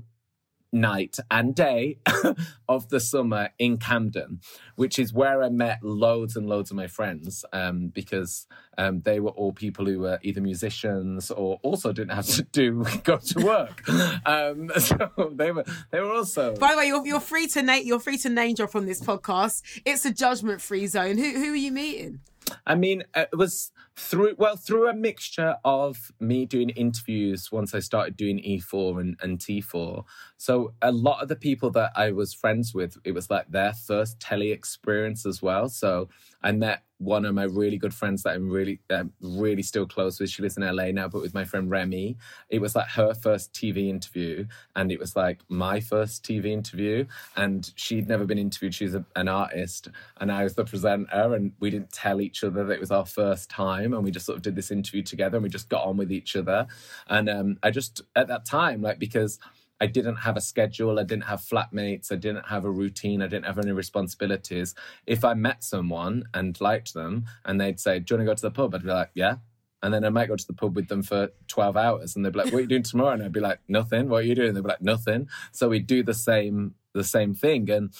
night 0.71 1.17
and 1.31 1.55
day 1.55 1.99
of 2.69 2.89
the 2.89 2.99
summer 2.99 3.49
in 3.57 3.77
Camden, 3.77 4.41
which 4.75 4.99
is 4.99 5.13
where 5.13 5.43
I 5.43 5.49
met 5.49 5.79
loads 5.83 6.35
and 6.35 6.47
loads 6.47 6.71
of 6.71 6.77
my 6.77 6.87
friends 6.87 7.45
um, 7.53 7.87
because 7.87 8.47
um, 8.77 9.01
they 9.01 9.19
were 9.19 9.31
all 9.31 9.53
people 9.53 9.85
who 9.85 9.99
were 9.99 10.19
either 10.21 10.41
musicians 10.41 11.31
or 11.31 11.59
also 11.63 11.91
didn't 11.91 12.11
have 12.11 12.27
to 12.27 12.43
do 12.51 12.85
go 13.03 13.17
to 13.17 13.45
work. 13.45 13.83
Um, 14.25 14.71
so 14.77 15.11
they 15.33 15.51
were 15.51 15.63
they 15.91 15.99
were 15.99 16.11
also. 16.11 16.55
By 16.55 16.71
the 16.71 16.77
way, 16.77 16.87
you're, 16.87 17.05
you're 17.05 17.19
free 17.19 17.47
to 17.47 17.61
name 17.61 17.85
you're 17.85 17.99
free 17.99 18.17
to 18.19 18.29
name 18.29 18.55
drop 18.55 18.75
on 18.75 18.85
this 18.85 19.01
podcast. 19.01 19.61
It's 19.85 20.05
a 20.05 20.13
judgment 20.13 20.61
free 20.61 20.87
zone. 20.87 21.17
Who 21.17 21.31
who 21.31 21.53
are 21.53 21.55
you 21.55 21.71
meeting? 21.71 22.19
I 22.65 22.75
mean, 22.75 23.03
uh, 23.13 23.25
it 23.31 23.37
was 23.37 23.71
through 23.95 24.35
well 24.37 24.55
through 24.55 24.87
a 24.89 24.93
mixture 24.93 25.55
of 25.65 26.11
me 26.19 26.45
doing 26.45 26.69
interviews 26.69 27.51
once 27.51 27.73
I 27.73 27.79
started 27.79 28.15
doing 28.15 28.37
E4 28.39 29.01
and, 29.01 29.17
and 29.21 29.39
T4. 29.39 30.03
So 30.37 30.73
a 30.81 30.91
lot 30.91 31.21
of 31.21 31.29
the 31.29 31.35
people 31.35 31.71
that 31.71 31.91
I 31.95 32.11
was 32.11 32.33
friends 32.33 32.73
with, 32.73 32.97
it 33.03 33.13
was 33.13 33.29
like 33.29 33.49
their 33.49 33.73
first 33.73 34.19
telly 34.19 34.51
experience 34.51 35.25
as 35.25 35.41
well. 35.41 35.67
So 35.69 36.09
I 36.43 36.51
met 36.51 36.83
one 36.99 37.25
of 37.25 37.35
my 37.35 37.43
really 37.43 37.77
good 37.77 37.93
friends 37.93 38.23
that 38.23 38.35
I'm 38.35 38.49
really, 38.49 38.79
um, 38.89 39.13
really 39.21 39.61
still 39.61 39.85
close 39.85 40.19
with. 40.19 40.29
She 40.29 40.41
lives 40.41 40.57
in 40.57 40.63
LA 40.63 40.91
now, 40.91 41.07
but 41.07 41.21
with 41.21 41.33
my 41.33 41.45
friend 41.45 41.69
Remy, 41.69 42.17
it 42.49 42.59
was 42.59 42.75
like 42.75 42.87
her 42.89 43.13
first 43.13 43.53
TV 43.53 43.89
interview, 43.89 44.45
and 44.75 44.91
it 44.91 44.99
was 44.99 45.15
like 45.15 45.39
my 45.47 45.79
first 45.79 46.23
TV 46.23 46.47
interview. 46.47 47.05
And 47.35 47.71
she'd 47.75 48.07
never 48.07 48.25
been 48.25 48.39
interviewed. 48.39 48.73
She's 48.73 48.95
a, 48.95 49.05
an 49.15 49.27
artist, 49.27 49.89
and 50.19 50.31
I 50.31 50.43
was 50.43 50.55
the 50.55 50.65
presenter, 50.65 51.35
and 51.35 51.51
we 51.59 51.69
didn't 51.69 51.91
tell 51.91 52.21
each 52.21 52.43
other 52.43 52.63
that 52.65 52.73
it 52.73 52.79
was 52.79 52.91
our 52.91 53.05
first 53.05 53.49
time, 53.49 53.93
and 53.93 54.03
we 54.03 54.11
just 54.11 54.25
sort 54.25 54.37
of 54.37 54.41
did 54.41 54.55
this 54.55 54.71
interview 54.71 55.03
together, 55.03 55.37
and 55.37 55.43
we 55.43 55.49
just 55.49 55.69
got 55.69 55.85
on 55.85 55.97
with 55.97 56.11
each 56.11 56.35
other. 56.35 56.67
And 57.07 57.29
um, 57.29 57.57
I 57.61 57.71
just 57.71 58.01
at 58.15 58.27
that 58.27 58.45
time, 58.45 58.81
like 58.81 58.99
because 58.99 59.39
I 59.79 59.87
didn't 59.87 60.17
have 60.17 60.37
a 60.37 60.41
schedule. 60.41 60.99
I 60.99 61.03
didn't 61.03 61.25
have 61.25 61.41
flatmates. 61.41 62.11
I 62.11 62.15
didn't 62.15 62.47
have 62.47 62.65
a 62.65 62.71
routine. 62.71 63.21
I 63.21 63.27
didn't 63.27 63.45
have 63.45 63.59
any 63.59 63.71
responsibilities. 63.71 64.73
If 65.05 65.23
I 65.23 65.33
met 65.33 65.63
someone 65.63 66.23
and 66.33 66.59
liked 66.59 66.93
them 66.93 67.25
and 67.45 67.61
they'd 67.61 67.79
say, 67.79 67.99
Do 67.99 68.13
you 68.13 68.17
want 68.17 68.27
to 68.27 68.31
go 68.31 68.35
to 68.35 68.41
the 68.41 68.51
pub? 68.51 68.75
I'd 68.75 68.83
be 68.83 68.89
like, 68.89 69.11
Yeah. 69.13 69.37
And 69.83 69.93
then 69.93 70.03
I 70.03 70.09
might 70.09 70.27
go 70.27 70.35
to 70.35 70.47
the 70.47 70.53
pub 70.53 70.75
with 70.75 70.87
them 70.87 71.03
for 71.03 71.29
12 71.47 71.77
hours 71.77 72.15
and 72.15 72.25
they'd 72.25 72.33
be 72.33 72.39
like, 72.39 72.51
What 72.51 72.59
are 72.59 72.61
you 72.61 72.67
doing 72.67 72.83
tomorrow? 72.83 73.11
And 73.11 73.23
I'd 73.23 73.31
be 73.31 73.39
like, 73.39 73.59
Nothing. 73.67 74.09
What 74.09 74.23
are 74.23 74.27
you 74.27 74.35
doing? 74.35 74.53
They'd 74.53 74.63
be 74.63 74.69
like, 74.69 74.81
Nothing. 74.81 75.27
So 75.51 75.69
we'd 75.69 75.87
do 75.87 76.03
the 76.03 76.13
same 76.13 76.75
the 76.93 77.03
same 77.03 77.33
thing. 77.35 77.69
And 77.69 77.93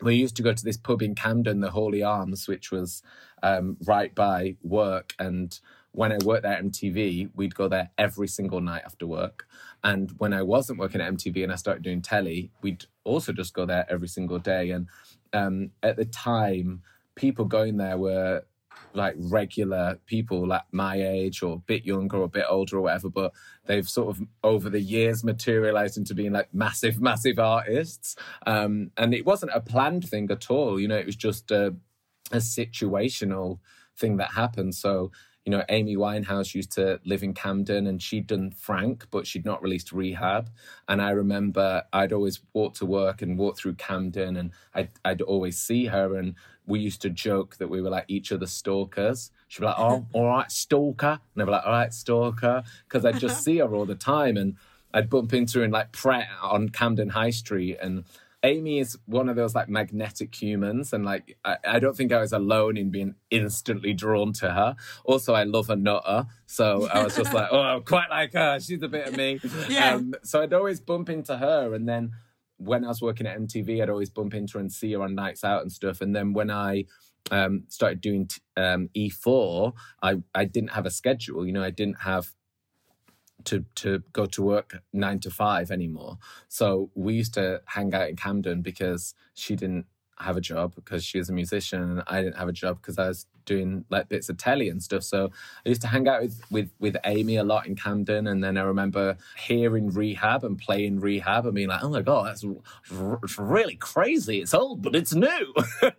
we 0.00 0.14
used 0.14 0.36
to 0.36 0.42
go 0.42 0.52
to 0.52 0.64
this 0.64 0.76
pub 0.76 1.02
in 1.02 1.14
Camden, 1.14 1.60
the 1.60 1.70
Hawley 1.70 2.02
Arms, 2.02 2.46
which 2.46 2.70
was 2.70 3.02
um, 3.42 3.76
right 3.84 4.14
by 4.14 4.56
work. 4.62 5.14
And 5.18 5.58
when 5.96 6.12
I 6.12 6.18
worked 6.24 6.44
at 6.44 6.62
MTV, 6.62 7.30
we'd 7.34 7.54
go 7.54 7.68
there 7.68 7.90
every 7.96 8.28
single 8.28 8.60
night 8.60 8.82
after 8.84 9.06
work. 9.06 9.48
And 9.82 10.12
when 10.18 10.34
I 10.34 10.42
wasn't 10.42 10.78
working 10.78 11.00
at 11.00 11.10
MTV 11.10 11.42
and 11.42 11.50
I 11.50 11.56
started 11.56 11.82
doing 11.82 12.02
telly, 12.02 12.50
we'd 12.60 12.84
also 13.04 13.32
just 13.32 13.54
go 13.54 13.64
there 13.64 13.86
every 13.88 14.08
single 14.08 14.38
day. 14.38 14.72
And 14.72 14.88
um, 15.32 15.70
at 15.82 15.96
the 15.96 16.04
time, 16.04 16.82
people 17.14 17.46
going 17.46 17.78
there 17.78 17.96
were 17.96 18.44
like 18.92 19.14
regular 19.16 19.98
people 20.04 20.46
like 20.46 20.64
my 20.70 20.96
age 20.96 21.42
or 21.42 21.54
a 21.54 21.58
bit 21.60 21.86
younger 21.86 22.18
or 22.18 22.24
a 22.24 22.28
bit 22.28 22.44
older 22.46 22.76
or 22.76 22.82
whatever 22.82 23.08
but 23.08 23.32
they've 23.64 23.88
sort 23.88 24.08
of 24.08 24.22
over 24.44 24.68
the 24.68 24.80
years 24.80 25.24
materialized 25.24 25.96
into 25.96 26.14
being 26.14 26.32
like 26.32 26.52
massive 26.52 27.00
massive 27.00 27.38
artists 27.38 28.16
um, 28.46 28.90
and 28.98 29.14
it 29.14 29.24
wasn't 29.24 29.50
a 29.54 29.60
planned 29.60 30.06
thing 30.06 30.30
at 30.30 30.50
all 30.50 30.78
you 30.78 30.88
know 30.88 30.96
it 30.96 31.06
was 31.06 31.16
just 31.16 31.50
a, 31.50 31.74
a 32.32 32.36
situational 32.36 33.58
thing 33.96 34.18
that 34.18 34.32
happened 34.32 34.74
so 34.74 35.10
you 35.46 35.52
know, 35.52 35.62
Amy 35.68 35.96
Winehouse 35.96 36.56
used 36.56 36.72
to 36.72 36.98
live 37.04 37.22
in 37.22 37.32
Camden 37.32 37.86
and 37.86 38.02
she'd 38.02 38.26
done 38.26 38.50
Frank, 38.50 39.06
but 39.12 39.28
she'd 39.28 39.44
not 39.44 39.62
released 39.62 39.92
Rehab. 39.92 40.50
And 40.88 41.00
I 41.00 41.10
remember 41.10 41.84
I'd 41.92 42.12
always 42.12 42.40
walk 42.52 42.74
to 42.74 42.84
work 42.84 43.22
and 43.22 43.38
walk 43.38 43.56
through 43.56 43.74
Camden 43.74 44.36
and 44.36 44.50
I'd, 44.74 44.90
I'd 45.04 45.22
always 45.22 45.56
see 45.56 45.86
her. 45.86 46.16
And 46.16 46.34
we 46.66 46.80
used 46.80 47.00
to 47.02 47.10
joke 47.10 47.58
that 47.58 47.70
we 47.70 47.80
were 47.80 47.90
like 47.90 48.06
each 48.08 48.32
other's 48.32 48.50
stalkers. 48.50 49.30
She'd 49.46 49.60
be 49.60 49.66
like, 49.66 49.78
oh, 49.78 50.04
all 50.12 50.26
right, 50.26 50.50
stalker. 50.50 51.20
And 51.34 51.42
I'd 51.42 51.46
be 51.46 51.52
like, 51.52 51.64
all 51.64 51.72
right, 51.72 51.94
stalker. 51.94 52.64
Because 52.88 53.04
I'd 53.04 53.20
just 53.20 53.44
see 53.44 53.58
her 53.58 53.72
all 53.72 53.86
the 53.86 53.94
time. 53.94 54.36
And 54.36 54.56
I'd 54.92 55.08
bump 55.08 55.32
into 55.32 55.60
her 55.60 55.64
in 55.64 55.70
like 55.70 55.92
Pret 55.92 56.26
on 56.42 56.70
Camden 56.70 57.10
High 57.10 57.30
Street. 57.30 57.78
And 57.80 58.02
Amy 58.46 58.78
is 58.78 58.96
one 59.06 59.28
of 59.28 59.34
those 59.34 59.54
like 59.54 59.68
magnetic 59.68 60.40
humans, 60.40 60.92
and 60.92 61.04
like 61.04 61.36
I, 61.44 61.56
I, 61.66 61.78
don't 61.80 61.96
think 61.96 62.12
I 62.12 62.20
was 62.20 62.32
alone 62.32 62.76
in 62.76 62.90
being 62.90 63.16
instantly 63.30 63.92
drawn 63.92 64.32
to 64.34 64.52
her. 64.52 64.76
Also, 65.04 65.34
I 65.34 65.42
love 65.42 65.68
a 65.68 65.74
nutter, 65.74 66.26
so 66.46 66.88
I 66.88 67.02
was 67.02 67.16
just 67.16 67.34
like, 67.34 67.48
oh, 67.52 67.60
I'm 67.60 67.82
quite 67.82 68.08
like 68.08 68.34
her. 68.34 68.60
She's 68.60 68.82
a 68.82 68.88
bit 68.88 69.08
of 69.08 69.16
me. 69.16 69.40
Yeah. 69.68 69.94
Um, 69.94 70.14
so 70.22 70.42
I'd 70.42 70.52
always 70.52 70.80
bump 70.80 71.10
into 71.10 71.36
her, 71.36 71.74
and 71.74 71.88
then 71.88 72.12
when 72.58 72.84
I 72.84 72.88
was 72.88 73.02
working 73.02 73.26
at 73.26 73.36
MTV, 73.36 73.82
I'd 73.82 73.90
always 73.90 74.10
bump 74.10 74.32
into 74.32 74.54
her 74.54 74.60
and 74.60 74.72
see 74.72 74.92
her 74.92 75.02
on 75.02 75.16
nights 75.16 75.42
out 75.42 75.62
and 75.62 75.72
stuff. 75.72 76.00
And 76.00 76.14
then 76.14 76.32
when 76.32 76.50
I 76.50 76.84
um, 77.32 77.64
started 77.68 78.00
doing 78.00 78.28
um, 78.56 78.90
E4, 78.96 79.72
I 80.02 80.22
I 80.34 80.44
didn't 80.44 80.70
have 80.70 80.86
a 80.86 80.90
schedule. 80.90 81.44
You 81.44 81.52
know, 81.52 81.64
I 81.64 81.70
didn't 81.70 82.02
have 82.02 82.32
to 83.44 83.64
to 83.76 84.02
go 84.12 84.26
to 84.26 84.42
work 84.42 84.78
nine 84.92 85.18
to 85.20 85.30
five 85.30 85.70
anymore. 85.70 86.18
So 86.48 86.90
we 86.94 87.14
used 87.14 87.34
to 87.34 87.62
hang 87.66 87.94
out 87.94 88.08
in 88.08 88.16
Camden 88.16 88.62
because 88.62 89.14
she 89.34 89.56
didn't 89.56 89.86
have 90.18 90.36
a 90.36 90.40
job 90.40 90.74
because 90.74 91.04
she 91.04 91.18
was 91.18 91.28
a 91.28 91.32
musician 91.32 91.82
and 91.82 92.02
I 92.06 92.22
didn't 92.22 92.36
have 92.36 92.48
a 92.48 92.52
job 92.52 92.78
because 92.80 92.98
I 92.98 93.08
was 93.08 93.26
doing 93.46 93.84
like 93.88 94.08
bits 94.08 94.28
of 94.28 94.36
telly 94.36 94.68
and 94.68 94.82
stuff. 94.82 95.02
So 95.02 95.30
I 95.64 95.68
used 95.68 95.80
to 95.82 95.88
hang 95.88 96.06
out 96.06 96.22
with, 96.22 96.42
with, 96.50 96.70
with 96.78 96.96
Amy 97.04 97.36
a 97.36 97.44
lot 97.44 97.66
in 97.66 97.76
Camden. 97.76 98.26
And 98.26 98.44
then 98.44 98.58
I 98.58 98.62
remember 98.62 99.16
hearing 99.38 99.90
Rehab 99.90 100.44
and 100.44 100.58
playing 100.58 101.00
Rehab 101.00 101.46
and 101.46 101.54
being 101.54 101.68
like, 101.68 101.82
oh 101.82 101.88
my 101.88 102.02
God, 102.02 102.26
that's 102.26 102.44
r- 102.44 103.20
really 103.38 103.76
crazy. 103.76 104.42
It's 104.42 104.52
old, 104.52 104.82
but 104.82 104.94
it's 104.94 105.14
new. 105.14 105.54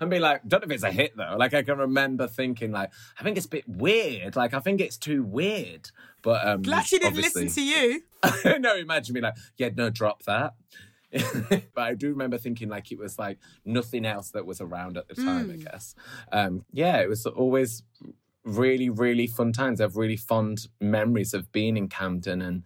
and 0.00 0.10
be 0.10 0.18
like, 0.18 0.42
don't 0.46 0.60
know 0.60 0.66
if 0.66 0.70
it's 0.70 0.84
a 0.84 0.92
hit 0.92 1.16
though. 1.16 1.36
Like 1.38 1.54
I 1.54 1.62
can 1.62 1.78
remember 1.78 2.28
thinking 2.28 2.72
like, 2.72 2.90
I 3.18 3.22
think 3.22 3.36
it's 3.36 3.46
a 3.46 3.50
bit 3.50 3.68
weird. 3.68 4.36
Like 4.36 4.54
I 4.54 4.60
think 4.60 4.80
it's 4.80 4.96
too 4.96 5.22
weird. 5.22 5.90
But 6.22 6.46
um 6.46 6.62
glad 6.62 6.86
she 6.86 6.98
didn't 6.98 7.16
listen 7.16 7.48
to 7.48 7.62
you. 7.62 8.02
no, 8.58 8.76
imagine 8.76 9.14
me 9.14 9.20
like, 9.20 9.36
yeah, 9.56 9.70
no, 9.74 9.90
drop 9.90 10.22
that. 10.24 10.54
but 11.74 11.82
I 11.82 11.94
do 11.94 12.10
remember 12.10 12.38
thinking 12.38 12.68
like 12.68 12.90
it 12.90 12.98
was 12.98 13.18
like 13.18 13.38
nothing 13.64 14.04
else 14.04 14.30
that 14.30 14.46
was 14.46 14.60
around 14.60 14.96
at 14.96 15.08
the 15.08 15.14
time, 15.14 15.48
mm. 15.48 15.54
I 15.54 15.70
guess. 15.70 15.94
Um, 16.32 16.64
yeah, 16.72 17.00
it 17.00 17.08
was 17.08 17.26
always 17.26 17.82
really, 18.44 18.90
really 18.90 19.26
fun 19.26 19.52
times. 19.52 19.80
I 19.80 19.84
have 19.84 19.96
really 19.96 20.16
fond 20.16 20.68
memories 20.80 21.34
of 21.34 21.50
being 21.52 21.76
in 21.76 21.88
Camden. 21.88 22.42
And 22.42 22.62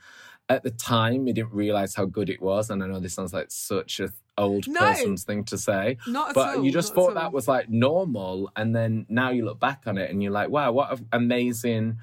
at 0.48 0.62
the 0.62 0.70
time, 0.70 1.24
we 1.24 1.32
didn't 1.32 1.52
realize 1.52 1.94
how 1.94 2.06
good 2.06 2.30
it 2.30 2.40
was. 2.40 2.70
And 2.70 2.82
I 2.82 2.86
know 2.86 3.00
this 3.00 3.14
sounds 3.14 3.32
like 3.32 3.50
such 3.50 4.00
a 4.00 4.10
old 4.36 4.68
no, 4.68 4.80
person's 4.80 5.24
thing 5.24 5.44
to 5.44 5.58
say. 5.58 5.98
Not 6.06 6.34
but 6.34 6.56
all, 6.56 6.64
you 6.64 6.72
just 6.72 6.94
thought 6.94 7.14
that 7.14 7.32
was 7.32 7.48
like 7.48 7.68
normal. 7.68 8.50
And 8.56 8.74
then 8.74 9.06
now 9.08 9.30
you 9.30 9.44
look 9.44 9.60
back 9.60 9.82
on 9.86 9.98
it 9.98 10.10
and 10.10 10.22
you're 10.22 10.32
like, 10.32 10.48
wow, 10.48 10.72
what 10.72 10.92
an 10.92 11.06
amazing 11.12 11.98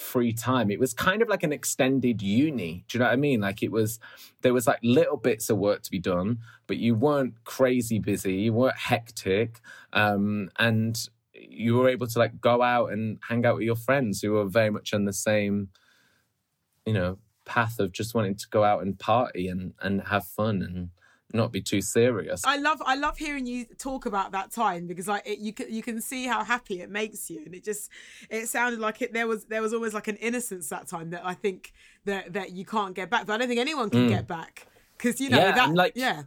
free 0.00 0.32
time. 0.32 0.70
It 0.70 0.80
was 0.80 0.94
kind 0.94 1.22
of 1.22 1.28
like 1.28 1.42
an 1.42 1.52
extended 1.52 2.22
uni. 2.22 2.84
Do 2.88 2.96
you 2.96 3.00
know 3.00 3.06
what 3.06 3.12
I 3.12 3.16
mean? 3.16 3.40
Like 3.40 3.62
it 3.62 3.70
was, 3.70 3.98
there 4.42 4.54
was 4.54 4.66
like 4.66 4.80
little 4.82 5.16
bits 5.16 5.50
of 5.50 5.58
work 5.58 5.82
to 5.82 5.90
be 5.90 5.98
done, 5.98 6.38
but 6.66 6.78
you 6.78 6.94
weren't 6.94 7.44
crazy 7.44 7.98
busy, 7.98 8.34
you 8.34 8.52
weren't 8.52 8.78
hectic, 8.78 9.60
um, 9.92 10.50
and 10.58 11.08
you 11.34 11.76
were 11.76 11.88
able 11.88 12.06
to 12.06 12.18
like 12.18 12.40
go 12.40 12.62
out 12.62 12.92
and 12.92 13.18
hang 13.28 13.44
out 13.44 13.56
with 13.56 13.64
your 13.64 13.76
friends 13.76 14.20
who 14.20 14.32
were 14.32 14.46
very 14.46 14.70
much 14.70 14.92
on 14.92 15.04
the 15.04 15.12
same, 15.12 15.68
you 16.86 16.92
know, 16.92 17.18
path 17.44 17.78
of 17.78 17.92
just 17.92 18.14
wanting 18.14 18.36
to 18.36 18.46
go 18.50 18.62
out 18.62 18.82
and 18.82 18.98
party 18.98 19.48
and 19.48 19.74
and 19.80 20.02
have 20.02 20.24
fun 20.24 20.62
and 20.62 20.90
not 21.32 21.52
be 21.52 21.60
too 21.60 21.80
serious. 21.80 22.42
I 22.44 22.56
love 22.56 22.82
I 22.84 22.96
love 22.96 23.18
hearing 23.18 23.46
you 23.46 23.64
talk 23.78 24.06
about 24.06 24.32
that 24.32 24.50
time 24.50 24.86
because 24.86 25.08
like 25.08 25.26
it, 25.26 25.38
you 25.38 25.52
can 25.52 25.72
you 25.72 25.82
can 25.82 26.00
see 26.00 26.26
how 26.26 26.44
happy 26.44 26.80
it 26.80 26.90
makes 26.90 27.30
you 27.30 27.42
and 27.44 27.54
it 27.54 27.64
just 27.64 27.90
it 28.28 28.48
sounded 28.48 28.80
like 28.80 29.02
it 29.02 29.12
there 29.12 29.26
was 29.26 29.44
there 29.44 29.62
was 29.62 29.72
always 29.72 29.94
like 29.94 30.08
an 30.08 30.16
innocence 30.16 30.68
that 30.68 30.86
time 30.86 31.10
that 31.10 31.22
I 31.24 31.34
think 31.34 31.72
that 32.04 32.32
that 32.32 32.52
you 32.52 32.64
can't 32.64 32.94
get 32.94 33.10
back 33.10 33.26
but 33.26 33.34
I 33.34 33.38
don't 33.38 33.48
think 33.48 33.60
anyone 33.60 33.90
can 33.90 34.06
mm. 34.06 34.10
get 34.10 34.26
back 34.26 34.66
because 34.96 35.20
you 35.20 35.30
know 35.30 35.38
yeah, 35.38 35.52
that 35.52 35.74
like, 35.74 35.92
yeah 35.94 36.22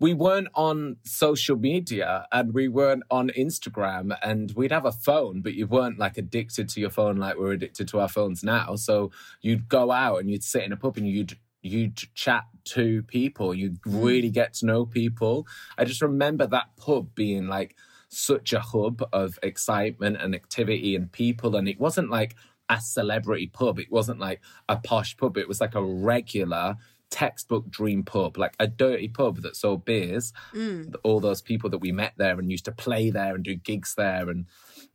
we 0.00 0.12
weren't 0.12 0.48
on 0.54 0.96
social 1.04 1.56
media 1.56 2.26
and 2.32 2.52
we 2.52 2.68
weren't 2.68 3.04
on 3.10 3.30
Instagram 3.38 4.16
and 4.22 4.52
we'd 4.56 4.72
have 4.72 4.84
a 4.84 4.92
phone, 4.92 5.40
but 5.40 5.54
you 5.54 5.66
weren't 5.66 5.98
like 5.98 6.18
addicted 6.18 6.68
to 6.70 6.80
your 6.80 6.90
phone 6.90 7.16
like 7.16 7.38
we're 7.38 7.52
addicted 7.52 7.88
to 7.88 8.00
our 8.00 8.08
phones 8.08 8.42
now. 8.42 8.74
So 8.74 9.12
you'd 9.40 9.68
go 9.68 9.92
out 9.92 10.20
and 10.20 10.28
you'd 10.28 10.42
sit 10.42 10.64
in 10.64 10.72
a 10.72 10.76
pub 10.76 10.96
and 10.96 11.08
you'd 11.08 11.38
you 11.64 11.90
chat 12.14 12.44
to 12.64 13.02
people, 13.04 13.54
you 13.54 13.76
really 13.86 14.30
get 14.30 14.54
to 14.54 14.66
know 14.66 14.84
people. 14.84 15.46
I 15.78 15.84
just 15.84 16.02
remember 16.02 16.46
that 16.46 16.76
pub 16.76 17.14
being 17.14 17.46
like 17.46 17.76
such 18.08 18.52
a 18.52 18.60
hub 18.60 19.02
of 19.12 19.38
excitement 19.42 20.18
and 20.20 20.34
activity 20.34 20.94
and 20.94 21.10
people. 21.10 21.56
And 21.56 21.68
it 21.68 21.80
wasn't 21.80 22.10
like 22.10 22.36
a 22.68 22.80
celebrity 22.80 23.46
pub, 23.46 23.78
it 23.78 23.90
wasn't 23.90 24.20
like 24.20 24.40
a 24.68 24.76
posh 24.76 25.16
pub, 25.16 25.36
it 25.36 25.48
was 25.48 25.60
like 25.60 25.74
a 25.74 25.82
regular 25.82 26.76
textbook 27.10 27.70
dream 27.70 28.02
pub, 28.02 28.36
like 28.36 28.54
a 28.58 28.66
dirty 28.66 29.08
pub 29.08 29.42
that 29.42 29.56
sold 29.56 29.84
beers. 29.84 30.32
Mm. 30.54 30.94
All 31.02 31.20
those 31.20 31.40
people 31.40 31.70
that 31.70 31.78
we 31.78 31.92
met 31.92 32.14
there 32.16 32.38
and 32.38 32.50
used 32.50 32.64
to 32.66 32.72
play 32.72 33.10
there 33.10 33.34
and 33.34 33.44
do 33.44 33.54
gigs 33.54 33.94
there 33.96 34.28
and 34.28 34.46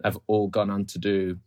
have 0.03 0.17
all 0.27 0.47
gone 0.47 0.69
on 0.69 0.85
to 0.85 0.99
do 0.99 1.39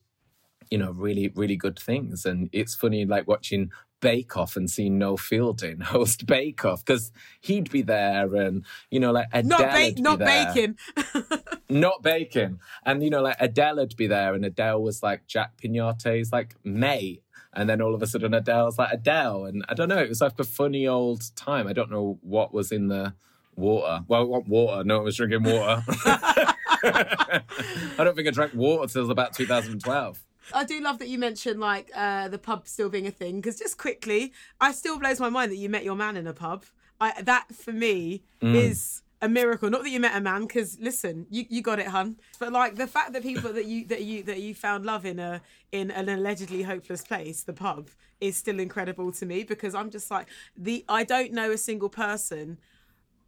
you 0.70 0.78
know 0.78 0.92
really 0.92 1.30
really 1.34 1.56
good 1.56 1.78
things 1.78 2.24
and 2.24 2.48
it's 2.50 2.74
funny 2.74 3.04
like 3.04 3.28
watching 3.28 3.70
Bake 4.02 4.36
Off 4.36 4.56
and 4.56 4.68
see 4.68 4.90
Noel 4.90 5.16
Fielding 5.16 5.80
host 5.80 6.26
Bake 6.26 6.62
Off 6.66 6.84
because 6.84 7.10
he'd 7.40 7.70
be 7.70 7.80
there 7.80 8.34
and 8.34 8.66
you 8.90 9.00
know 9.00 9.12
like 9.12 9.28
Adele 9.32 9.58
not, 9.58 9.72
ba- 9.72 10.02
not 10.02 10.18
baking. 10.18 10.76
Not 11.70 12.02
baking. 12.02 12.60
And 12.84 13.02
you 13.02 13.08
know 13.08 13.22
like 13.22 13.38
Adele 13.40 13.76
would 13.76 13.96
be 13.96 14.06
there 14.06 14.34
and 14.34 14.44
Adele 14.44 14.82
was 14.82 15.02
like 15.02 15.26
Jack 15.26 15.52
Peñate's 15.56 16.30
like 16.30 16.54
mate. 16.62 17.22
And 17.54 17.68
then 17.68 17.80
all 17.80 17.94
of 17.94 18.02
a 18.02 18.06
sudden 18.06 18.34
Adele's 18.34 18.76
like 18.78 18.92
Adele. 18.92 19.46
And 19.46 19.64
I 19.70 19.74
don't 19.74 19.88
know 19.88 19.96
it 19.96 20.10
was 20.10 20.20
like 20.20 20.38
a 20.38 20.44
funny 20.44 20.86
old 20.86 21.34
time. 21.34 21.66
I 21.66 21.72
don't 21.72 21.90
know 21.90 22.18
what 22.20 22.52
was 22.52 22.72
in 22.72 22.88
the 22.88 23.14
water. 23.56 24.04
Well 24.06 24.20
I 24.20 24.24
want 24.24 24.48
water. 24.48 24.84
No 24.84 24.96
one 24.96 25.04
was 25.04 25.16
drinking 25.16 25.44
water. 25.44 25.82
I 26.84 27.42
don't 27.96 28.14
think 28.16 28.28
I 28.28 28.32
drank 28.32 28.52
water 28.52 28.92
till 28.92 29.10
about 29.10 29.32
2012 29.32 30.22
I 30.54 30.64
do 30.64 30.80
love 30.80 30.98
that 30.98 31.08
you 31.08 31.18
mentioned 31.18 31.60
like 31.60 31.90
uh, 31.94 32.28
the 32.28 32.38
pub 32.38 32.66
still 32.66 32.88
being 32.88 33.06
a 33.06 33.10
thing 33.10 33.36
because 33.36 33.58
just 33.58 33.78
quickly, 33.78 34.32
I 34.60 34.72
still 34.72 34.98
blows 34.98 35.20
my 35.20 35.28
mind 35.28 35.52
that 35.52 35.56
you 35.56 35.68
met 35.68 35.84
your 35.84 35.96
man 35.96 36.16
in 36.16 36.26
a 36.26 36.32
pub. 36.32 36.64
I, 37.00 37.20
that 37.22 37.54
for 37.54 37.72
me 37.72 38.22
mm. 38.40 38.54
is 38.54 39.02
a 39.20 39.28
miracle. 39.28 39.70
Not 39.70 39.82
that 39.82 39.90
you 39.90 40.00
met 40.00 40.16
a 40.16 40.20
man, 40.20 40.42
because 40.42 40.78
listen, 40.80 41.26
you, 41.30 41.46
you 41.48 41.62
got 41.62 41.78
it, 41.78 41.86
hun. 41.86 42.16
But 42.38 42.52
like 42.52 42.74
the 42.74 42.86
fact 42.86 43.12
that 43.12 43.22
people 43.22 43.52
that 43.52 43.66
you 43.66 43.86
that 43.86 44.02
you 44.02 44.22
that 44.24 44.40
you 44.40 44.54
found 44.54 44.84
love 44.84 45.06
in 45.06 45.18
a 45.18 45.40
in 45.70 45.90
an 45.90 46.08
allegedly 46.08 46.62
hopeless 46.62 47.02
place, 47.02 47.42
the 47.42 47.52
pub, 47.52 47.88
is 48.20 48.36
still 48.36 48.60
incredible 48.60 49.12
to 49.12 49.26
me 49.26 49.44
because 49.44 49.74
I'm 49.74 49.90
just 49.90 50.10
like 50.10 50.28
the 50.56 50.84
I 50.88 51.04
don't 51.04 51.32
know 51.32 51.50
a 51.50 51.58
single 51.58 51.88
person 51.88 52.58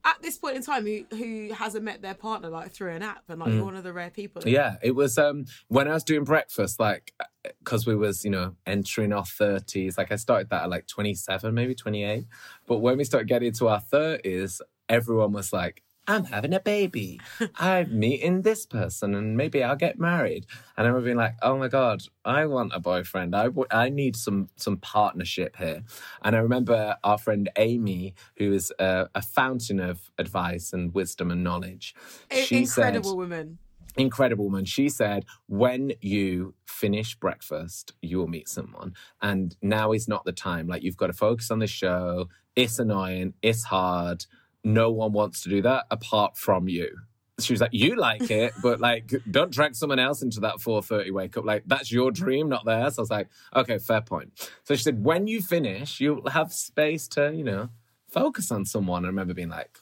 at 0.05 0.21
this 0.21 0.37
point 0.37 0.57
in 0.57 0.63
time 0.63 0.85
who 0.85 1.05
who 1.17 1.53
hasn't 1.53 1.85
met 1.85 2.03
their 2.03 2.15
partner 2.15 2.49
like 2.49 2.71
through 2.71 2.91
an 2.91 3.03
app 3.03 3.23
and 3.29 3.41
like 3.41 3.51
mm. 3.51 3.57
you're 3.57 3.65
one 3.65 3.77
of 3.77 3.85
the 3.85 3.93
rare 3.93 4.11
people 4.11 4.43
yeah 4.47 4.77
it 4.83 4.95
was 4.95 5.17
um 5.19 5.45
when 5.69 5.89
i 5.89 5.95
was 5.95 6.05
doing 6.05 6.25
breakfast 6.25 6.79
like 6.79 7.13
because 7.59 7.87
we 7.87 7.95
was 7.95 8.25
you 8.25 8.31
know 8.31 8.55
entering 8.67 9.13
our 9.13 9.23
30s 9.23 9.97
like 9.97 10.13
i 10.13 10.17
started 10.17 10.51
that 10.51 10.65
at 10.65 10.71
like 10.71 10.87
27 10.87 11.55
maybe 11.55 11.75
28 11.75 12.25
but 12.67 12.79
when 12.79 12.99
we 12.99 13.05
started 13.05 13.29
getting 13.29 13.53
to 13.53 13.69
our 13.69 13.81
30s 13.81 14.61
everyone 14.89 15.33
was 15.33 15.53
like 15.53 15.83
I'm 16.07 16.25
having 16.25 16.53
a 16.53 16.61
baby. 16.61 17.21
I'm 17.57 17.99
meeting 17.99 18.43
this 18.43 18.67
person 18.67 19.15
and 19.15 19.37
maybe 19.37 19.63
I'll 19.63 19.77
get 19.77 19.99
married. 19.99 20.47
And 20.77 20.87
I'm 20.87 21.03
being 21.03 21.17
like, 21.17 21.37
oh 21.43 21.57
my 21.57 21.69
God, 21.69 22.03
I 22.25 22.45
want 22.47 22.73
a 22.75 22.81
boyfriend. 22.81 23.35
I, 23.35 23.45
w- 23.45 23.67
I 23.71 23.89
need 23.89 24.17
some 24.17 24.51
some 24.57 24.77
partnership 24.77 25.57
here. 25.57 25.83
And 26.23 26.37
I 26.37 26.41
remember 26.41 26.97
our 27.03 27.17
friend 27.17 27.49
Amy, 27.57 28.15
who 28.37 28.53
is 28.53 28.73
a, 28.79 29.09
a 29.15 29.23
fountain 29.23 29.81
of 29.81 30.11
advice 30.19 30.73
and 30.73 30.93
wisdom 30.95 31.31
and 31.31 31.43
knowledge. 31.43 31.95
She 32.31 32.63
incredible 32.63 33.11
said, 33.11 33.17
woman. 33.17 33.59
Incredible 33.97 34.47
woman. 34.47 34.65
She 34.65 34.89
said, 34.89 35.25
when 35.47 35.93
you 36.01 36.55
finish 36.67 37.15
breakfast, 37.15 37.93
you 38.03 38.19
will 38.19 38.27
meet 38.27 38.49
someone. 38.49 38.95
And 39.23 39.57
now 39.63 39.93
is 39.93 40.09
not 40.09 40.25
the 40.25 40.33
time. 40.33 40.67
Like, 40.67 40.83
you've 40.83 40.97
got 40.97 41.07
to 41.07 41.13
focus 41.13 41.51
on 41.51 41.61
the 41.61 41.67
show. 41.67 42.29
It's 42.57 42.79
annoying. 42.79 43.35
It's 43.41 43.65
hard 43.65 44.27
no 44.65 44.91
one 44.91 45.13
wants 45.13 45.43
to 45.43 45.49
do 45.49 45.63
that 45.63 45.87
apart 45.91 46.37
from 46.37 46.69
you. 46.69 46.99
She 47.41 47.53
was 47.53 47.61
like, 47.61 47.73
you 47.73 47.97
like 47.97 48.31
it, 48.31 48.55
but 48.63 48.81
like, 48.81 49.13
don't 49.29 49.51
drag 49.51 49.75
someone 49.75 49.99
else 49.99 50.23
into 50.23 50.41
that 50.41 50.57
4.30 50.57 51.11
wake 51.11 51.37
up. 51.37 51.45
Like, 51.45 51.65
that's 51.67 51.91
your 51.91 52.13
dream, 52.13 52.49
not 52.49 52.65
theirs. 52.65 52.95
So 52.95 53.01
I 53.01 53.03
was 53.03 53.11
like, 53.11 53.29
okay, 53.57 53.79
fair 53.79 54.01
point. 54.01 54.51
So 54.63 54.77
she 54.77 54.85
said, 54.85 55.03
when 55.03 55.27
you 55.27 55.43
finish, 55.43 56.01
you'll 56.01 56.31
have 56.31 56.53
space 56.53 57.09
to, 57.09 57.33
you 57.35 57.43
know, 57.43 57.71
focus 58.15 58.53
on 58.53 58.65
someone. 58.65 59.05
I 59.05 59.09
remember 59.09 59.35
being 59.35 59.49
like, 59.49 59.77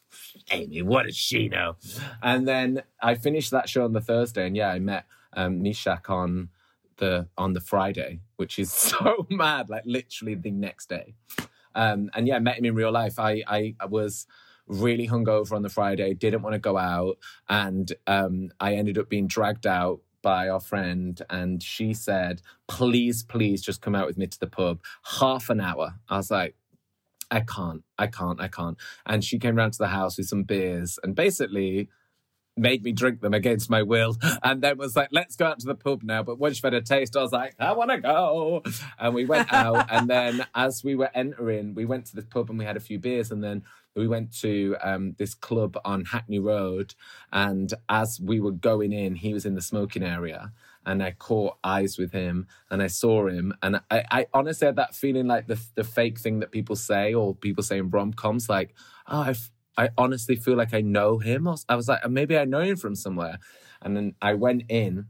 Amy, 0.51 0.81
what 0.81 1.05
does 1.05 1.17
she 1.17 1.49
know? 1.49 1.77
And 2.23 2.49
then 2.49 2.83
I 3.01 3.15
finished 3.15 3.51
that 3.51 3.69
show 3.69 3.85
on 3.85 3.93
the 3.93 4.01
Thursday, 4.01 4.47
and 4.47 4.57
yeah, 4.57 4.71
I 4.71 4.79
met 4.79 5.05
um, 5.35 5.63
Meshach 5.63 6.09
on 6.09 6.49
the 6.97 7.29
on 7.37 7.53
the 7.53 7.61
Friday, 7.61 8.21
which 8.37 8.59
is 8.59 8.73
so 8.91 9.27
mad. 9.31 9.69
Like 9.69 9.83
literally 9.85 10.35
the 10.35 10.51
next 10.51 10.89
day, 10.89 11.15
um, 11.75 12.11
and 12.15 12.27
yeah, 12.27 12.37
I 12.37 12.39
met 12.39 12.59
him 12.59 12.65
in 12.65 12.75
real 12.75 12.91
life. 12.91 13.19
I 13.19 13.43
I, 13.47 13.75
I 13.79 13.87
was 13.87 14.27
really 14.67 15.09
hungover 15.09 15.53
on 15.53 15.63
the 15.63 15.69
Friday, 15.69 16.15
didn't 16.15 16.43
want 16.43 16.55
to 16.55 16.59
go 16.59 16.77
out, 16.77 17.19
and 17.49 17.93
um, 18.07 18.51
I 18.61 18.75
ended 18.75 18.99
up 18.99 19.09
being 19.09 19.27
dragged 19.27 19.67
out 19.67 20.01
by 20.23 20.49
our 20.49 20.61
friend 20.61 21.21
and 21.29 21.61
she 21.61 21.93
said 21.93 22.41
please 22.69 23.25
please 23.25 23.61
just 23.61 23.81
come 23.81 23.93
out 23.93 24.07
with 24.07 24.17
me 24.17 24.25
to 24.25 24.39
the 24.39 24.47
pub 24.47 24.81
half 25.19 25.51
an 25.51 25.61
hour 25.61 25.95
i 26.09 26.17
was 26.17 26.31
like 26.31 26.55
I 27.33 27.41
can't, 27.41 27.83
I 27.99 28.09
can't, 28.09 28.41
I 28.41 28.49
can't. 28.49 28.77
And 29.07 29.25
she 29.25 29.39
came 29.39 29.57
round 29.57 29.73
to 29.73 29.79
the 29.79 29.89
house 29.89 30.19
with 30.19 30.29
some 30.29 30.43
beers 30.43 30.99
and 31.03 31.15
basically 31.15 31.89
made 32.59 32.83
me 32.83 32.93
drink 32.93 33.23
them 33.23 33.33
against 33.33 33.71
my 33.71 33.83
will 33.83 34.19
and 34.43 34.61
then 34.61 34.77
was 34.77 34.95
like, 34.95 35.09
let's 35.13 35.37
go 35.37 35.47
out 35.47 35.59
to 35.61 35.67
the 35.67 35.75
pub 35.75 36.03
now. 36.03 36.23
But 36.23 36.39
once 36.39 36.57
you've 36.57 36.65
had 36.65 36.75
a 36.75 36.83
taste, 36.83 37.17
I 37.17 37.23
was 37.23 37.33
like, 37.33 37.55
I 37.59 37.73
want 37.73 37.91
to 37.91 37.99
go. 37.99 38.63
And 38.99 39.15
we 39.15 39.25
went 39.25 39.51
out. 39.51 39.91
and 39.91 40.11
then 40.11 40.47
as 40.55 40.85
we 40.85 40.95
were 40.95 41.11
entering, 41.15 41.75
we 41.75 41.87
went 41.87 42.05
to 42.07 42.17
the 42.17 42.23
pub 42.23 42.51
and 42.51 42.59
we 42.59 42.67
had 42.67 42.77
a 42.77 42.81
few 42.81 42.99
beers. 42.99 43.31
And 43.31 43.43
then 43.43 43.63
we 43.95 44.09
went 44.09 44.33
to 44.41 44.77
um, 44.83 45.15
this 45.19 45.35
club 45.35 45.77
on 45.85 46.05
Hackney 46.05 46.39
Road. 46.39 46.95
And 47.33 47.73
as 47.89 48.21
we 48.21 48.41
were 48.41 48.53
going 48.53 48.93
in, 48.93 49.15
he 49.15 49.35
was 49.35 49.45
in 49.45 49.55
the 49.55 49.63
smoking 49.63 50.03
area. 50.03 50.53
And 50.85 51.03
I 51.03 51.13
caught 51.13 51.59
eyes 51.63 51.99
with 51.99 52.13
him 52.13 52.47
and 52.71 52.83
I 52.83 52.89
saw 52.89 53.29
him. 53.29 53.55
And 53.63 53.81
I, 53.91 54.05
I 54.11 54.27
honestly 54.35 54.67
had 54.67 54.77
that 54.77 54.95
feeling 54.95 55.27
like 55.27 55.47
the, 55.47 55.61
the 55.75 55.85
fake 55.85 56.19
thing 56.19 56.41
that 56.41 56.51
people 56.51 56.75
say 56.75 57.15
or 57.15 57.35
people 57.35 57.63
say 57.63 57.79
in 57.79 57.91
rom 57.91 58.13
coms, 58.13 58.49
like, 58.49 58.75
oh, 59.07 59.21
I've, 59.21 59.51
honestly 59.97 60.37
feel 60.37 60.57
like 60.57 60.75
I 60.75 60.81
know 60.81 61.19
him. 61.19 61.49
I 61.69 61.77
was 61.77 61.89
like, 61.89 62.09
maybe 62.11 62.37
I 62.37 62.45
know 62.45 62.61
him 62.61 62.77
from 62.77 62.95
somewhere. 62.95 63.39
And 63.81 63.97
then 63.97 64.15
I 64.21 64.35
went 64.35 64.65
in 64.69 65.07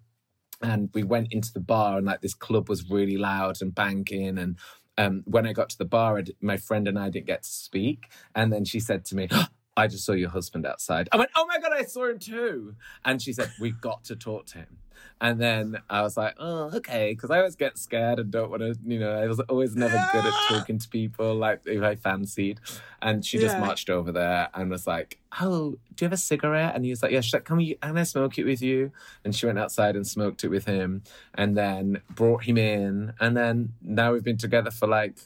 and 0.62 0.90
we 0.94 1.02
went 1.02 1.32
into 1.32 1.52
the 1.52 1.60
bar 1.60 1.98
and 1.98 2.06
like 2.06 2.20
this 2.20 2.34
club 2.34 2.68
was 2.68 2.88
really 2.88 3.16
loud 3.16 3.60
and 3.60 3.74
banging 3.74 4.38
and 4.38 4.56
um, 4.98 5.22
when 5.26 5.46
I 5.46 5.52
got 5.52 5.70
to 5.70 5.78
the 5.78 5.84
bar, 5.84 6.22
my 6.40 6.56
friend 6.56 6.86
and 6.88 6.98
I 6.98 7.10
didn't 7.10 7.26
get 7.26 7.42
to 7.42 7.48
speak. 7.48 8.10
And 8.34 8.52
then 8.52 8.64
she 8.64 8.80
said 8.80 9.04
to 9.06 9.16
me, 9.16 9.28
I 9.76 9.86
just 9.86 10.04
saw 10.04 10.12
your 10.12 10.30
husband 10.30 10.66
outside. 10.66 11.08
I 11.12 11.16
went, 11.16 11.30
Oh 11.34 11.46
my 11.46 11.58
God, 11.58 11.72
I 11.72 11.84
saw 11.84 12.08
him 12.08 12.18
too. 12.18 12.74
And 13.04 13.20
she 13.20 13.32
said, 13.32 13.50
We've 13.60 13.80
got 13.80 14.04
to 14.04 14.16
talk 14.16 14.46
to 14.46 14.58
him. 14.58 14.78
And 15.20 15.40
then 15.40 15.78
I 15.88 16.02
was 16.02 16.16
like, 16.16 16.34
oh, 16.38 16.70
okay. 16.74 17.12
Because 17.12 17.30
I 17.30 17.38
always 17.38 17.54
get 17.54 17.78
scared 17.78 18.18
and 18.18 18.30
don't 18.30 18.50
want 18.50 18.62
to, 18.62 18.76
you 18.84 18.98
know, 18.98 19.12
I 19.12 19.28
was 19.28 19.38
always 19.40 19.76
never 19.76 19.96
good 20.12 20.24
at 20.24 20.32
talking 20.48 20.78
to 20.78 20.88
people, 20.88 21.36
like 21.36 21.60
if 21.64 21.82
I 21.82 21.94
fancied. 21.94 22.60
And 23.00 23.24
she 23.24 23.38
just 23.38 23.54
yeah. 23.54 23.60
marched 23.60 23.88
over 23.88 24.10
there 24.10 24.48
and 24.52 24.68
was 24.68 24.86
like, 24.86 25.20
oh, 25.40 25.76
do 25.94 26.04
you 26.04 26.06
have 26.06 26.12
a 26.12 26.16
cigarette? 26.16 26.74
And 26.74 26.84
he 26.84 26.90
was 26.90 27.02
like, 27.02 27.12
yeah, 27.12 27.20
she's 27.20 27.34
like, 27.34 27.44
can, 27.44 27.56
we, 27.56 27.74
can 27.74 27.96
I 27.96 28.02
smoke 28.02 28.36
it 28.38 28.44
with 28.44 28.62
you? 28.62 28.90
And 29.24 29.34
she 29.34 29.46
went 29.46 29.60
outside 29.60 29.94
and 29.94 30.06
smoked 30.06 30.42
it 30.42 30.48
with 30.48 30.64
him 30.64 31.02
and 31.34 31.56
then 31.56 32.02
brought 32.10 32.44
him 32.44 32.58
in. 32.58 33.12
And 33.20 33.36
then 33.36 33.74
now 33.80 34.12
we've 34.12 34.24
been 34.24 34.38
together 34.38 34.72
for 34.72 34.88
like 34.88 35.18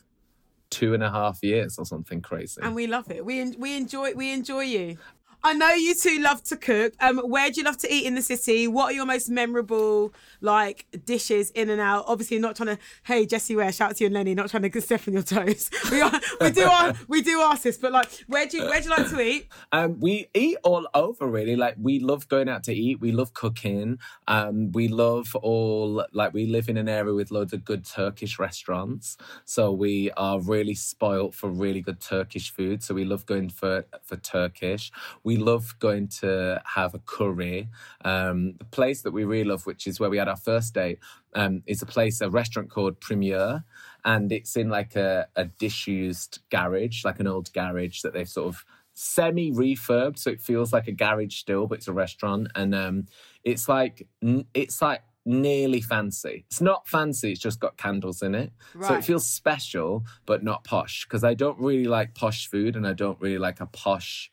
two 0.71 0.95
and 0.95 1.03
a 1.03 1.11
half 1.11 1.43
years 1.43 1.79
or 1.79 1.85
something 1.85 2.21
crazy. 2.21 2.61
And 2.63 2.75
we 2.75 2.87
love 2.87 3.11
it. 3.11 3.25
We 3.25 3.51
we 3.53 3.77
enjoy 3.77 4.15
we 4.15 4.33
enjoy 4.33 4.63
you. 4.63 4.99
I 5.47 5.53
know 5.53 5.71
you 5.75 5.95
two 5.95 6.19
love 6.19 6.43
to 6.43 6.57
cook. 6.57 6.95
Um, 6.99 7.19
where 7.19 7.49
do 7.53 7.61
you 7.61 7.65
love 7.65 7.79
to 7.79 7.93
eat 7.93 8.05
in 8.05 8.17
the 8.17 8.21
city? 8.21 8.67
What 8.67 8.87
are 8.87 8.93
your 8.93 9.07
most 9.07 9.29
memorable 9.29 10.13
like 10.41 10.87
dishes 11.05 11.53
in 11.53 11.71
and 11.71 11.81
out? 11.81 12.07
Obviously, 12.09 12.41
not 12.41 12.57
trying 12.57 12.75
to. 12.75 12.79
Hey, 13.05 13.27
Jessie 13.27 13.55
Ware, 13.55 13.71
shout 13.71 13.91
out 13.91 13.97
to 13.99 14.03
you 14.03 14.07
and 14.07 14.15
Lennie. 14.15 14.35
Not 14.35 14.51
trying 14.51 14.69
to 14.69 14.81
step 14.81 15.03
on 15.07 15.15
your 15.15 15.23
toes. 15.23 15.71
We 15.93 16.01
are, 16.01 16.21
we 16.41 16.51
do 16.51 16.65
our, 16.65 16.95
we 17.07 17.23
do 17.23 17.41
ask 17.43 17.63
this, 17.63 17.79
but 17.79 17.93
like, 17.93 18.11
where 18.27 18.47
do 18.47 18.57
you 18.57 18.65
where 18.65 18.81
do 18.81 18.89
you 18.89 18.91
like 18.91 19.09
to 19.09 19.21
eat? 19.21 19.47
Um, 19.71 20.01
we 20.01 20.27
eat 20.35 20.57
all 20.65 20.89
over 20.95 21.29
really. 21.29 21.55
Like 21.55 21.77
we 21.81 22.01
love 22.01 22.27
going 22.27 22.49
out 22.49 22.65
to 22.65 22.75
eat. 22.75 23.01
We 23.01 23.13
love 23.13 23.33
cooking. 23.33 24.01
Um, 24.27 24.73
we 24.73 24.89
love 24.89 25.37
all 25.37 26.05
like 26.13 26.35
we 26.35 26.47
live 26.47 26.69
in 26.69 26.77
an 26.77 26.89
area 26.89 27.15
with 27.15 27.31
loads 27.31 27.53
of 27.53 27.65
good 27.65 27.85
Turkish 27.85 28.41
restaurants, 28.41 29.17
so 29.45 29.71
we 29.71 30.11
are 30.17 30.41
really 30.41 30.75
spoilt 30.75 31.37
for 31.37 31.49
really 31.49 31.83
good 31.83 32.01
Turkish 32.01 32.53
food. 32.53 32.83
So 32.83 32.95
we 32.95 33.05
love 33.05 33.27
going 33.27 33.51
for 33.51 33.87
for 34.03 34.17
Turkish. 34.17 34.91
We 35.23 35.36
love 35.37 35.75
going 35.79 36.09
to 36.21 36.61
have 36.65 36.95
a 36.95 36.99
curry. 36.99 37.69
Um, 38.05 38.55
the 38.59 38.65
place 38.65 39.03
that 39.03 39.13
we 39.13 39.25
really 39.25 39.45
love, 39.45 39.67
which 39.67 39.87
is 39.87 40.01
where 40.01 40.11
we 40.11 40.19
had 40.19 40.29
our 40.29 40.37
first 40.37 40.75
date, 40.75 40.99
um, 41.35 41.63
is 41.67 41.83
a 41.83 41.87
place, 41.87 42.21
a 42.21 42.31
restaurant 42.31 42.71
called 42.71 43.01
Premier. 43.01 43.65
And 44.05 44.31
it's 44.33 44.57
in 44.57 44.69
like 44.69 44.97
a, 44.97 45.29
a 45.37 45.47
disused 45.47 46.41
garage, 46.51 47.05
like 47.05 47.21
an 47.21 47.27
old 47.27 47.53
garage 47.53 48.03
that 48.03 48.13
they've 48.13 48.29
sort 48.29 48.49
of 48.49 48.65
semi 48.95 49.53
refurbed. 49.53 50.19
So 50.19 50.31
it 50.31 50.41
feels 50.41 50.73
like 50.73 50.89
a 50.89 50.93
garage 50.93 51.37
still, 51.37 51.67
but 51.67 51.79
it's 51.79 51.89
a 51.89 51.93
restaurant. 51.93 52.49
And 52.55 52.75
um, 52.75 53.07
it's 53.45 53.69
like, 53.69 54.07
it's 54.55 54.81
like, 54.81 55.03
nearly 55.27 55.81
fancy. 55.81 56.45
It's 56.47 56.61
not 56.61 56.87
fancy, 56.87 57.33
it's 57.33 57.41
just 57.41 57.59
got 57.59 57.77
candles 57.77 58.23
in 58.23 58.35
it. 58.35 58.53
Right. 58.75 58.89
So 58.89 58.95
it 58.95 59.05
feels 59.05 59.27
special, 59.27 60.05
but 60.25 60.45
not 60.45 60.65
posh. 60.65 61.05
Because 61.05 61.25
I 61.25 61.35
don't 61.35 61.59
really 61.59 61.87
like 61.87 62.15
posh 62.15 62.49
food 62.49 62.77
and 62.77 62.87
I 62.87 62.93
don't 62.93 63.21
really 63.21 63.39
like 63.39 63.61
a 63.61 63.67
posh 63.67 64.31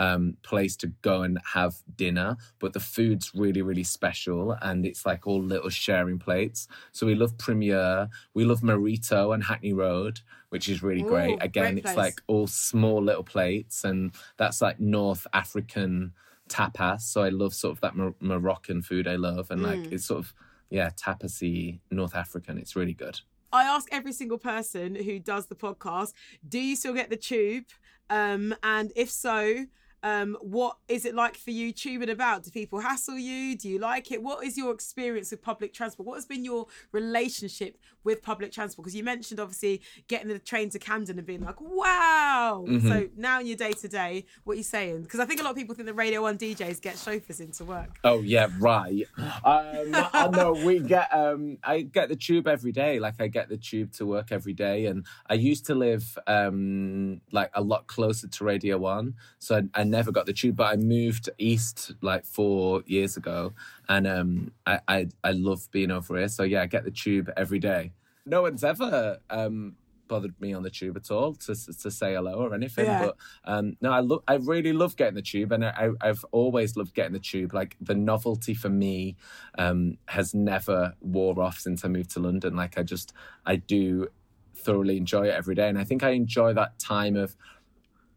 um, 0.00 0.34
place 0.42 0.76
to 0.76 0.86
go 1.02 1.22
and 1.22 1.38
have 1.52 1.74
dinner, 1.94 2.38
but 2.58 2.72
the 2.72 2.80
food's 2.80 3.34
really, 3.34 3.60
really 3.60 3.84
special 3.84 4.56
and 4.62 4.86
it's 4.86 5.04
like 5.04 5.26
all 5.26 5.42
little 5.42 5.68
sharing 5.68 6.18
plates. 6.18 6.68
So 6.92 7.06
we 7.06 7.14
love 7.14 7.36
Premier, 7.36 8.08
we 8.32 8.46
love 8.46 8.62
Morito 8.62 9.32
and 9.32 9.44
Hackney 9.44 9.74
Road, 9.74 10.20
which 10.48 10.70
is 10.70 10.82
really 10.82 11.02
Ooh, 11.02 11.08
great. 11.08 11.36
Again, 11.42 11.74
great 11.74 11.84
it's 11.84 11.96
like 11.96 12.22
all 12.28 12.46
small 12.46 13.02
little 13.02 13.22
plates 13.22 13.84
and 13.84 14.12
that's 14.38 14.62
like 14.62 14.80
North 14.80 15.26
African 15.34 16.14
tapas. 16.48 17.02
So 17.02 17.22
I 17.22 17.28
love 17.28 17.52
sort 17.52 17.72
of 17.72 17.82
that 17.82 17.94
Mor- 17.94 18.14
Moroccan 18.20 18.80
food 18.80 19.06
I 19.06 19.16
love 19.16 19.50
and 19.50 19.62
like 19.62 19.80
mm. 19.80 19.92
it's 19.92 20.06
sort 20.06 20.20
of, 20.20 20.32
yeah, 20.70 20.88
tapasy 20.90 21.80
North 21.90 22.14
African. 22.14 22.56
It's 22.56 22.74
really 22.74 22.94
good. 22.94 23.20
I 23.52 23.64
ask 23.64 23.86
every 23.92 24.12
single 24.14 24.38
person 24.38 24.94
who 24.94 25.18
does 25.18 25.46
the 25.46 25.56
podcast, 25.56 26.14
do 26.48 26.58
you 26.58 26.74
still 26.74 26.94
get 26.94 27.10
the 27.10 27.16
tube? 27.16 27.66
Um, 28.08 28.54
and 28.62 28.92
if 28.96 29.10
so, 29.10 29.66
um, 30.02 30.36
what 30.40 30.76
is 30.88 31.04
it 31.04 31.14
like 31.14 31.36
for 31.36 31.50
you 31.50 31.72
tubing 31.72 32.10
about? 32.10 32.42
Do 32.44 32.50
people 32.50 32.80
hassle 32.80 33.18
you? 33.18 33.56
Do 33.56 33.68
you 33.68 33.78
like 33.78 34.10
it? 34.10 34.22
What 34.22 34.44
is 34.44 34.56
your 34.56 34.72
experience 34.72 35.30
with 35.30 35.42
public 35.42 35.72
transport? 35.74 36.06
What 36.06 36.14
has 36.14 36.26
been 36.26 36.44
your 36.44 36.66
relationship 36.92 37.76
with 38.04 38.22
public 38.22 38.52
transport? 38.52 38.84
Because 38.84 38.96
you 38.96 39.04
mentioned 39.04 39.40
obviously 39.40 39.82
getting 40.08 40.28
the 40.28 40.38
train 40.38 40.70
to 40.70 40.78
Camden 40.78 41.18
and 41.18 41.26
being 41.26 41.42
like, 41.42 41.60
wow. 41.60 42.64
Mm-hmm. 42.66 42.88
So 42.88 43.08
now 43.16 43.40
in 43.40 43.46
your 43.46 43.56
day 43.56 43.72
to 43.72 43.88
day, 43.88 44.24
what 44.44 44.54
are 44.54 44.56
you 44.56 44.62
saying? 44.62 45.02
Because 45.02 45.20
I 45.20 45.24
think 45.24 45.40
a 45.40 45.42
lot 45.42 45.50
of 45.50 45.56
people 45.56 45.74
think 45.74 45.86
the 45.86 45.94
Radio 45.94 46.22
1 46.22 46.38
DJs 46.38 46.80
get 46.80 46.98
chauffeurs 46.98 47.40
into 47.40 47.64
work. 47.64 47.98
Oh, 48.04 48.20
yeah, 48.20 48.48
right. 48.58 49.06
Um, 49.18 49.90
I 49.94 50.28
know 50.32 50.52
we 50.52 50.80
get, 50.80 51.12
um, 51.14 51.58
I 51.62 51.82
get 51.82 52.08
the 52.08 52.16
tube 52.16 52.46
every 52.46 52.72
day. 52.72 52.98
Like 52.98 53.14
I 53.20 53.28
get 53.28 53.48
the 53.48 53.56
tube 53.56 53.92
to 53.92 54.06
work 54.06 54.32
every 54.32 54.52
day. 54.52 54.86
And 54.86 55.06
I 55.28 55.34
used 55.34 55.66
to 55.66 55.74
live 55.74 56.18
um, 56.26 57.20
like 57.32 57.50
a 57.54 57.62
lot 57.62 57.86
closer 57.86 58.28
to 58.28 58.44
Radio 58.44 58.78
1. 58.78 59.14
So 59.38 59.56
I, 59.56 59.80
I 59.80 59.84
never 59.84 60.12
got 60.12 60.26
the 60.26 60.32
tube, 60.32 60.56
but 60.56 60.72
I 60.72 60.76
moved 60.76 61.30
east 61.38 61.92
like 62.00 62.24
four 62.24 62.82
years 62.86 63.16
ago, 63.16 63.52
and 63.90 64.06
um, 64.06 64.52
I, 64.64 64.80
I 64.88 65.08
I 65.22 65.32
love 65.32 65.68
being 65.72 65.90
over 65.90 66.16
here. 66.16 66.28
So 66.28 66.44
yeah, 66.44 66.62
I 66.62 66.66
get 66.66 66.84
the 66.84 66.90
tube 66.90 67.28
every 67.36 67.58
day. 67.58 67.92
No 68.24 68.42
one's 68.42 68.64
ever 68.64 69.18
um 69.28 69.74
bothered 70.06 70.40
me 70.40 70.52
on 70.52 70.62
the 70.62 70.70
tube 70.70 70.96
at 70.96 71.10
all 71.10 71.34
to 71.34 71.54
to 71.54 71.90
say 71.90 72.14
hello 72.14 72.34
or 72.34 72.54
anything. 72.54 72.86
Yeah. 72.86 73.06
But 73.06 73.16
um, 73.44 73.76
no, 73.80 73.90
I 73.92 74.00
love 74.00 74.22
I 74.28 74.34
really 74.34 74.72
love 74.72 74.94
getting 74.96 75.16
the 75.16 75.22
tube, 75.22 75.50
and 75.50 75.64
I, 75.64 75.90
I've 76.00 76.24
always 76.30 76.76
loved 76.76 76.94
getting 76.94 77.12
the 77.12 77.18
tube. 77.18 77.52
Like 77.52 77.76
the 77.80 77.96
novelty 77.96 78.54
for 78.54 78.68
me 78.68 79.16
um, 79.58 79.98
has 80.06 80.34
never 80.34 80.94
wore 81.00 81.40
off 81.40 81.58
since 81.58 81.84
I 81.84 81.88
moved 81.88 82.10
to 82.12 82.20
London. 82.20 82.54
Like 82.54 82.78
I 82.78 82.84
just 82.84 83.12
I 83.44 83.56
do 83.56 84.06
thoroughly 84.54 84.98
enjoy 84.98 85.26
it 85.26 85.34
every 85.34 85.56
day, 85.56 85.68
and 85.68 85.78
I 85.78 85.84
think 85.84 86.04
I 86.04 86.10
enjoy 86.10 86.54
that 86.54 86.78
time 86.78 87.16
of 87.16 87.34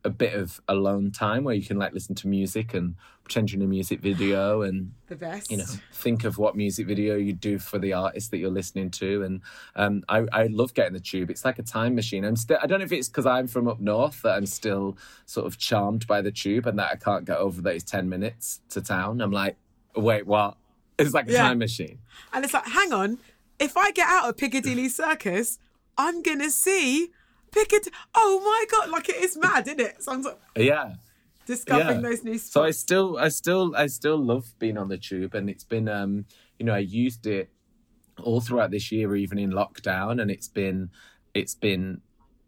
a 0.05 0.09
bit 0.09 0.33
of 0.33 0.61
alone 0.67 1.11
time 1.11 1.43
where 1.43 1.55
you 1.55 1.65
can 1.65 1.77
like 1.77 1.93
listen 1.93 2.13
to 2.13 2.27
music 2.27 2.73
and 2.73 2.95
pretend 3.23 3.51
you're 3.51 3.61
in 3.61 3.65
a 3.65 3.69
music 3.69 4.01
video 4.01 4.61
and 4.61 4.91
the 5.07 5.15
best. 5.15 5.49
you 5.49 5.55
know 5.55 5.63
think 5.93 6.25
of 6.25 6.37
what 6.37 6.57
music 6.57 6.85
video 6.85 7.15
you 7.15 7.31
do 7.31 7.57
for 7.57 7.79
the 7.79 7.93
artist 7.93 8.31
that 8.31 8.37
you're 8.37 8.51
listening 8.51 8.91
to. 8.91 9.23
And 9.23 9.41
um, 9.75 10.03
I, 10.09 10.25
I 10.33 10.47
love 10.47 10.73
getting 10.73 10.93
the 10.93 10.99
tube. 10.99 11.29
It's 11.29 11.45
like 11.45 11.57
a 11.57 11.63
time 11.63 11.95
machine. 11.95 12.25
I'm 12.25 12.35
still 12.35 12.57
i 12.61 12.67
don't 12.67 12.79
know 12.79 12.85
if 12.85 12.91
it's 12.91 13.07
because 13.07 13.25
i'm 13.25 13.47
from 13.47 13.67
up 13.67 13.79
north 13.79 14.21
that 14.23 14.35
i'm 14.35 14.45
still 14.45 14.97
sort 15.25 15.47
of 15.47 15.57
charmed 15.57 16.05
by 16.07 16.21
the 16.21 16.31
tube 16.31 16.67
and 16.67 16.77
that 16.79 16.91
i 16.91 16.95
can't 16.95 17.25
get 17.25 17.37
over 17.37 17.61
that 17.61 17.75
it's 17.75 17.83
10 17.83 18.09
minutes 18.09 18.59
to 18.69 18.81
town. 18.81 19.21
I'm 19.21 19.31
like 19.31 19.55
wait 19.95 20.25
what? 20.25 20.57
It's 20.97 21.13
like 21.13 21.29
a 21.29 21.33
yeah. 21.33 21.43
time 21.43 21.59
machine. 21.59 21.99
And 22.33 22.43
it's 22.43 22.53
like 22.53 22.67
hang 22.67 22.91
on. 22.91 23.19
If 23.59 23.77
i 23.77 23.91
get 23.91 24.09
out 24.09 24.27
of 24.29 24.37
piccadilly 24.37 24.89
circus 24.89 25.59
i'm 25.97 26.21
gonna 26.21 26.49
see 26.49 27.11
Piccadilly. 27.53 27.93
Oh 28.15 28.41
my 28.43 28.65
god! 28.69 28.89
Like 28.89 29.09
it 29.09 29.17
is 29.17 29.37
mad, 29.37 29.67
isn't 29.67 29.79
it? 29.79 30.03
Sounds 30.03 30.25
like 30.25 30.39
yeah. 30.55 30.95
Discovering 31.45 32.01
yeah. 32.01 32.09
those 32.09 32.23
new 32.23 32.37
spots. 32.37 32.53
So 32.53 32.63
I 32.63 32.71
still, 32.71 33.17
I 33.17 33.27
still, 33.27 33.75
I 33.75 33.87
still 33.87 34.17
love 34.17 34.53
being 34.59 34.77
on 34.77 34.87
the 34.87 34.97
tube, 34.97 35.35
and 35.35 35.49
it's 35.49 35.65
been, 35.65 35.89
um, 35.89 36.25
you 36.57 36.65
know, 36.65 36.73
I 36.73 36.79
used 36.79 37.27
it 37.27 37.49
all 38.21 38.39
throughout 38.39 38.71
this 38.71 38.91
year, 38.91 39.13
even 39.15 39.37
in 39.37 39.51
lockdown, 39.51 40.21
and 40.21 40.31
it's 40.31 40.47
been, 40.47 40.89
it's 41.33 41.53
been 41.53 41.99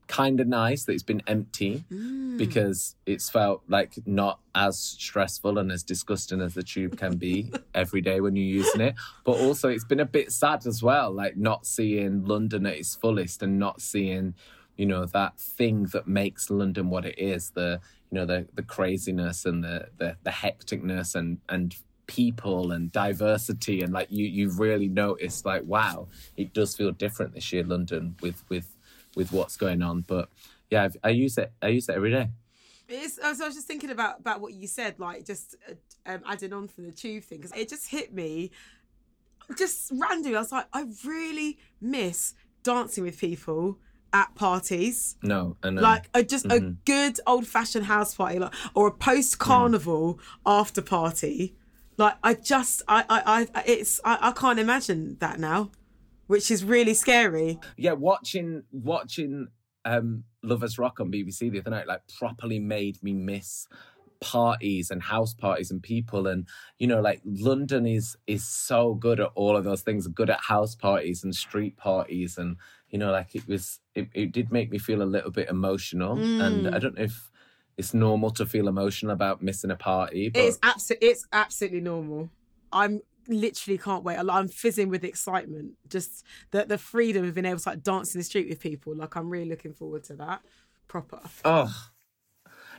kind 0.07 0.39
of 0.39 0.47
nice 0.47 0.85
that 0.85 0.93
it's 0.93 1.03
been 1.03 1.23
empty 1.27 1.83
mm. 1.91 2.37
because 2.37 2.95
it's 3.05 3.29
felt 3.29 3.63
like 3.67 3.95
not 4.05 4.39
as 4.53 4.77
stressful 4.77 5.57
and 5.57 5.71
as 5.71 5.83
disgusting 5.83 6.41
as 6.41 6.53
the 6.53 6.63
tube 6.63 6.97
can 6.97 7.17
be 7.17 7.51
every 7.73 8.01
day 8.01 8.21
when 8.21 8.35
you're 8.35 8.45
using 8.45 8.81
it. 8.81 8.95
But 9.25 9.39
also, 9.39 9.67
it's 9.69 9.83
been 9.83 9.99
a 9.99 10.05
bit 10.05 10.31
sad 10.31 10.65
as 10.65 10.81
well, 10.81 11.11
like 11.11 11.35
not 11.35 11.65
seeing 11.65 12.23
London 12.23 12.65
at 12.65 12.75
its 12.75 12.95
fullest 12.95 13.43
and 13.43 13.59
not 13.59 13.81
seeing 13.81 14.35
you 14.77 14.85
know 14.85 15.05
that 15.05 15.39
thing 15.39 15.83
that 15.85 16.07
makes 16.07 16.49
london 16.49 16.89
what 16.89 17.05
it 17.05 17.17
is 17.17 17.51
the 17.51 17.79
you 18.11 18.17
know 18.17 18.25
the 18.25 18.47
the 18.53 18.63
craziness 18.63 19.45
and 19.45 19.63
the 19.63 19.87
the, 19.97 20.15
the 20.23 20.31
hecticness 20.31 21.15
and 21.15 21.39
and 21.49 21.75
people 22.07 22.71
and 22.71 22.91
diversity 22.91 23.81
and 23.81 23.91
like 23.91 24.07
you 24.11 24.25
you 24.25 24.49
really 24.49 24.87
notice 24.87 25.43
like 25.43 25.63
wow 25.65 26.07
it 26.37 26.53
does 26.53 26.75
feel 26.75 26.91
different 26.91 27.33
this 27.33 27.51
year 27.51 27.63
london 27.63 28.15
with 28.21 28.43
with 28.47 28.75
with 29.15 29.31
what's 29.31 29.57
going 29.57 29.81
on 29.81 30.01
but 30.01 30.29
yeah, 30.69 30.83
I've, 30.83 30.97
I 31.03 31.09
use 31.09 31.37
it. 31.37 31.51
I 31.61 31.67
use 31.69 31.89
it 31.89 31.95
every 31.95 32.11
day. 32.11 32.29
It's, 32.87 33.19
I 33.19 33.29
was 33.29 33.39
just 33.39 33.67
thinking 33.67 33.89
about 33.89 34.19
about 34.19 34.41
what 34.41 34.53
you 34.53 34.67
said, 34.67 34.99
like 34.99 35.25
just 35.25 35.55
uh, 35.69 35.73
um, 36.11 36.21
adding 36.27 36.53
on 36.53 36.67
for 36.67 36.81
the 36.81 36.91
tube 36.91 37.23
thing, 37.23 37.39
because 37.39 37.55
it 37.57 37.69
just 37.69 37.89
hit 37.89 38.13
me 38.13 38.51
just 39.57 39.91
randomly. 39.93 40.35
I 40.35 40.39
was 40.39 40.51
like, 40.51 40.67
I 40.73 40.85
really 41.03 41.57
miss 41.81 42.35
dancing 42.63 43.03
with 43.03 43.19
people 43.19 43.79
at 44.13 44.33
parties. 44.35 45.17
No, 45.21 45.57
I 45.63 45.69
know. 45.71 45.81
Like 45.81 46.09
a, 46.13 46.23
just 46.23 46.45
a 46.45 46.49
Mhm. 46.59 46.77
good 46.85 47.19
old 47.27 47.47
fashioned 47.47 47.85
house 47.85 48.15
party, 48.15 48.39
like 48.39 48.53
or 48.73 48.87
a 48.87 48.91
post 48.91 49.39
carnival 49.39 50.19
after 50.45 50.81
party. 50.81 51.55
Like 51.97 52.15
I 52.23 52.33
just 52.33 52.81
I 52.87 53.03
I, 53.09 53.47
I 53.55 53.63
it's 53.65 53.99
I, 54.05 54.17
I 54.21 54.31
can't 54.31 54.59
imagine 54.59 55.17
that 55.19 55.39
now, 55.39 55.71
which 56.27 56.49
is 56.51 56.63
really 56.63 56.93
scary. 56.93 57.59
yeah, 57.77 57.93
watching 57.93 58.63
watching 58.71 59.47
um 59.85 60.23
Lovers 60.43 60.77
Rock 60.77 60.99
on 60.99 61.11
BBC 61.11 61.51
the 61.51 61.59
other 61.59 61.69
night 61.71 61.87
like 61.87 62.01
properly 62.19 62.59
made 62.59 63.01
me 63.03 63.13
miss 63.13 63.67
parties 64.21 64.89
and 64.91 65.03
house 65.03 65.33
parties 65.33 65.69
and 65.71 65.83
people 65.83 66.25
and 66.27 66.47
you 66.79 66.87
know 66.87 67.01
like 67.01 67.21
London 67.25 67.85
is 67.85 68.15
is 68.27 68.43
so 68.45 68.93
good 68.93 69.19
at 69.19 69.29
all 69.35 69.55
of 69.57 69.63
those 69.65 69.81
things 69.81 70.07
good 70.07 70.29
at 70.29 70.39
house 70.41 70.73
parties 70.73 71.23
and 71.23 71.35
street 71.35 71.75
parties 71.77 72.37
and 72.37 72.55
you 72.89 72.97
know 72.97 73.11
like 73.11 73.35
it 73.35 73.47
was 73.47 73.79
it, 73.95 74.09
it 74.13 74.31
did 74.31 74.51
make 74.51 74.69
me 74.71 74.77
feel 74.77 75.01
a 75.01 75.03
little 75.03 75.31
bit 75.31 75.49
emotional 75.49 76.17
and 76.17 76.65
Mm. 76.65 76.75
I 76.75 76.79
don't 76.79 76.95
know 76.95 77.03
if 77.03 77.31
it's 77.77 77.93
normal 77.93 78.29
to 78.31 78.45
feel 78.45 78.67
emotional 78.67 79.11
about 79.11 79.41
missing 79.41 79.71
a 79.71 79.75
party 79.75 80.29
but 80.29 80.43
It's 80.43 80.59
absolutely 80.61 81.07
it's 81.07 81.27
absolutely 81.31 81.81
normal. 81.81 82.29
I'm 82.71 83.01
literally 83.27 83.77
can't 83.77 84.03
wait. 84.03 84.17
I'm 84.17 84.47
fizzing 84.47 84.89
with 84.89 85.03
excitement. 85.03 85.73
Just 85.89 86.25
the 86.51 86.65
the 86.65 86.77
freedom 86.77 87.25
of 87.25 87.33
being 87.33 87.45
able 87.45 87.59
to 87.59 87.69
like 87.69 87.83
dance 87.83 88.13
in 88.13 88.19
the 88.19 88.23
street 88.23 88.49
with 88.49 88.59
people. 88.59 88.95
Like 88.95 89.15
I'm 89.15 89.29
really 89.29 89.49
looking 89.49 89.73
forward 89.73 90.03
to 90.05 90.13
that. 90.15 90.41
Proper. 90.87 91.19
Oh, 91.43 91.73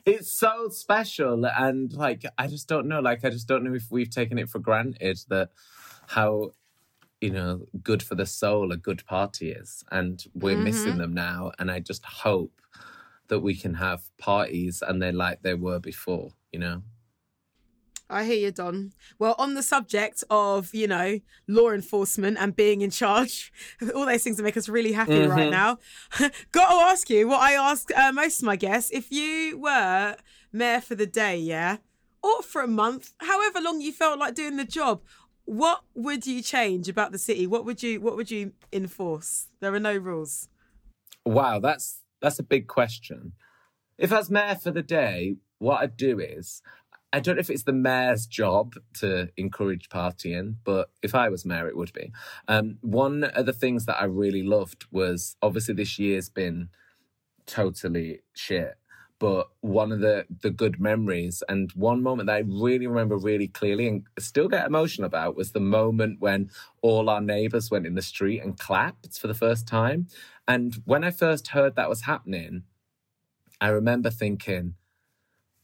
it's 0.05 0.31
so 0.31 0.69
special. 0.69 1.45
And 1.45 1.93
like, 1.93 2.25
I 2.39 2.47
just 2.47 2.69
don't 2.69 2.87
know. 2.87 3.01
Like, 3.01 3.25
I 3.25 3.31
just 3.31 3.49
don't 3.49 3.65
know 3.65 3.75
if 3.75 3.91
we've 3.91 4.11
taken 4.11 4.39
it 4.39 4.49
for 4.49 4.61
granted 4.61 5.19
that 5.29 5.51
how, 6.07 6.53
you 7.27 7.33
know, 7.33 7.67
good 7.83 8.05
for 8.05 8.15
the 8.15 8.25
soul 8.25 8.71
a 8.71 8.77
good 8.77 9.05
party 9.05 9.51
is. 9.51 9.83
And 9.91 10.25
we're 10.33 10.57
missing 10.57 10.95
Mhm. 10.95 10.99
them 10.99 11.13
now. 11.15 11.51
And 11.59 11.73
I 11.73 11.81
just 11.81 12.05
hope 12.05 12.61
that 13.27 13.41
we 13.41 13.57
can 13.57 13.75
have 13.75 14.01
parties 14.17 14.81
and 14.87 15.03
they're 15.03 15.13
like 15.25 15.43
they 15.43 15.55
were 15.55 15.81
before, 15.81 16.35
you 16.53 16.61
know? 16.61 16.83
I 18.09 18.25
hear 18.25 18.37
you, 18.37 18.53
Don. 18.53 18.93
Well, 19.19 19.35
on 19.39 19.55
the 19.55 19.65
subject 19.65 20.23
of, 20.31 20.73
you 20.73 20.87
know, 20.87 21.19
law 21.49 21.71
enforcement 21.73 22.39
and 22.39 22.55
being 22.55 22.81
in 22.83 22.91
charge, 22.91 23.53
all 23.97 24.07
those 24.07 24.23
things 24.23 24.37
that 24.37 24.45
make 24.45 24.57
us 24.57 24.69
really 24.69 24.93
happy 24.93 25.19
right 25.27 25.49
Mhm. 25.49 25.51
now. 25.51 25.79
Got 26.53 26.69
to 26.71 26.91
ask 26.93 27.11
you 27.11 27.27
what 27.27 27.41
I 27.41 27.55
ask 27.55 27.91
uh, 27.97 28.13
most 28.13 28.39
of 28.39 28.47
my 28.47 28.55
guests. 28.55 28.93
If 28.93 29.11
you 29.11 29.59
were 29.59 30.17
mayor 30.53 30.81
for 30.81 30.95
the 30.95 31.07
day, 31.07 31.37
yeah, 31.39 31.79
or 32.23 32.43
for 32.43 32.63
a 32.63 32.69
month, 32.69 33.15
however 33.19 33.61
long 33.61 33.81
you 33.81 33.93
felt 33.93 34.21
like 34.21 34.37
doing 34.37 34.57
the 34.57 34.65
job, 34.65 35.03
what 35.47 35.83
would 35.95 36.27
you 36.27 36.43
change 36.43 36.89
about 36.89 37.13
the 37.13 37.19
city? 37.19 37.47
What 37.47 37.65
would 37.65 37.83
you 37.83 38.01
What 38.01 38.17
would 38.17 38.31
you 38.31 38.53
enforce? 38.73 39.47
There 39.61 39.75
are 39.75 39.81
no 39.81 39.97
rules. 39.97 40.49
Wow, 41.25 41.61
that's 41.61 42.03
that's 42.21 42.39
a 42.39 42.45
big 42.45 42.67
question. 42.67 43.33
If 43.99 44.13
I 44.13 44.19
was 44.19 44.31
mayor 44.31 44.57
for 44.57 44.71
the 44.71 44.83
day, 44.83 45.37
what 45.59 45.81
I'd 45.81 45.97
do 45.97 46.21
is 46.21 46.63
I 47.13 47.21
don't 47.21 47.37
know 47.37 47.41
if 47.41 47.51
it's 47.51 47.63
the 47.63 47.73
mayor's 47.73 48.27
job 48.27 48.75
to 48.95 49.31
encourage 49.37 49.89
partying, 49.89 50.57
but 50.65 50.91
if 51.03 51.15
I 51.15 51.29
was 51.29 51.47
mayor, 51.47 51.69
it 51.69 51.77
would 51.77 51.93
be. 51.93 52.13
Um, 52.49 52.79
one 52.83 53.25
of 53.25 53.47
the 53.47 53.53
things 53.53 53.87
that 53.87 54.01
I 54.01 54.05
really 54.05 54.43
loved 54.43 54.87
was 54.91 55.37
obviously 55.41 55.75
this 55.75 55.99
year's 55.99 56.29
been 56.29 56.69
totally 57.47 58.21
shit. 58.35 58.77
But 59.19 59.49
one 59.61 59.93
of 59.93 60.01
the 60.01 60.27
the 60.43 60.51
good 60.51 60.79
memories 60.79 61.43
and 61.49 61.73
one 61.73 62.03
moment 62.03 62.27
that 62.27 62.37
I 62.37 62.45
really 62.47 62.87
remember 62.87 63.17
really 63.17 63.49
clearly 63.49 63.89
and 63.89 64.07
still 64.19 64.49
get 64.49 64.67
emotional 64.67 65.07
about 65.07 65.37
was 65.37 65.53
the 65.53 65.61
moment 65.61 66.21
when 66.21 66.51
all 66.83 67.09
our 67.09 67.23
neighbours 67.23 67.71
went 67.71 67.87
in 67.87 67.95
the 67.95 68.03
street 68.03 68.41
and 68.41 68.59
clapped 68.59 69.19
for 69.19 69.27
the 69.27 69.35
first 69.35 69.67
time. 69.67 70.09
And 70.47 70.75
when 70.85 71.03
I 71.03 71.11
first 71.11 71.49
heard 71.49 71.77
that 71.77 71.89
was 71.89 72.03
happening, 72.03 72.65
I 73.61 73.69
remember 73.69 74.11
thinking, 74.11 74.75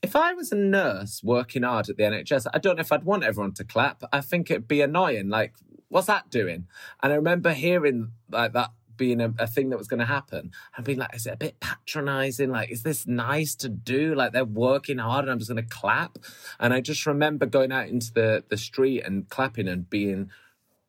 if 0.03 0.17
I 0.17 0.33
was 0.33 0.51
a 0.51 0.57
nurse 0.57 1.23
working 1.23 1.63
hard 1.63 1.89
at 1.89 1.97
the 1.97 2.03
NHS, 2.03 2.47
I 2.53 2.59
don't 2.59 2.77
know 2.77 2.81
if 2.81 2.91
I'd 2.91 3.05
want 3.05 3.23
everyone 3.23 3.55
to 3.55 3.65
clap. 3.65 4.03
I 4.13 4.21
think 4.21 4.51
it'd 4.51 4.67
be 4.67 4.81
annoying. 4.81 5.29
Like, 5.29 5.55
what's 5.89 6.09
that 6.09 6.31
doing? 6.31 6.67
And 7.03 7.13
I 7.13 7.17
remember 7.17 7.53
hearing 7.53 8.13
like 8.31 8.53
that 8.55 8.71
being 9.03 9.21
a, 9.21 9.35
a 9.41 9.49
thing 9.49 9.71
that 9.71 9.79
was 9.79 9.89
going 9.89 9.99
to 9.99 10.07
happen 10.07 10.53
and 10.77 10.87
being 10.87 10.99
like, 10.99 11.13
is 11.13 11.27
it 11.27 11.33
a 11.33 11.37
bit 11.37 11.59
patronizing? 11.59 12.53
Like, 12.53 12.71
is 12.71 12.85
this 12.85 13.05
nice 13.05 13.57
to 13.57 13.69
do? 13.69 14.15
Like, 14.15 14.31
they're 14.33 14.45
working 14.45 14.99
hard 14.99 15.25
and 15.25 15.33
I'm 15.33 15.41
just 15.41 15.51
going 15.51 15.61
to 15.61 15.69
clap. 15.69 16.19
And 16.61 16.73
I 16.73 16.81
just 16.81 17.05
remember 17.05 17.45
going 17.47 17.73
out 17.73 17.89
into 17.89 18.13
the, 18.13 18.45
the 18.49 18.57
street 18.57 19.03
and 19.03 19.29
clapping 19.29 19.67
and 19.67 19.91
being 19.91 20.31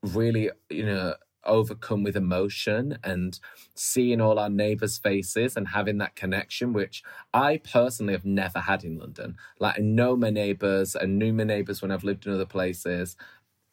really, 0.03 0.51
you 0.69 0.85
know, 0.85 1.15
overcome 1.43 2.03
with 2.03 2.15
emotion 2.15 2.99
and 3.03 3.39
seeing 3.73 4.21
all 4.21 4.37
our 4.37 4.49
neighbours' 4.49 4.99
faces 4.99 5.57
and 5.57 5.69
having 5.69 5.97
that 5.97 6.15
connection, 6.15 6.71
which 6.71 7.01
I 7.33 7.57
personally 7.57 8.13
have 8.13 8.25
never 8.25 8.59
had 8.59 8.83
in 8.83 8.99
London. 8.99 9.37
Like 9.59 9.79
I 9.79 9.81
know 9.81 10.15
my 10.15 10.29
neighbours 10.29 10.95
and 10.95 11.17
knew 11.17 11.33
my 11.33 11.45
neighbours 11.45 11.81
when 11.81 11.89
I've 11.89 12.03
lived 12.03 12.27
in 12.27 12.33
other 12.33 12.45
places. 12.45 13.17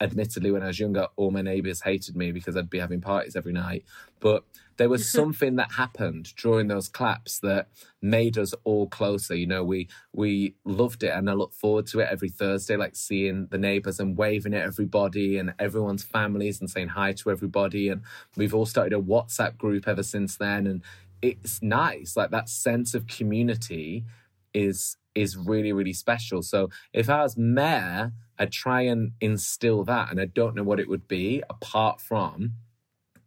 Admittedly, 0.00 0.50
when 0.50 0.62
I 0.62 0.68
was 0.68 0.80
younger, 0.80 1.08
all 1.16 1.30
my 1.30 1.42
neighbours 1.42 1.82
hated 1.82 2.16
me 2.16 2.32
because 2.32 2.56
I'd 2.56 2.70
be 2.70 2.78
having 2.78 3.00
parties 3.00 3.36
every 3.36 3.52
night. 3.52 3.84
But 4.18 4.44
there 4.78 4.88
was 4.88 5.10
something 5.12 5.56
that 5.56 5.72
happened 5.72 6.34
during 6.36 6.68
those 6.68 6.88
claps 6.88 7.38
that 7.40 7.68
made 8.00 8.38
us 8.38 8.54
all 8.64 8.88
closer. 8.88 9.34
You 9.34 9.46
know, 9.46 9.62
we 9.62 9.88
we 10.12 10.54
loved 10.64 11.02
it, 11.02 11.10
and 11.10 11.28
I 11.28 11.34
look 11.34 11.52
forward 11.52 11.86
to 11.88 12.00
it 12.00 12.08
every 12.10 12.30
Thursday, 12.30 12.76
like 12.76 12.96
seeing 12.96 13.46
the 13.50 13.58
neighbours 13.58 14.00
and 14.00 14.16
waving 14.16 14.54
at 14.54 14.64
everybody 14.64 15.36
and 15.36 15.52
everyone's 15.58 16.02
families 16.02 16.60
and 16.60 16.70
saying 16.70 16.88
hi 16.88 17.12
to 17.12 17.30
everybody. 17.30 17.88
And 17.88 18.00
we've 18.36 18.54
all 18.54 18.66
started 18.66 18.94
a 18.96 19.02
WhatsApp 19.02 19.58
group 19.58 19.86
ever 19.86 20.02
since 20.02 20.36
then, 20.36 20.66
and 20.66 20.82
it's 21.20 21.60
nice. 21.62 22.16
Like 22.16 22.30
that 22.30 22.48
sense 22.48 22.94
of 22.94 23.06
community 23.06 24.04
is 24.54 24.96
is 25.14 25.36
really 25.36 25.72
really 25.72 25.92
special. 25.92 26.42
So 26.42 26.70
if 26.92 27.10
I 27.10 27.22
was 27.22 27.36
mayor, 27.36 28.12
I'd 28.40 28.52
try 28.52 28.82
and 28.82 29.12
instill 29.20 29.84
that, 29.84 30.10
and 30.10 30.20
I 30.20 30.26
don't 30.26 30.56
know 30.56 30.64
what 30.64 30.80
it 30.80 30.88
would 30.88 31.08
be 31.08 31.44
apart 31.50 32.00
from 32.00 32.54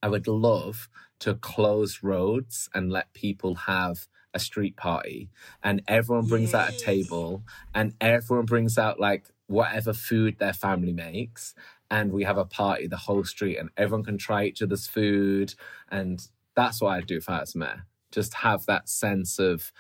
I 0.04 0.10
would 0.10 0.28
love 0.28 0.90
to 1.20 1.36
close 1.36 2.04
roads 2.04 2.70
and 2.74 2.92
let 2.92 3.14
people 3.14 3.56
have 3.56 4.08
a 4.34 4.40
street 4.40 4.76
party 4.76 5.30
and 5.64 5.82
everyone 5.88 6.26
brings 6.26 6.54
out 6.54 6.70
a 6.70 6.78
table 6.78 7.44
and 7.74 7.94
everyone 8.02 8.46
brings 8.46 8.78
out 8.78 9.00
like 9.00 9.28
whatever 9.48 9.94
food 9.94 10.40
their 10.40 10.54
family 10.54 10.92
makes 10.92 11.56
and 11.90 12.12
we 12.12 12.24
have 12.24 12.38
a 12.38 12.46
party 12.46 12.88
the 12.88 12.98
whole 12.98 13.24
street 13.24 13.58
and 13.58 13.70
everyone 13.78 14.04
can 14.04 14.18
try 14.18 14.44
each 14.46 14.62
other's 14.62 14.88
food 14.88 15.54
and 15.90 16.28
that's 16.56 16.82
what 16.82 16.90
I'd 16.90 17.08
do 17.08 17.18
if 17.18 17.30
I 17.30 17.40
was 17.40 17.56
mayor. 17.56 17.86
Just 18.12 18.34
have 18.36 18.66
that 18.66 18.90
sense 18.90 19.40
of, 19.40 19.72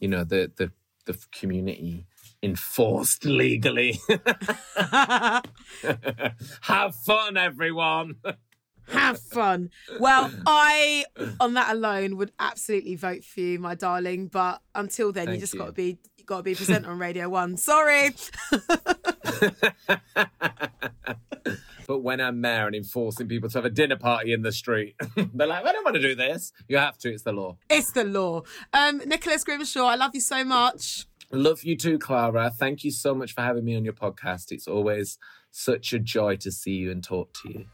you 0.00 0.08
know, 0.08 0.24
the 0.24 0.50
the 0.56 0.72
the 1.06 1.18
community 1.32 2.06
enforced 2.46 3.24
legally. 3.24 4.00
have 6.62 6.94
fun, 6.94 7.36
everyone. 7.36 8.14
Have 8.88 9.18
fun. 9.18 9.70
Well, 9.98 10.30
I, 10.46 11.04
on 11.40 11.54
that 11.54 11.74
alone, 11.74 12.16
would 12.16 12.32
absolutely 12.38 12.94
vote 12.94 13.24
for 13.24 13.40
you, 13.40 13.58
my 13.58 13.74
darling. 13.74 14.28
But 14.28 14.62
until 14.74 15.12
then, 15.12 15.32
you 15.32 15.38
just 15.38 15.58
got 15.58 15.66
to 15.66 15.72
be 15.72 15.98
got 16.24 16.38
to 16.38 16.42
be 16.42 16.54
present 16.54 16.86
on 16.86 16.98
Radio 16.98 17.28
One. 17.28 17.56
Sorry. 17.56 18.10
but 21.86 22.02
when 22.02 22.20
I'm 22.20 22.40
mayor 22.40 22.66
and 22.66 22.74
enforcing 22.74 23.28
people 23.28 23.48
to 23.50 23.58
have 23.58 23.64
a 23.64 23.70
dinner 23.70 23.96
party 23.96 24.32
in 24.32 24.42
the 24.42 24.52
street, 24.52 24.96
they're 25.34 25.46
like, 25.46 25.64
I 25.64 25.72
don't 25.72 25.84
want 25.84 25.96
to 25.96 26.02
do 26.02 26.14
this. 26.14 26.52
You 26.68 26.78
have 26.78 26.98
to, 26.98 27.12
it's 27.12 27.22
the 27.22 27.32
law. 27.32 27.56
It's 27.70 27.92
the 27.92 28.04
law. 28.04 28.42
Um, 28.72 28.98
Nicholas 29.06 29.44
Grimshaw, 29.44 29.86
I 29.86 29.94
love 29.94 30.10
you 30.14 30.20
so 30.20 30.44
much. 30.44 31.06
Love 31.32 31.64
you 31.64 31.76
too, 31.76 31.98
Clara. 31.98 32.50
Thank 32.50 32.84
you 32.84 32.90
so 32.90 33.14
much 33.14 33.34
for 33.34 33.40
having 33.42 33.64
me 33.64 33.76
on 33.76 33.84
your 33.84 33.94
podcast. 33.94 34.52
It's 34.52 34.68
always 34.68 35.18
such 35.50 35.92
a 35.92 35.98
joy 35.98 36.36
to 36.36 36.52
see 36.52 36.72
you 36.74 36.90
and 36.90 37.02
talk 37.02 37.32
to 37.42 37.52
you. 37.52 37.64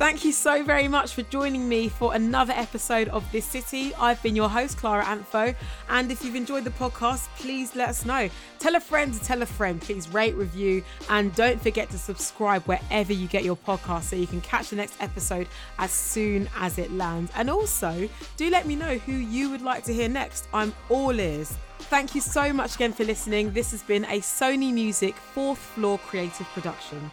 Thank 0.00 0.24
you 0.24 0.32
so 0.32 0.64
very 0.64 0.88
much 0.88 1.12
for 1.12 1.20
joining 1.24 1.68
me 1.68 1.90
for 1.90 2.14
another 2.14 2.54
episode 2.54 3.08
of 3.08 3.30
This 3.32 3.44
City. 3.44 3.94
I've 3.96 4.20
been 4.22 4.34
your 4.34 4.48
host, 4.48 4.78
Clara 4.78 5.04
Amfo. 5.04 5.54
And 5.90 6.10
if 6.10 6.24
you've 6.24 6.36
enjoyed 6.36 6.64
the 6.64 6.70
podcast, 6.70 7.28
please 7.36 7.76
let 7.76 7.90
us 7.90 8.06
know. 8.06 8.30
Tell 8.58 8.76
a 8.76 8.80
friend 8.80 9.12
to 9.12 9.20
tell 9.20 9.42
a 9.42 9.46
friend. 9.46 9.78
Please 9.78 10.08
rate, 10.08 10.34
review, 10.36 10.82
and 11.10 11.34
don't 11.34 11.60
forget 11.60 11.90
to 11.90 11.98
subscribe 11.98 12.62
wherever 12.62 13.12
you 13.12 13.28
get 13.28 13.44
your 13.44 13.58
podcast 13.58 14.04
so 14.04 14.16
you 14.16 14.26
can 14.26 14.40
catch 14.40 14.70
the 14.70 14.76
next 14.76 14.94
episode 15.02 15.46
as 15.78 15.90
soon 15.90 16.48
as 16.56 16.78
it 16.78 16.90
lands. 16.92 17.30
And 17.36 17.50
also, 17.50 18.08
do 18.38 18.48
let 18.48 18.66
me 18.66 18.76
know 18.76 18.96
who 18.96 19.12
you 19.12 19.50
would 19.50 19.60
like 19.60 19.84
to 19.84 19.92
hear 19.92 20.08
next. 20.08 20.48
I'm 20.54 20.72
all 20.88 21.20
ears. 21.20 21.54
Thank 21.78 22.14
you 22.14 22.22
so 22.22 22.54
much 22.54 22.76
again 22.76 22.94
for 22.94 23.04
listening. 23.04 23.52
This 23.52 23.70
has 23.72 23.82
been 23.82 24.06
a 24.06 24.20
Sony 24.20 24.72
Music 24.72 25.14
fourth 25.14 25.58
floor 25.58 25.98
creative 25.98 26.46
production. 26.54 27.10